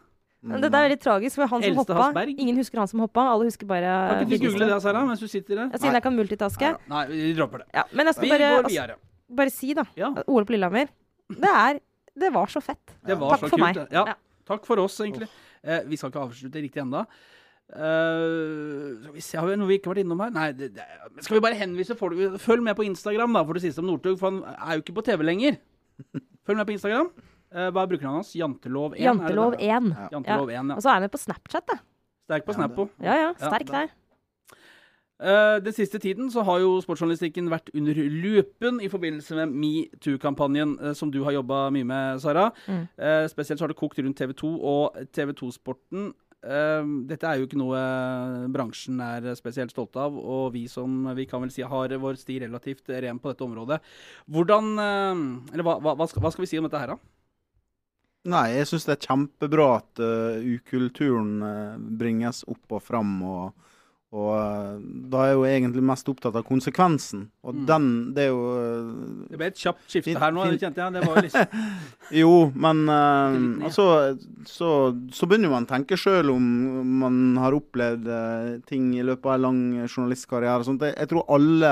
Men 0.41 0.63
Det 0.63 0.71
er 0.71 0.87
veldig 0.87 0.99
tragisk, 1.03 1.35
for 1.37 1.51
han 1.51 1.67
som 1.67 1.77
hoppa 1.83 1.99
Hasberg. 1.99 2.33
Ingen 2.33 2.57
husker 2.63 2.81
han 2.81 2.89
som 2.89 3.03
hoppa, 3.03 3.27
alle 3.35 3.51
husker 3.51 3.69
bare 3.69 3.91
Kan 3.91 4.23
ikke 4.25 4.39
du 4.39 4.47
google 4.47 4.71
det, 4.71 4.81
Sara, 4.87 5.03
mens 5.05 5.21
du 5.21 5.27
sitter 5.29 5.59
der? 5.59 5.67
Ja, 5.67 5.83
Siden 5.83 5.99
jeg 5.99 6.07
kan 6.07 6.17
multitaske. 6.17 6.73
Nei, 6.95 7.05
vi 7.11 7.35
dropper 7.37 7.65
det. 7.65 7.69
Ja, 7.75 7.85
men 7.91 8.09
jeg 8.09 8.17
skal 8.17 8.25
Vi 8.25 8.33
bare, 8.33 8.49
går 8.55 8.63
altså, 8.63 8.73
videre. 8.73 8.99
bare 9.43 9.57
si, 9.59 9.73
da. 9.77 9.85
Ja, 9.99 10.13
OL 10.25 10.47
på 10.49 10.55
Lillehammer, 10.55 10.89
det 11.35 11.53
er 11.67 11.81
Det 12.17 12.29
var 12.33 12.47
så 12.51 12.61
fett. 12.61 12.95
det 13.05 13.15
var 13.17 13.35
Takk 13.35 13.45
så 13.45 13.49
for 13.49 13.57
kult. 13.57 13.75
meg. 13.77 13.91
Ja, 13.91 14.05
Ja. 14.11 14.15
takk 14.45 14.65
for 14.65 14.79
oss, 14.79 14.97
egentlig. 14.99 15.29
Eh, 15.63 15.83
vi 15.87 15.95
skal 15.97 16.11
ikke 16.11 16.23
avslutte 16.27 16.61
riktig 16.61 16.81
ennå. 16.81 17.05
skal 17.71 19.13
vi 19.13 19.21
se, 19.21 19.37
har 19.37 19.47
vi 19.47 19.55
noe 19.55 19.67
vi 19.69 19.77
ikke 19.79 19.87
har 19.87 19.95
vært 19.95 20.03
innom 20.05 20.19
her? 20.19 20.31
Nei, 20.35 20.51
det, 20.51 20.73
det, 20.75 20.85
skal 21.23 21.37
vi 21.37 21.43
bare 21.45 21.55
henvise 21.55 21.95
folk 21.95 22.17
Følg 22.43 22.63
med 22.65 22.75
på 22.75 22.83
Instagram, 22.83 23.31
da, 23.37 23.43
for 23.47 23.53
det 23.53 23.63
siste 23.63 23.79
om 23.79 23.87
Northug, 23.87 24.17
for 24.19 24.29
han 24.29 24.41
er 24.43 24.75
jo 24.75 24.83
ikke 24.83 24.95
på 24.97 25.05
TV 25.07 25.23
lenger. 25.23 25.57
Følg 26.45 26.57
med 26.59 26.67
på 26.67 26.75
Instagram. 26.75 27.11
Uh, 27.51 27.67
hva 27.71 27.83
er 27.83 27.89
brukernavnet 27.91 28.21
hans? 28.23 28.33
Jantelov1? 28.39 28.93
er 28.95 28.99
det 28.99 29.07
Jantelov 29.07 29.55
det? 29.55 29.71
1. 29.71 29.89
Jantelov 30.15 30.51
1, 30.51 30.53
ja. 30.55 30.75
Og 30.75 30.83
så 30.83 30.89
er 30.91 30.93
han 30.99 31.05
med 31.07 31.11
på 31.11 31.19
Snapchat, 31.19 31.65
da. 31.67 31.79
Sterk 32.27 32.45
på 32.47 32.53
Ja, 32.53 32.57
Snap 32.59 32.77
òg. 32.79 32.93
Ja 33.03 33.15
ja, 33.15 33.25
Ja, 33.31 33.33
sterk 33.49 33.67
der. 33.71 33.89
Eh, 35.21 35.57
den 35.61 35.73
siste 35.73 35.99
tiden 36.01 36.31
så 36.33 36.41
har 36.47 36.63
jo 36.63 36.79
sportsjournalistikken 36.81 37.51
vært 37.51 37.69
under 37.77 37.93
lupen 37.93 38.79
i 38.81 38.89
forbindelse 38.89 39.37
med 39.37 39.53
metoo-kampanjen 39.53 40.73
eh, 40.81 40.95
som 40.97 41.11
du 41.13 41.19
har 41.27 41.35
jobba 41.35 41.67
mye 41.75 41.85
med, 41.85 42.23
Sara. 42.23 42.47
Mm. 42.65 42.87
Eh, 42.97 43.25
spesielt 43.29 43.61
så 43.61 43.67
har 43.67 43.73
det 43.73 43.77
kokt 43.77 44.01
rundt 44.01 44.17
TV 44.17 44.33
2 44.39 44.51
og 44.57 44.97
TV 45.13 45.35
2-sporten. 45.37 46.09
Eh, 46.41 46.89
dette 47.11 47.29
er 47.29 47.37
jo 47.37 47.45
ikke 47.45 47.61
noe 47.61 47.77
bransjen 48.49 48.97
er 49.05 49.29
spesielt 49.37 49.75
stolt 49.75 49.99
av, 50.01 50.17
og 50.17 50.55
vi 50.55 50.65
som 50.71 51.11
vi 51.13 51.27
kan 51.29 51.45
vel 51.45 51.53
si 51.53 51.61
har 51.61 51.93
vår 52.01 52.17
sti 52.17 52.41
relativt 52.47 52.89
ren 52.89 53.21
på 53.21 53.29
dette 53.29 53.45
området. 53.45 53.77
Hvordan 54.25 54.73
Eller 54.81 55.67
hva, 55.67 55.77
hva, 55.77 55.93
hva, 55.99 56.09
skal, 56.09 56.25
hva 56.25 56.33
skal 56.33 56.47
vi 56.47 56.49
si 56.49 56.57
om 56.57 56.65
dette 56.65 56.81
her, 56.81 56.95
da? 56.95 57.17
Nei, 58.31 58.47
jeg 58.53 58.69
syns 58.69 58.85
det 58.85 58.95
er 58.95 59.05
kjempebra 59.09 59.63
at 59.79 60.01
uh, 60.01 60.43
ukulturen 60.45 61.39
bringes 61.97 62.43
opp 62.49 62.77
og 62.77 62.83
fram. 62.85 63.15
Og, 63.25 63.70
og 64.11 64.31
eh, 64.35 64.79
da 65.07 65.19
er 65.23 65.29
jeg 65.29 65.37
jo 65.37 65.43
egentlig 65.47 65.83
mest 65.87 66.09
opptatt 66.11 66.35
av 66.35 66.43
konsekvensen. 66.43 67.29
Og 67.47 67.55
Mm. 67.55 67.65
den 67.69 67.85
Det 68.13 68.23
er 68.25 68.27
jo 68.27 68.41
eh, 68.59 69.27
Det 69.31 69.37
ble 69.39 69.47
et 69.47 69.61
kjapt 69.61 69.85
skifte 69.87 70.19
her 70.19 70.33
nå, 70.35 70.43
kjente 70.59 70.83
jeg. 70.83 70.93
Det 70.97 71.03
var 71.05 71.15
jo 71.15 71.23
liksom 71.23 71.53
Jo, 72.21 72.33
men 72.55 72.81
uh, 72.91 73.67
altså, 73.69 73.85
så, 74.43 74.69
så 75.15 75.29
begynner 75.31 75.53
man 75.53 75.63
å 75.63 75.71
tenke 75.71 75.95
sjøl 75.95 76.33
om 76.33 76.49
man 76.99 77.21
har 77.39 77.55
opplevd 77.55 78.09
uh, 78.11 78.59
ting 78.67 78.91
i 78.97 79.05
løpet 79.07 79.29
av 79.29 79.37
en 79.37 79.45
lang 79.47 79.61
journalistkarriere. 79.87 80.59
og 80.59 80.67
Sånt. 80.67 80.83
Jeg, 80.83 80.97
jeg 80.99 81.11
tror 81.13 81.31
alle 81.31 81.71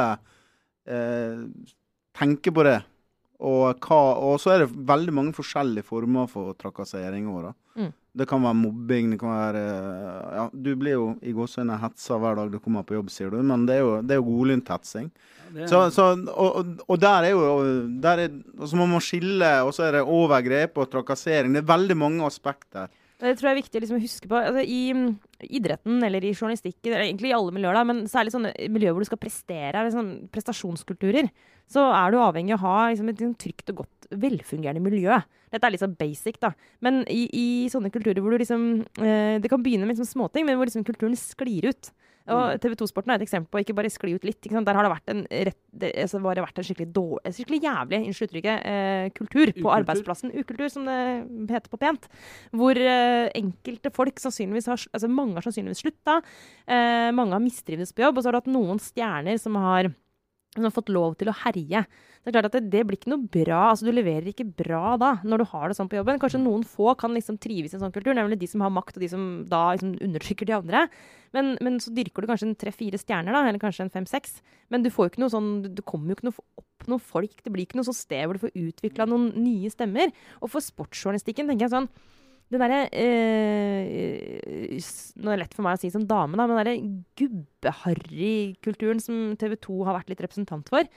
uh, 0.88 1.44
tenker 2.16 2.56
på 2.56 2.64
det. 2.70 2.80
Og, 3.40 3.84
hva, 3.84 4.00
og 4.16 4.40
så 4.40 4.56
er 4.56 4.64
det 4.64 4.74
veldig 4.88 5.14
mange 5.16 5.36
forskjellige 5.36 5.88
former 5.88 6.28
for 6.32 6.56
trakassering 6.60 7.28
òg, 7.32 7.50
da. 7.50 7.54
Det 8.18 8.26
kan 8.30 8.42
være 8.42 8.58
mobbing, 8.58 9.12
det 9.14 9.20
kan 9.22 9.30
være 9.30 9.60
eh, 9.62 10.30
Ja, 10.40 10.46
du 10.50 10.70
blir 10.80 10.96
jo 10.96 11.10
i 11.22 11.34
gåseøyne 11.36 11.78
hetsa 11.82 12.18
hver 12.20 12.40
dag 12.40 12.54
du 12.54 12.58
kommer 12.62 12.86
på 12.88 12.98
jobb, 12.98 13.12
sier 13.14 13.30
du, 13.34 13.38
men 13.46 13.68
det 13.70 13.78
er 13.78 13.84
jo, 13.84 13.92
det 14.02 14.16
er 14.16 14.22
jo 14.22 14.26
godlynthetsing. 14.32 15.12
hetsing. 15.14 15.60
er... 15.62 15.70
Så, 15.70 15.84
så, 15.94 16.08
og, 16.34 16.74
og, 16.88 16.96
der 17.02 17.30
er 17.30 17.36
jo 17.36 17.68
der 18.02 18.24
er, 18.26 18.40
Så 18.66 18.80
må 18.80 18.90
man 18.90 19.04
skille, 19.04 19.52
og 19.62 19.76
så 19.78 19.86
er 19.88 20.00
det 20.00 20.08
overgrep 20.08 20.82
og 20.82 20.90
trakassering. 20.90 21.54
Det 21.54 21.62
er 21.62 21.74
veldig 21.76 21.98
mange 21.98 22.26
aspekter. 22.26 22.90
Det 23.20 23.34
tror 23.36 23.50
jeg 23.50 23.56
er 23.58 23.60
viktig 23.60 23.80
å 23.80 23.84
liksom 23.84 24.00
huske 24.00 24.30
på. 24.32 24.38
Altså, 24.40 24.62
I 24.64 24.94
mm, 24.96 25.08
idretten 25.60 26.04
eller 26.08 26.24
i 26.24 26.32
journalistikken, 26.32 26.94
eller 26.94 27.04
egentlig 27.04 27.34
i 27.34 27.36
alle 27.36 27.52
miljøer, 27.56 27.76
da, 27.76 27.82
men 27.88 28.06
særlig 28.08 28.32
sånne 28.32 28.54
miljøer 28.72 28.96
hvor 28.96 29.04
du 29.04 29.10
skal 29.10 29.20
prestere, 29.20 29.84
liksom, 29.90 30.14
prestasjonskulturer, 30.32 31.28
så 31.70 31.84
er 31.98 32.14
du 32.14 32.22
avhengig 32.24 32.56
av 32.56 32.64
å 32.64 32.70
ha 32.70 32.78
liksom, 32.94 33.12
et 33.12 33.20
sånn 33.26 33.36
trygt 33.44 33.74
og 33.74 33.82
godt, 33.84 33.99
velfungerende 34.10 34.84
miljø. 34.84 35.18
Dette 35.54 35.66
er 35.66 35.74
litt 35.74 35.84
sånn 35.84 35.98
basic, 36.00 36.40
da. 36.42 36.54
Men 36.86 37.02
i, 37.10 37.26
i 37.34 37.48
sånne 37.72 37.92
kulturer 37.94 38.22
hvor 38.22 38.34
du 38.34 38.42
liksom 38.42 38.68
eh, 39.02 39.38
Det 39.42 39.50
kan 39.52 39.64
begynne 39.66 39.88
med 39.88 39.96
liksom 39.96 40.10
småting, 40.10 40.48
men 40.48 40.60
hvor 40.60 40.70
liksom 40.70 40.86
kulturen 40.88 41.18
sklir 41.20 41.70
ut. 41.72 41.92
Og 42.30 42.60
TV 42.62 42.76
2-sporten 42.78 43.14
er 43.14 43.20
et 43.20 43.26
eksempel 43.26 43.50
på 43.50 43.62
ikke 43.64 43.76
bare 43.78 43.92
skli 43.92 44.14
ut 44.14 44.26
litt. 44.28 44.46
Der 44.46 44.78
har 44.78 44.86
det 44.86 44.92
vært 44.92 45.12
en, 45.14 45.24
rett, 45.50 45.58
det, 45.82 45.92
altså, 46.04 46.20
det 46.22 46.44
vært 46.46 46.62
en 46.62 46.68
skikkelig, 46.68 46.90
dårlig, 46.94 47.34
skikkelig 47.38 47.60
jævlig 47.64 48.00
unnskyld 48.04 48.30
uttrykket, 48.30 48.68
eh, 48.70 49.06
kultur 49.16 49.52
på 49.58 49.72
arbeidsplassen. 49.74 50.34
Ukultur, 50.38 50.68
som 50.70 50.86
det 50.86 51.56
heter 51.56 51.72
på 51.72 51.80
pent. 51.82 52.06
Hvor 52.54 52.78
eh, 52.78 53.30
enkelte 53.40 53.94
folk 53.96 54.22
sannsynligvis 54.22 54.70
har 54.70 54.86
altså 54.94 55.10
Mange 55.10 55.40
har 55.40 55.48
sannsynligvis 55.48 55.82
slutta. 55.82 56.20
Eh, 56.70 57.10
mange 57.16 57.34
har 57.34 57.44
mistrivdes 57.44 57.96
på 57.96 58.06
jobb. 58.06 58.20
Og 58.20 58.24
så 58.24 58.30
har 58.30 58.38
du 58.38 58.42
hatt 58.44 58.54
noen 58.54 58.84
stjerner 58.84 59.42
som 59.42 59.58
har, 59.60 59.90
som 60.56 60.66
har 60.66 60.74
fått 60.74 60.90
lov 60.90 61.16
til 61.20 61.30
å 61.30 61.36
herje. 61.44 61.84
Det 62.20 62.32
er 62.32 62.36
klart 62.36 62.50
at 62.50 62.56
det, 62.58 62.72
det 62.74 62.82
blir 62.88 62.98
ikke 62.98 63.12
noe 63.14 63.30
bra. 63.32 63.60
altså 63.70 63.88
Du 63.88 63.94
leverer 63.94 64.32
ikke 64.32 64.48
bra 64.48 64.96
da, 65.00 65.12
når 65.24 65.44
du 65.44 65.46
har 65.52 65.70
det 65.70 65.78
sånn 65.78 65.90
på 65.92 66.00
jobben. 66.00 66.20
Kanskje 66.22 66.42
noen 66.42 66.66
få 66.68 66.96
kan 67.00 67.14
liksom 67.16 67.38
trives 67.42 67.74
i 67.74 67.78
en 67.78 67.86
sånn 67.86 67.94
kultur, 67.96 68.16
nemlig 68.18 68.40
de 68.42 68.50
som 68.50 68.64
har 68.66 68.74
makt, 68.74 68.98
og 68.98 69.06
de 69.06 69.12
som 69.12 69.28
da 69.50 69.62
liksom 69.76 69.94
undertrykker 70.10 70.50
de 70.50 70.58
andre. 70.58 70.84
Men, 71.38 71.54
men 71.64 71.78
så 71.84 71.94
dyrker 71.96 72.26
du 72.26 72.32
kanskje 72.32 72.50
en 72.50 72.58
tre-fire 72.60 73.00
stjerner, 73.00 73.36
da, 73.36 73.46
eller 73.46 73.62
kanskje 73.62 73.86
en 73.86 73.94
fem-seks. 73.94 74.40
Men 74.74 74.84
du 74.84 74.92
får 74.94 75.08
jo 75.08 75.14
ikke 75.14 75.24
noe 75.24 75.34
sånn, 75.34 75.52
du 75.64 75.72
du 75.80 75.84
kommer 75.86 76.12
jo 76.12 76.20
ikke 76.20 76.30
noe 76.32 76.46
opp 76.60 76.90
noen 76.90 77.04
folk. 77.04 77.40
Det 77.46 77.54
blir 77.54 77.68
ikke 77.68 77.80
noe 77.80 77.88
sånn 77.88 78.02
sted 78.02 78.26
hvor 78.26 78.36
du 78.40 78.44
får 78.48 78.58
utvikla 78.58 79.08
noen 79.10 79.32
nye 79.38 79.70
stemmer. 79.72 80.12
Og 80.42 80.52
for 80.52 80.66
sportsjournalistikken 80.66 81.48
tenker 81.48 81.68
jeg 81.68 81.76
sånn 81.78 81.92
den 82.50 82.62
derre 82.64 82.82
eh, 82.98 84.80
Nå 85.20 85.30
er 85.30 85.38
det 85.38 85.44
lett 85.44 85.56
for 85.58 85.66
meg 85.66 85.78
å 85.78 85.82
si 85.82 85.92
som 85.94 86.06
dame, 86.10 86.38
da, 86.40 86.48
men 86.48 86.58
den 86.58 86.62
derre 86.64 86.82
gubbeharrykulturen 87.20 89.02
som 89.04 89.36
TV 89.40 89.56
2 89.62 89.80
har 89.88 89.98
vært 90.00 90.10
litt 90.14 90.24
representant 90.26 90.70
for. 90.72 90.88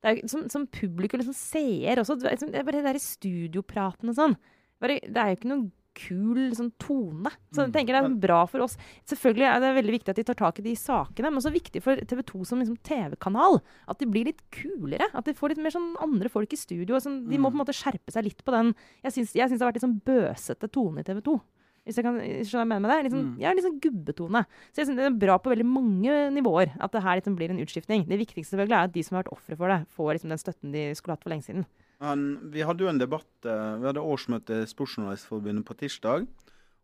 Det 0.00 0.12
er 0.12 0.20
som, 0.32 0.46
som 0.52 0.66
publikum, 0.68 1.20
liksom 1.20 1.36
ser 1.36 2.00
også. 2.00 2.18
Det 2.20 2.28
er 2.28 2.36
liksom- 2.36 2.52
det 2.52 2.64
bare 2.64 2.80
det 2.80 2.88
derre 2.88 3.02
studiopraten 3.04 4.08
og 4.12 4.16
sånn. 4.16 4.36
Bare, 4.80 5.00
det 5.00 5.16
er 5.16 5.28
jo 5.30 5.36
ikke 5.36 5.52
noen 5.52 5.66
kul 6.00 6.40
sånn 6.56 6.72
tone. 6.82 7.30
Så 7.52 7.64
jeg 7.66 7.72
tenker 7.74 7.96
det 7.96 8.02
er 8.08 8.16
bra 8.22 8.40
for 8.50 8.64
oss. 8.64 8.76
Selvfølgelig 9.10 9.48
er 9.50 9.60
det 9.64 9.70
veldig 9.78 9.94
viktig 9.98 10.12
at 10.14 10.20
de 10.20 10.24
tar 10.30 10.38
tak 10.40 10.58
i 10.62 10.66
de 10.66 10.74
sakene, 10.80 11.28
men 11.30 11.40
også 11.42 11.52
viktig 11.54 11.82
for 11.84 12.00
TV 12.10 12.22
2 12.32 12.42
som 12.48 12.58
liksom 12.62 12.80
TV-kanal. 12.86 13.60
At 13.88 13.98
de 14.02 14.06
blir 14.10 14.28
litt 14.30 14.42
kulere. 14.54 15.10
At 15.14 15.24
de 15.28 15.36
får 15.36 15.54
litt 15.54 15.62
mer 15.64 15.74
sånn 15.76 15.94
andre 16.00 16.32
folk 16.32 16.52
i 16.52 16.60
studio. 16.60 16.98
Sånn, 17.00 17.22
de 17.28 17.38
må 17.38 17.50
på 17.52 17.58
en 17.58 17.64
måte 17.64 17.76
skjerpe 17.76 18.10
seg 18.14 18.24
litt 18.24 18.44
på 18.44 18.52
den 18.56 18.74
Jeg 19.04 19.12
syns, 19.12 19.32
det 19.32 19.40
har 19.46 19.68
vært 19.70 19.78
litt 19.80 19.86
sånn 19.86 20.00
bøsete 20.04 20.70
tone 20.72 21.00
i 21.00 21.06
TV 21.06 21.20
2. 21.22 21.40
Hvis 21.86 21.96
jeg 21.96 22.04
kan 22.04 22.18
skjønne 22.20 22.60
jeg 22.60 22.68
mener 22.68 22.80
med 22.84 22.90
det. 22.92 22.98
Liksom, 23.08 23.20
Mm. 23.24 23.40
ja, 23.40 23.52
litt 23.56 23.64
sånn 23.64 23.80
gubbetone. 23.80 24.44
Så 24.70 24.76
jeg 24.82 24.86
synes 24.86 24.96
det 25.00 25.06
er 25.06 25.16
bra 25.26 25.38
på 25.38 25.50
veldig 25.50 25.64
mange 25.66 26.12
nivåer 26.30 26.74
at 26.78 26.92
det 26.92 27.02
her 27.02 27.16
liksom 27.20 27.36
blir 27.36 27.50
en 27.50 27.58
utskiftning. 27.64 28.06
Det 28.06 28.18
viktigste 28.20 28.52
selvfølgelig 28.54 28.76
er 28.76 28.84
at 28.84 28.92
de 28.92 29.02
som 29.02 29.16
har 29.16 29.24
vært 29.24 29.32
ofre 29.32 29.56
for 29.56 29.68
det, 29.68 29.86
får 29.88 30.12
liksom 30.14 30.28
den 30.28 30.38
støtten 30.38 30.72
de 30.72 30.94
skulle 30.94 31.16
hatt 31.16 31.22
for 31.24 31.30
lenge 31.30 31.44
siden. 31.48 31.64
Han, 32.00 32.38
vi 32.52 32.62
hadde 32.64 32.86
jo 32.86 32.90
en 32.90 33.00
debatt 33.00 33.44
eh, 33.46 33.74
Vi 33.80 33.88
hadde 33.90 34.04
årsmøte 34.04 34.62
i 34.62 34.68
Sportsjournalistforbundet 34.68 35.66
på 35.68 35.76
tirsdag. 35.82 36.26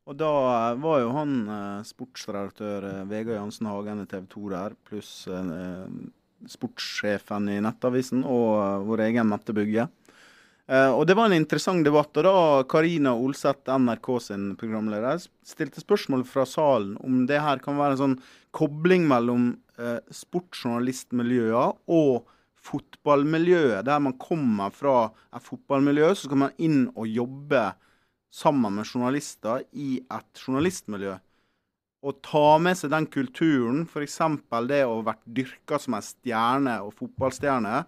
Og 0.06 0.18
da 0.20 0.32
eh, 0.52 0.80
var 0.82 1.00
jo 1.00 1.12
han 1.16 1.36
eh, 1.48 1.86
sportsredaktør 1.88 2.88
Vegard 3.08 3.38
Jansen 3.38 3.70
Hagen 3.70 4.04
i 4.04 4.08
TV 4.10 4.26
2 4.34 4.50
der, 4.52 4.76
pluss 4.88 5.12
sportssjefen 6.46 7.48
i 7.48 7.62
Nettavisen 7.64 8.20
og 8.28 8.84
vår 8.86 9.06
egen 9.06 9.30
Mette 9.30 9.54
Bugge. 9.56 9.86
Og 10.68 11.06
det 11.08 11.14
var 11.16 11.30
en 11.30 11.38
interessant 11.38 11.80
debatt. 11.86 12.10
Og 12.18 12.26
da 12.26 12.62
Karina 12.68 13.14
Olseth, 13.16 13.70
NRK 13.70 14.10
sin 14.20 14.50
programleder, 14.60 15.22
stilte 15.46 15.80
spørsmål 15.80 16.26
fra 16.28 16.44
salen 16.44 16.98
om 17.06 17.22
det 17.30 17.38
her 17.40 17.62
kan 17.64 17.78
være 17.80 17.96
en 17.96 18.02
sånn 18.02 18.16
kobling 18.54 19.06
mellom 19.08 19.54
sportsjournalistmiljøer 20.20 21.72
og 21.96 22.28
fotballmiljøet. 22.66 23.84
Der 23.86 24.00
man 24.02 24.16
kommer 24.20 24.72
fra 24.74 24.96
et 25.34 25.44
fotballmiljø, 25.46 26.12
så 26.14 26.28
skal 26.28 26.42
man 26.46 26.56
inn 26.62 26.86
og 26.94 27.06
jobbe 27.08 27.62
sammen 28.36 28.74
med 28.76 28.88
journalister 28.88 29.62
i 29.72 30.00
et 30.02 30.42
journalistmiljø. 30.42 31.14
Og 32.06 32.18
ta 32.22 32.58
med 32.62 32.76
seg 32.78 32.92
den 32.92 33.06
kulturen, 33.10 33.84
f.eks. 33.88 34.18
det 34.68 34.82
å 34.86 34.98
ha 34.98 35.06
vært 35.08 35.24
dyrka 35.38 35.78
som 35.82 35.96
en 35.96 36.04
stjerne 36.04 36.76
og 36.84 36.92
fotballstjerne, 36.98 37.80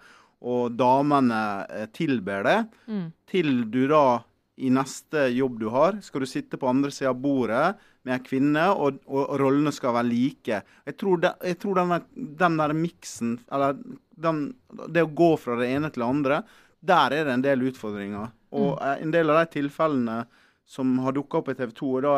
og 0.48 0.72
damene 0.78 1.42
eh, 1.66 1.86
tilber 1.94 2.44
det, 2.46 2.58
Mm. 2.88 3.06
til 3.26 3.64
du 3.70 3.86
da 3.90 4.20
i 4.58 4.70
neste 4.70 5.28
jobb 5.34 5.58
du 5.60 5.68
har, 5.70 5.98
skal 6.02 6.22
du 6.22 6.26
sitte 6.26 6.58
på 6.58 6.66
andre 6.70 6.90
sida 6.90 7.10
av 7.10 7.20
bordet 7.22 7.76
med 8.08 8.14
ei 8.16 8.24
kvinne, 8.24 8.64
og, 8.72 8.98
og 9.06 9.34
rollene 9.40 9.72
skal 9.76 9.92
være 9.98 10.08
like. 10.08 10.62
Jeg 10.88 10.96
tror, 11.00 11.20
de, 11.22 11.34
jeg 11.52 11.58
tror 11.60 11.78
den, 11.82 11.92
der- 11.94 12.26
den 12.42 12.56
der 12.62 12.74
miksen, 12.76 13.36
eller 13.52 13.76
den, 14.18 14.42
det 14.88 15.04
å 15.04 15.12
gå 15.14 15.30
fra 15.38 15.58
det 15.60 15.68
ene 15.76 15.92
til 15.92 16.02
det 16.02 16.08
andre, 16.08 16.40
der 16.88 17.12
er 17.20 17.24
det 17.28 17.34
en 17.36 17.44
del 17.44 17.66
utfordringer. 17.70 18.30
Og 18.56 18.78
Mm. 18.78 18.82
eh, 18.88 19.02
en 19.04 19.10
del 19.12 19.28
av 19.30 19.42
de 19.44 19.60
tilfellene 19.60 20.18
som 20.64 20.98
har 21.04 21.12
dukka 21.12 21.38
opp 21.42 21.48
i 21.52 21.54
TV 21.58 21.72
2, 21.76 22.00
da 22.04 22.14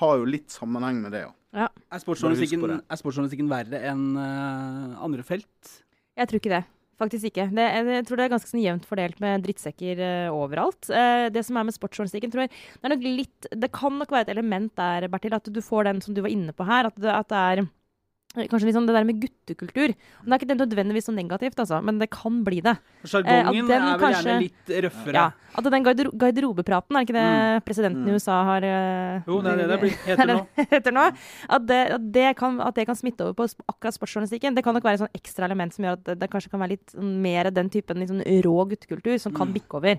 har 0.00 0.18
jo 0.20 0.24
litt 0.28 0.48
sammenheng 0.52 1.00
med 1.02 1.12
det. 1.12 1.22
Ja. 1.56 1.66
På 1.68 2.68
det. 2.70 2.80
er 2.90 2.96
sportsjournalistikken 3.00 3.48
verre 3.50 3.80
enn 3.90 4.04
uh, 4.16 5.00
andre 5.02 5.24
felt? 5.26 5.70
Jeg 6.16 6.28
tror 6.30 6.38
ikke 6.38 6.52
det. 6.52 6.64
Faktisk 7.00 7.30
ikke. 7.30 7.46
Det, 7.56 7.64
jeg, 7.64 7.86
jeg 7.94 8.06
tror 8.06 8.20
det 8.20 8.24
er 8.26 8.32
ganske 8.34 8.50
sånn 8.50 8.62
jevnt 8.62 8.86
fordelt 8.88 9.20
med 9.24 9.44
drittsekker 9.46 10.02
uh, 10.04 10.36
overalt. 10.36 10.90
Uh, 10.92 11.28
det 11.32 11.42
som 11.46 11.56
er 11.56 11.68
med 11.68 11.76
sportsjournalistikken, 11.76 12.32
tror 12.32 12.44
jeg 12.44 12.52
Det 12.52 12.84
er 12.84 12.92
nok 12.92 13.06
litt 13.06 13.48
Det 13.56 13.70
kan 13.72 13.96
nok 13.96 14.12
være 14.12 14.28
et 14.28 14.32
element 14.34 14.72
der, 14.76 15.08
Bertil, 15.12 15.36
at 15.38 15.48
du 15.48 15.60
får 15.64 15.88
den 15.88 16.02
som 16.04 16.16
du 16.16 16.20
var 16.24 16.32
inne 16.32 16.52
på 16.56 16.66
her. 16.68 16.90
At 16.90 16.98
det, 17.00 17.14
at 17.14 17.30
det 17.32 17.40
er 17.40 17.62
eh, 17.64 17.70
Kanskje 18.30 18.68
litt 18.68 18.76
sånn 18.76 18.86
det 18.86 18.94
der 18.94 19.02
med 19.02 19.16
guttekultur. 19.18 19.90
Det 19.90 20.30
er 20.30 20.38
ikke 20.38 20.54
nødvendigvis 20.54 21.08
så 21.08 21.12
negativt, 21.16 21.56
altså, 21.58 21.80
men 21.82 21.96
det 21.98 22.06
kan 22.14 22.44
bli 22.46 22.60
det. 22.62 22.76
Sjargongen 23.02 23.66
eh, 23.66 23.74
er 23.74 23.80
vel 23.82 23.98
kanskje- 23.98 24.22
gjerne 24.22 24.44
litt 24.44 24.70
røffere. 24.84 25.14
Ja, 25.18 25.24
At 25.58 25.64
den 25.66 25.82
garder 25.82 26.10
garderobepraten, 26.14 26.94
er 26.94 27.02
ikke 27.08 27.16
det 27.18 27.24
Mm. 27.26 27.64
presidenten 27.66 28.04
Mm. 28.04 28.08
i 28.08 28.14
USA 28.14 28.44
har 28.44 28.62
eh, 28.62 29.22
Jo, 29.26 29.40
det 29.42 29.50
er 29.50 29.56
det 29.56 29.68
det 29.68 29.80
blir, 29.80 29.90
heter 30.06 30.26
nå. 30.30 30.46
heter 30.70 30.92
nå. 30.94 31.06
At 31.50 31.66
det, 31.66 31.80
at, 31.90 32.12
det 32.12 32.36
kan, 32.36 32.60
at 32.60 32.74
det 32.76 32.86
kan 32.86 32.94
smitte 32.94 33.20
over 33.26 33.34
på 33.34 33.48
akkurat 33.66 33.94
sportsjournalistikken. 33.98 34.54
Det 34.54 34.62
kan 34.62 34.74
nok 34.74 34.84
være 34.84 34.94
et 34.94 35.00
sånn 35.00 35.18
ekstra 35.18 35.44
element 35.50 35.74
som 35.74 35.84
gjør 35.84 35.92
at 35.98 36.04
det, 36.04 36.18
det 36.20 36.30
kanskje 36.30 36.50
kan 36.54 36.60
være 36.60 36.76
litt 36.78 36.94
mer 37.02 37.50
den 37.50 37.68
typen 37.68 38.06
sånn 38.06 38.22
rå 38.46 38.68
guttekultur 38.70 39.18
som 39.18 39.34
kan 39.34 39.48
Mm. 39.50 39.54
bikke 39.58 39.74
over. 39.74 39.98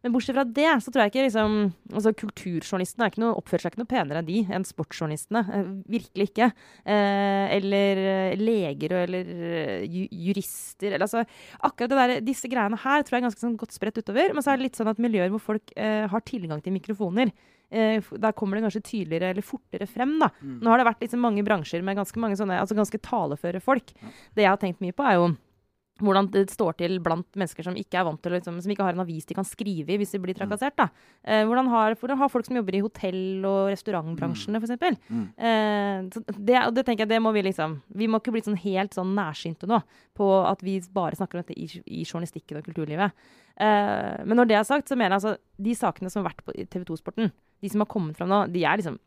Men 0.00 0.14
bortsett 0.14 0.36
fra 0.36 0.46
det, 0.48 0.68
så 0.80 0.92
tror 0.92 1.04
jeg 1.04 1.12
ikke 1.12 1.24
liksom 1.26 1.56
altså 1.92 2.12
Kulturjournalistene 2.16 3.04
er 3.04 3.12
ikke 3.12 3.20
noe, 3.20 3.36
oppfører 3.36 3.64
seg 3.64 3.74
ikke 3.74 3.82
noe 3.82 3.90
penere 3.90 4.22
enn 4.22 4.28
de 4.28 4.38
enn 4.48 4.64
sportsjournalistene. 4.64 5.42
Eh, 5.56 5.70
virkelig 5.92 6.30
ikke. 6.30 6.48
Eh, 6.88 7.52
eller 7.58 8.00
eh, 8.06 8.40
leger 8.40 8.96
eller 9.02 9.32
eh, 9.34 9.84
ju, 9.84 10.06
jurister. 10.30 10.94
Eller, 10.94 11.04
altså, 11.04 11.24
akkurat 11.68 11.92
det 11.92 12.00
der, 12.00 12.14
disse 12.30 12.48
greiene 12.50 12.80
her 12.80 13.04
tror 13.04 13.18
jeg 13.18 13.22
er 13.22 13.28
ganske 13.28 13.44
sånn 13.44 13.58
godt 13.60 13.76
spredt 13.76 14.00
utover. 14.00 14.32
Men 14.32 14.46
så 14.46 14.54
er 14.54 14.60
det 14.60 14.70
litt 14.70 14.80
sånn 14.80 14.92
at 14.92 15.02
miljøer 15.02 15.32
hvor 15.34 15.44
folk 15.50 15.74
eh, 15.76 16.06
har 16.08 16.24
tilgang 16.28 16.64
til 16.64 16.76
mikrofoner, 16.78 17.34
eh, 17.68 18.00
der 18.24 18.36
kommer 18.38 18.56
det 18.56 18.64
kanskje 18.70 18.84
tydeligere 18.88 19.34
eller 19.34 19.44
fortere 19.44 19.90
frem. 19.90 20.16
da. 20.22 20.30
Mm. 20.40 20.56
Nå 20.64 20.72
har 20.72 20.80
det 20.80 20.88
vært 20.88 21.04
liksom 21.04 21.24
mange 21.28 21.44
bransjer 21.44 21.84
med 21.84 22.00
ganske 22.00 22.24
mange 22.24 22.40
sånne, 22.40 22.56
altså 22.64 22.78
ganske 22.78 23.04
taleføre 23.04 23.60
folk. 23.64 23.92
Det 24.32 24.48
jeg 24.48 24.52
har 24.52 24.60
tenkt 24.64 24.80
mye 24.80 24.96
på, 24.96 25.04
er 25.04 25.20
jo 25.20 25.30
hvordan 26.04 26.28
det 26.32 26.46
står 26.52 26.76
til 26.80 26.98
blant 27.04 27.26
mennesker 27.38 27.66
som 27.66 27.76
ikke 27.78 28.00
er 28.00 28.06
vant 28.08 28.20
til 28.22 28.34
liksom, 28.36 28.58
som 28.62 28.72
ikke 28.72 28.86
har 28.86 28.96
en 28.96 29.04
avis 29.04 29.28
de 29.28 29.36
kan 29.36 29.46
skrive 29.46 29.94
i 29.94 29.98
hvis 30.00 30.14
de 30.14 30.20
blir 30.22 30.36
trakassert. 30.38 30.76
da. 30.78 30.88
Eh, 31.24 31.44
hvordan, 31.48 31.70
har, 31.72 31.96
hvordan 32.00 32.20
har 32.20 32.32
folk 32.32 32.48
som 32.48 32.58
jobber 32.58 32.78
i 32.78 32.82
hotell- 32.84 33.46
og 33.48 33.70
restaurantbransjene, 33.72 34.60
f.eks.? 34.60 34.98
Mm. 35.08 35.26
Eh, 35.36 36.22
det, 36.36 36.58
det 36.76 36.86
tenker 36.86 37.04
jeg, 37.04 37.12
det 37.12 37.20
må 37.22 37.32
vi 37.36 37.44
liksom 37.46 37.80
Vi 37.96 38.08
må 38.10 38.20
ikke 38.20 38.34
bli 38.34 38.44
sånn 38.44 38.58
helt 38.60 38.96
sånn 38.96 39.14
nærsynte 39.16 39.68
nå 39.70 39.80
på 40.16 40.28
at 40.44 40.64
vi 40.64 40.78
bare 40.92 41.16
snakker 41.16 41.38
om 41.38 41.44
dette 41.44 41.56
i, 41.56 41.68
i 41.86 42.04
journalistikken 42.04 42.58
og 42.58 42.66
kulturlivet. 42.66 43.14
Eh, 43.60 44.20
men 44.24 44.38
når 44.38 44.50
det 44.50 44.58
er 44.58 44.68
sagt, 44.68 44.88
så 44.90 44.98
mener 44.98 45.14
jeg 45.14 45.20
altså 45.20 45.36
de 45.60 45.76
sakene 45.76 46.12
som 46.12 46.22
har 46.22 46.32
vært 46.32 46.44
på 46.46 46.54
TV 46.72 46.84
2-sporten, 46.88 47.32
de 47.60 47.72
som 47.72 47.84
har 47.84 47.90
kommet 47.92 48.18
fram 48.18 48.30
nå, 48.32 48.44
de 48.52 48.64
er 48.64 48.80
liksom 48.80 48.98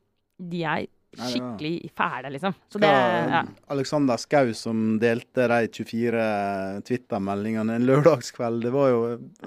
De 0.44 0.64
er. 0.66 0.88
Skikkelig 1.20 1.92
fæle, 1.98 2.32
liksom. 2.34 2.56
Så 2.72 2.80
det 2.82 2.90
ja. 2.90 3.42
Alexander 3.74 4.18
Skau 4.22 4.52
som 4.58 4.98
delte 5.02 5.46
de 5.52 5.60
24 5.74 6.24
Twitter-meldingene 6.88 7.76
en 7.78 7.86
lørdagskveld. 7.88 8.62
Det 8.66 8.72
var 8.74 8.90
jo, 8.92 9.00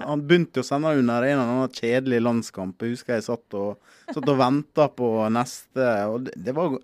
Han 0.03 0.23
begynte 0.27 0.63
å 0.63 0.67
sende 0.67 0.93
under 0.97 1.27
en 1.27 1.35
eller 1.39 1.53
annen 1.57 1.75
kjedelig 1.75 2.21
landskamp. 2.23 2.81
Jeg 2.81 2.95
husker 2.97 3.17
jeg 3.17 3.27
satt 3.27 3.57
og, 3.59 3.77
satt 4.13 4.31
og 4.33 4.39
venta 4.39 4.87
på 4.93 5.11
neste. 5.33 5.87
og 6.07 6.27
det, 6.27 6.35
det 6.47 6.55
var, 6.57 6.75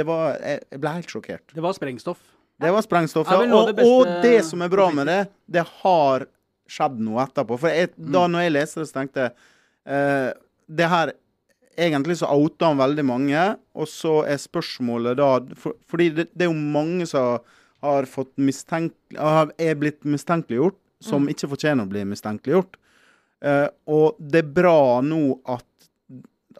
det 0.00 0.06
var 0.08 0.26
jeg, 0.38 0.64
jeg 0.70 0.82
ble 0.84 0.96
helt 0.98 1.14
sjokkert. 1.16 1.46
Det 1.54 1.64
var 1.64 1.76
sprengstoff. 1.76 2.20
Det 2.60 2.74
var 2.74 2.84
sprengstoff. 2.84 3.30
Ja, 3.32 3.40
og, 3.56 3.70
det 3.76 3.86
og 3.88 4.10
det 4.24 4.36
som 4.44 4.60
er 4.62 4.68
bra 4.72 4.90
med 4.92 5.08
det, 5.08 5.20
det 5.48 5.64
har 5.80 6.26
skjedd 6.70 7.00
noe 7.02 7.24
etterpå. 7.24 7.56
For 7.58 7.72
jeg, 7.72 7.92
da 7.96 8.26
Mm. 8.26 8.32
når 8.36 8.44
jeg 8.46 8.52
leste 8.58 8.80
det, 8.82 8.88
så 8.90 8.98
tenkte 9.00 9.24
jeg 9.24 9.32
uh, 9.90 10.30
Det 10.70 10.86
her 10.86 11.10
Egentlig 11.80 12.18
så 12.20 12.28
outa 12.28 12.68
han 12.70 12.80
veldig 12.80 13.04
mange, 13.08 13.44
og 13.74 13.88
så 13.88 14.18
er 14.28 14.36
spørsmålet 14.42 15.16
da 15.20 15.30
for, 15.56 15.72
Fordi 15.88 16.10
det, 16.18 16.28
det 16.36 16.46
er 16.46 16.50
jo 16.52 16.58
mange 16.76 17.06
som 17.08 17.38
har 17.80 18.04
fått 18.10 18.34
mistenkt, 18.36 18.96
har- 19.16 19.52
er 19.58 19.74
blitt 19.80 20.02
mistenkeliggjort, 20.04 20.76
som 21.00 21.24
ikke 21.32 21.48
fortjener 21.48 21.86
å 21.86 21.88
bli 21.88 22.02
mistenkeliggjort. 22.04 22.76
Eh, 23.42 23.68
og 23.88 24.18
det 24.20 24.42
er 24.44 24.50
bra 24.60 25.00
nå 25.00 25.38
at 25.48 25.64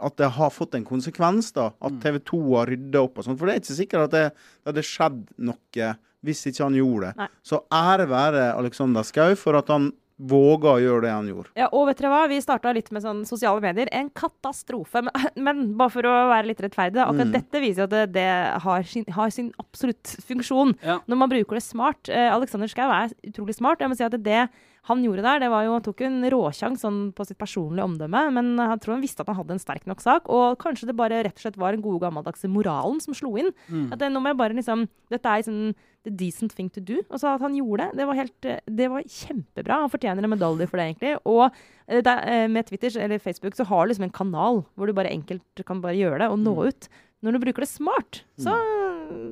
at 0.01 0.15
det 0.17 0.31
har 0.33 0.49
fått 0.49 0.73
en 0.79 0.85
konsekvens, 0.89 1.51
da. 1.53 1.67
At 1.83 1.93
Mm. 1.93 2.01
TV 2.01 2.19
2 2.25 2.57
har 2.57 2.67
rydda 2.71 3.03
opp 3.05 3.19
og 3.19 3.25
sånn. 3.27 3.37
For 3.37 3.45
det 3.51 3.57
er 3.57 3.61
ikke 3.61 3.77
sikkert 3.85 4.05
at 4.07 4.11
det, 4.15 4.33
det 4.65 4.73
hadde 4.73 4.83
skjedd 4.87 5.19
noe 5.37 5.97
hvis 6.25 6.47
ikke 6.49 6.65
han 6.65 6.73
gjorde 6.79 7.01
det. 7.11 7.17
Nei. 7.19 7.27
Så 7.45 7.59
ære 7.71 8.07
være 8.09 8.57
Alexander 8.57 9.03
Schou 9.05 9.35
for 9.37 9.57
at 9.59 9.69
han 9.69 9.93
våga 10.21 10.75
å 10.77 10.81
gjøre 10.83 11.03
det 11.07 11.11
han 11.15 11.29
gjorde. 11.31 11.49
Ja, 11.57 11.69
og 11.73 11.87
vet 11.89 12.01
dere 12.03 12.11
hva? 12.13 12.23
Vi 12.29 12.41
starta 12.45 12.73
litt 12.77 12.91
med 12.93 13.03
sånn 13.05 13.23
sosiale 13.29 13.61
medier. 13.65 13.89
En 13.97 14.11
katastrofe. 14.11 15.01
Men, 15.07 15.13
men 15.47 15.63
bare 15.81 15.91
for 15.95 16.09
å 16.09 16.15
være 16.33 16.51
litt 16.53 16.61
rettferdig, 16.61 17.01
akkurat 17.01 17.31
Mm. 17.31 17.33
dette 17.39 17.61
viser 17.63 17.85
at 17.87 17.91
det, 17.95 18.03
det 18.19 18.27
har, 18.65 18.83
sin, 18.83 19.05
har 19.17 19.31
sin 19.31 19.53
absolutt 19.59 20.17
funksjon 20.27 20.75
Ja. 20.85 20.99
når 21.09 21.17
man 21.23 21.29
bruker 21.33 21.57
det 21.57 21.63
smart. 21.65 22.09
Eh, 22.09 22.29
Alexander 22.35 22.69
Schou 22.69 22.91
er 22.91 23.09
utrolig 23.27 23.55
smart. 23.57 23.81
Jeg 23.81 23.89
må 23.89 23.97
si 23.97 24.05
at 24.05 24.13
det, 24.13 24.23
det 24.25 24.49
han 24.89 25.03
gjorde 25.05 25.25
der, 25.27 25.43
det 25.43 25.51
var 25.53 25.67
jo 25.67 25.75
Han 25.77 25.85
tok 25.85 26.01
en 26.07 26.23
råsjanse 26.33 26.85
sånn 26.87 27.01
på 27.17 27.27
sitt 27.29 27.39
personlige 27.41 27.85
omdømme, 27.85 28.23
men 28.37 28.55
jeg 28.57 28.81
tror 28.81 28.97
han 28.97 29.05
visste 29.05 29.25
at 29.25 29.31
han 29.31 29.39
hadde 29.41 29.57
en 29.57 29.63
sterk 29.63 29.87
nok 29.91 30.01
sak. 30.01 30.31
Og 30.33 30.57
kanskje 30.63 30.89
det 30.89 30.97
bare 30.99 31.21
rett 31.27 31.37
og 31.37 31.45
slett 31.45 31.61
var 31.61 31.77
den 31.77 31.85
gode 31.85 32.01
gammeldagse 32.07 32.49
moralen 32.51 33.01
som 33.05 33.17
slo 33.17 33.35
inn. 33.41 33.53
Mm. 33.69 33.91
At 33.93 34.01
det, 34.01 34.11
nå 34.13 34.23
må 34.23 34.33
jeg 34.33 34.41
bare 34.41 34.57
liksom 34.57 34.89
Dette 35.11 35.27
er 35.27 35.43
liksom 35.43 35.75
the 36.05 36.11
decent 36.11 36.55
thing 36.57 36.71
to 36.73 36.81
do. 36.81 37.01
Og 37.11 37.21
så 37.21 37.35
at 37.35 37.45
han 37.45 37.57
gjorde 37.57 37.91
det, 37.91 38.01
det 38.01 38.09
var 38.09 38.19
helt 38.19 38.49
eh, 38.49 38.63
Det 38.65 38.89
var 38.93 39.05
kjempebra. 39.05 39.83
Han 39.85 39.93
fortjener 39.93 40.25
en 40.25 40.33
medalje 40.33 40.69
for 40.71 40.81
det, 40.81 40.89
egentlig. 40.89 41.13
Og 41.29 41.45
eh, 41.47 42.01
er, 42.01 42.25
eh, 42.25 42.49
med 42.49 42.69
Twitter 42.71 42.97
eller 43.05 43.21
Facebook 43.21 43.59
så 43.59 43.67
har 43.69 43.85
du 43.85 43.93
liksom 43.93 44.09
en 44.09 44.17
kanal 44.17 44.65
hvor 44.75 44.89
du 44.89 44.97
bare 44.97 45.13
enkelt 45.13 45.65
kan 45.67 45.83
bare 45.85 45.99
gjøre 45.99 46.25
det 46.25 46.31
og 46.33 46.41
nå 46.41 46.57
ut. 46.71 46.91
Når 47.21 47.37
du 47.37 47.39
bruker 47.43 47.65
det 47.67 47.69
smart, 47.69 48.23
så, 48.41 48.55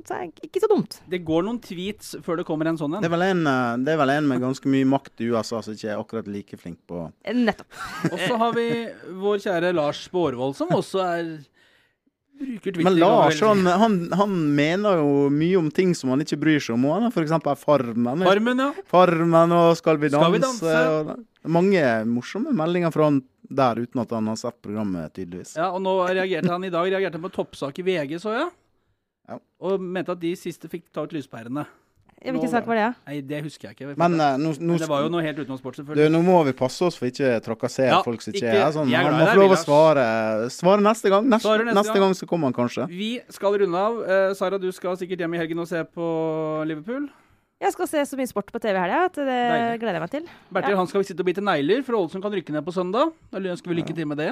så 0.04 0.16
er 0.18 0.26
det 0.28 0.44
ikke 0.50 0.60
så 0.60 0.68
dumt. 0.68 0.98
Det 1.08 1.22
går 1.24 1.46
noen 1.46 1.60
tweets 1.64 2.10
før 2.24 2.40
det 2.42 2.44
kommer 2.48 2.68
en 2.68 2.76
sånn 2.76 2.98
Det 2.98 3.08
er 3.08 3.14
vel 3.14 3.24
en, 3.30 3.40
eh, 3.48 3.76
det 3.86 3.94
er 3.94 4.00
vel 4.02 4.12
en 4.12 4.26
med 4.28 4.42
ganske 4.44 4.68
mye 4.68 4.88
makt 4.88 5.22
i 5.24 5.30
USA 5.32 5.62
som 5.64 5.72
ikke 5.72 5.88
er 5.94 6.02
akkurat 6.02 6.28
like 6.28 6.58
flink 6.60 6.82
på 6.90 7.06
Eh, 7.24 7.32
Nettopp. 7.36 7.78
Og 8.10 8.18
så 8.26 8.36
har 8.42 8.52
vi 8.58 8.66
vår 9.22 9.40
kjære 9.46 9.72
Lars 9.78 10.02
Bårvold, 10.12 10.56
som 10.58 10.68
også 10.76 11.00
er. 11.06 11.30
Men 12.78 12.98
Lars 12.98 13.40
han, 13.42 13.66
han, 14.12 14.34
mener 14.54 15.00
jo 15.00 15.28
mye 15.32 15.56
om 15.58 15.70
ting 15.74 15.94
som 15.96 16.12
han 16.12 16.22
ikke 16.22 16.38
bryr 16.40 16.62
seg 16.62 16.76
om. 16.76 16.86
Han 16.92 17.08
har 17.08 17.14
f.eks. 17.14 17.34
Farmen. 17.62 18.22
Farmen, 18.26 18.62
ja. 18.62 18.84
Farmen 18.90 19.54
og 19.56 19.72
Skal 19.80 19.98
vi 19.98 20.10
danse. 20.12 20.22
Skal 20.22 20.36
vi 20.36 20.42
danse? 20.44 20.76
Og 21.44 21.50
mange 21.58 21.82
morsomme 22.08 22.54
meldinger 22.56 22.94
fra 22.94 23.08
han 23.10 23.20
der, 23.48 23.82
uten 23.82 24.02
at 24.02 24.12
han 24.12 24.28
har 24.28 24.38
sett 24.38 24.58
programmet, 24.64 25.12
tydeligvis. 25.16 25.56
ja. 25.56 25.70
Og 25.72 25.82
nå 25.82 25.94
reagerte 26.06 26.52
han 26.52 26.66
i 26.68 26.72
dag 26.72 26.88
reagerte 26.90 27.18
han 27.18 27.26
på 27.26 27.34
toppsak 27.38 27.80
i 27.80 27.86
VG, 27.86 28.18
så 28.22 28.34
jeg. 28.36 28.48
Ja. 29.28 29.38
Og 29.64 29.82
mente 29.82 30.14
at 30.14 30.22
de 30.22 30.32
siste 30.38 30.70
fikk 30.72 30.88
ta 30.92 31.04
ut 31.04 31.14
lyspærene. 31.16 31.66
Hvilken 32.18 32.50
sak 32.50 32.66
var 32.66 32.74
det? 32.74 32.86
Nei, 33.06 33.20
det 33.22 33.42
husker 33.44 33.68
jeg 33.68 33.76
ikke. 33.76 33.96
Men, 33.96 34.14
uh, 34.18 34.36
nå, 34.40 34.50
nå, 34.58 34.72
Men 34.74 34.80
det 34.82 34.88
var 34.90 35.04
jo 35.04 35.10
noe 35.14 35.22
helt 35.22 35.38
utenom 35.38 35.58
sport, 35.60 35.76
selvfølgelig. 35.78 36.08
du, 36.10 36.14
nå 36.16 36.22
må 36.26 36.40
vi 36.48 36.52
passe 36.58 36.82
oss 36.82 36.96
for 36.98 37.06
ikke 37.06 37.36
å 37.36 37.42
trakassere 37.44 37.92
Ja, 37.92 38.00
folk 38.02 38.20
som 38.24 38.32
ikke, 38.32 38.42
ikke- 38.42 38.64
er 38.66 38.72
sånn. 38.74 38.90
Han 38.90 39.14
må 39.14 39.28
få 39.28 39.36
lov 39.38 39.54
å 39.54 39.60
svare, 39.62 40.04
svare 40.50 40.82
neste 40.82 41.08
gang. 41.12 41.28
Neste, 41.30 41.46
neste 41.62 41.74
neste, 41.78 41.92
gang. 41.94 42.02
gang 42.08 42.14
så 42.18 42.26
kommer 42.26 42.50
han 42.50 42.56
kanskje. 42.58 42.88
Vi 42.90 43.20
skal 43.30 43.54
runde 43.62 43.78
av. 43.78 44.00
Uh, 44.02 44.34
Sara, 44.34 44.58
du 44.58 44.70
skal 44.72 44.96
sikkert 44.96 45.18
hjem 45.22 45.34
i 45.34 45.38
helgen 45.38 45.58
og 45.62 45.68
se 45.70 45.84
på 45.84 46.66
Liverpool. 46.66 47.08
Jeg 47.60 47.72
skal 47.74 47.86
se 47.90 47.98
så 48.06 48.16
mye 48.18 48.28
sport 48.30 48.50
på 48.54 48.60
TV 48.62 48.76
i 48.76 48.82
helga 48.82 49.04
at 49.08 49.14
det 49.18 49.26
Deilig. 49.26 49.80
gleder 49.82 49.94
jeg 49.98 50.02
meg 50.02 50.10
til. 50.10 50.26
Bertil, 50.54 50.70
Ja. 50.70 50.76
han 50.76 50.86
skal 50.86 51.00
vi 51.02 51.06
sitte 51.08 51.20
og 51.20 51.26
bite 51.26 51.42
negler, 51.42 51.82
for 51.82 51.92
Ålesund 51.98 52.22
kan 52.22 52.30
rykke 52.32 52.50
ned 52.54 52.64
på 52.64 52.70
søndag. 52.74 53.12
Da 53.32 53.38
ønsker 53.38 53.66
vi 53.70 53.82
lykke 53.82 53.94
til 53.96 54.06
med 54.06 54.16
det. 54.18 54.30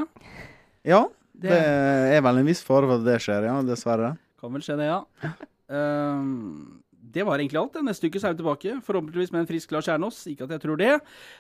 Ja, 0.85 1.07
Det 1.37 1.51
det 1.51 2.15
er 2.17 2.21
vel 2.23 2.39
en 2.39 2.47
viss 2.47 2.63
fare 2.63 2.87
for 2.87 2.95
at 2.99 3.05
det 3.05 3.19
skjer, 3.21 3.45
ja. 3.45 3.61
Dessverre. 3.63 4.17
kan 4.41 4.53
vel 4.53 4.63
skje, 4.63 4.77
det, 4.79 4.87
ja. 4.87 5.03
Ehm, 5.69 6.79
det 7.17 7.25
var 7.25 7.41
egentlig 7.41 7.63
alt. 7.63 7.81
Neste 7.87 8.11
uke 8.11 8.21
så 8.21 8.29
er 8.29 8.37
vi 8.37 8.43
tilbake, 8.43 8.77
forhåpentligvis 8.85 9.33
med 9.33 9.45
en 9.45 9.49
frisk 9.49 9.73
Lars 9.73 9.89
Kjernås. 9.89 10.21
Ikke 10.33 10.45
at 10.45 10.55
jeg 10.57 10.65
tror 10.67 10.81
det. 10.81 10.93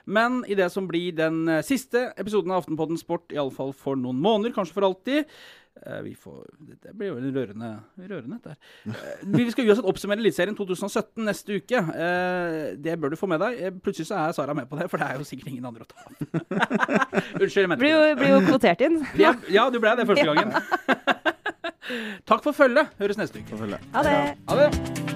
Men 0.08 0.40
i 0.48 0.56
det 0.58 0.70
som 0.72 0.88
blir 0.88 1.12
den 1.18 1.44
eh, 1.52 1.62
siste 1.66 2.08
episoden 2.16 2.54
av 2.54 2.64
Aftenpodden 2.64 3.00
Sport, 3.00 3.28
iallfall 3.36 3.76
for 3.76 4.00
noen 4.00 4.18
måneder, 4.24 4.56
kanskje 4.56 4.78
for 4.78 4.88
alltid. 4.88 5.36
Eh, 5.86 6.00
vi 6.02 6.14
får, 6.14 6.46
det 6.82 6.92
blir 6.96 7.10
jo 7.10 7.16
rørende, 7.20 7.70
rørende 8.00 8.38
dette 8.38 8.54
her. 8.54 8.94
Eh, 8.96 9.24
vi 9.36 9.44
skal 9.52 9.68
uansett 9.68 9.88
oppsummere 9.90 10.22
Eliteserien 10.22 10.56
2017 10.56 11.26
neste 11.26 11.58
uke. 11.60 11.82
Eh, 11.92 12.76
det 12.80 12.96
bør 13.00 13.12
du 13.12 13.18
få 13.20 13.28
med 13.28 13.42
deg. 13.44 13.80
Plutselig 13.84 14.08
så 14.08 14.22
er 14.22 14.36
Sara 14.36 14.56
med 14.56 14.70
på 14.70 14.78
det, 14.80 14.88
for 14.90 15.02
det 15.02 15.10
er 15.10 15.20
jo 15.20 15.28
sikkert 15.28 15.52
ingen 15.52 15.68
andre 15.68 15.84
å 15.84 15.90
ta 15.90 16.06
av. 16.06 16.16
Unnskyld, 17.42 17.60
jeg 17.66 17.72
mente 17.74 17.82
Blir 17.84 17.92
jo, 17.92 18.14
blir 18.22 18.34
jo 18.38 18.40
kvotert 18.48 18.86
inn. 18.88 19.02
Ja, 19.26 19.34
ja, 19.52 19.68
du 19.72 19.80
ble 19.82 19.92
det 19.98 20.08
første 20.08 20.26
gangen. 20.28 20.56
Takk 22.30 22.42
for 22.46 22.56
følget. 22.56 22.96
Høres 23.02 23.20
neste 23.20 23.44
uke. 23.44 23.60
Ha 23.92 24.06
det. 24.06 24.24
Ha 24.48 24.64
det. 24.64 25.15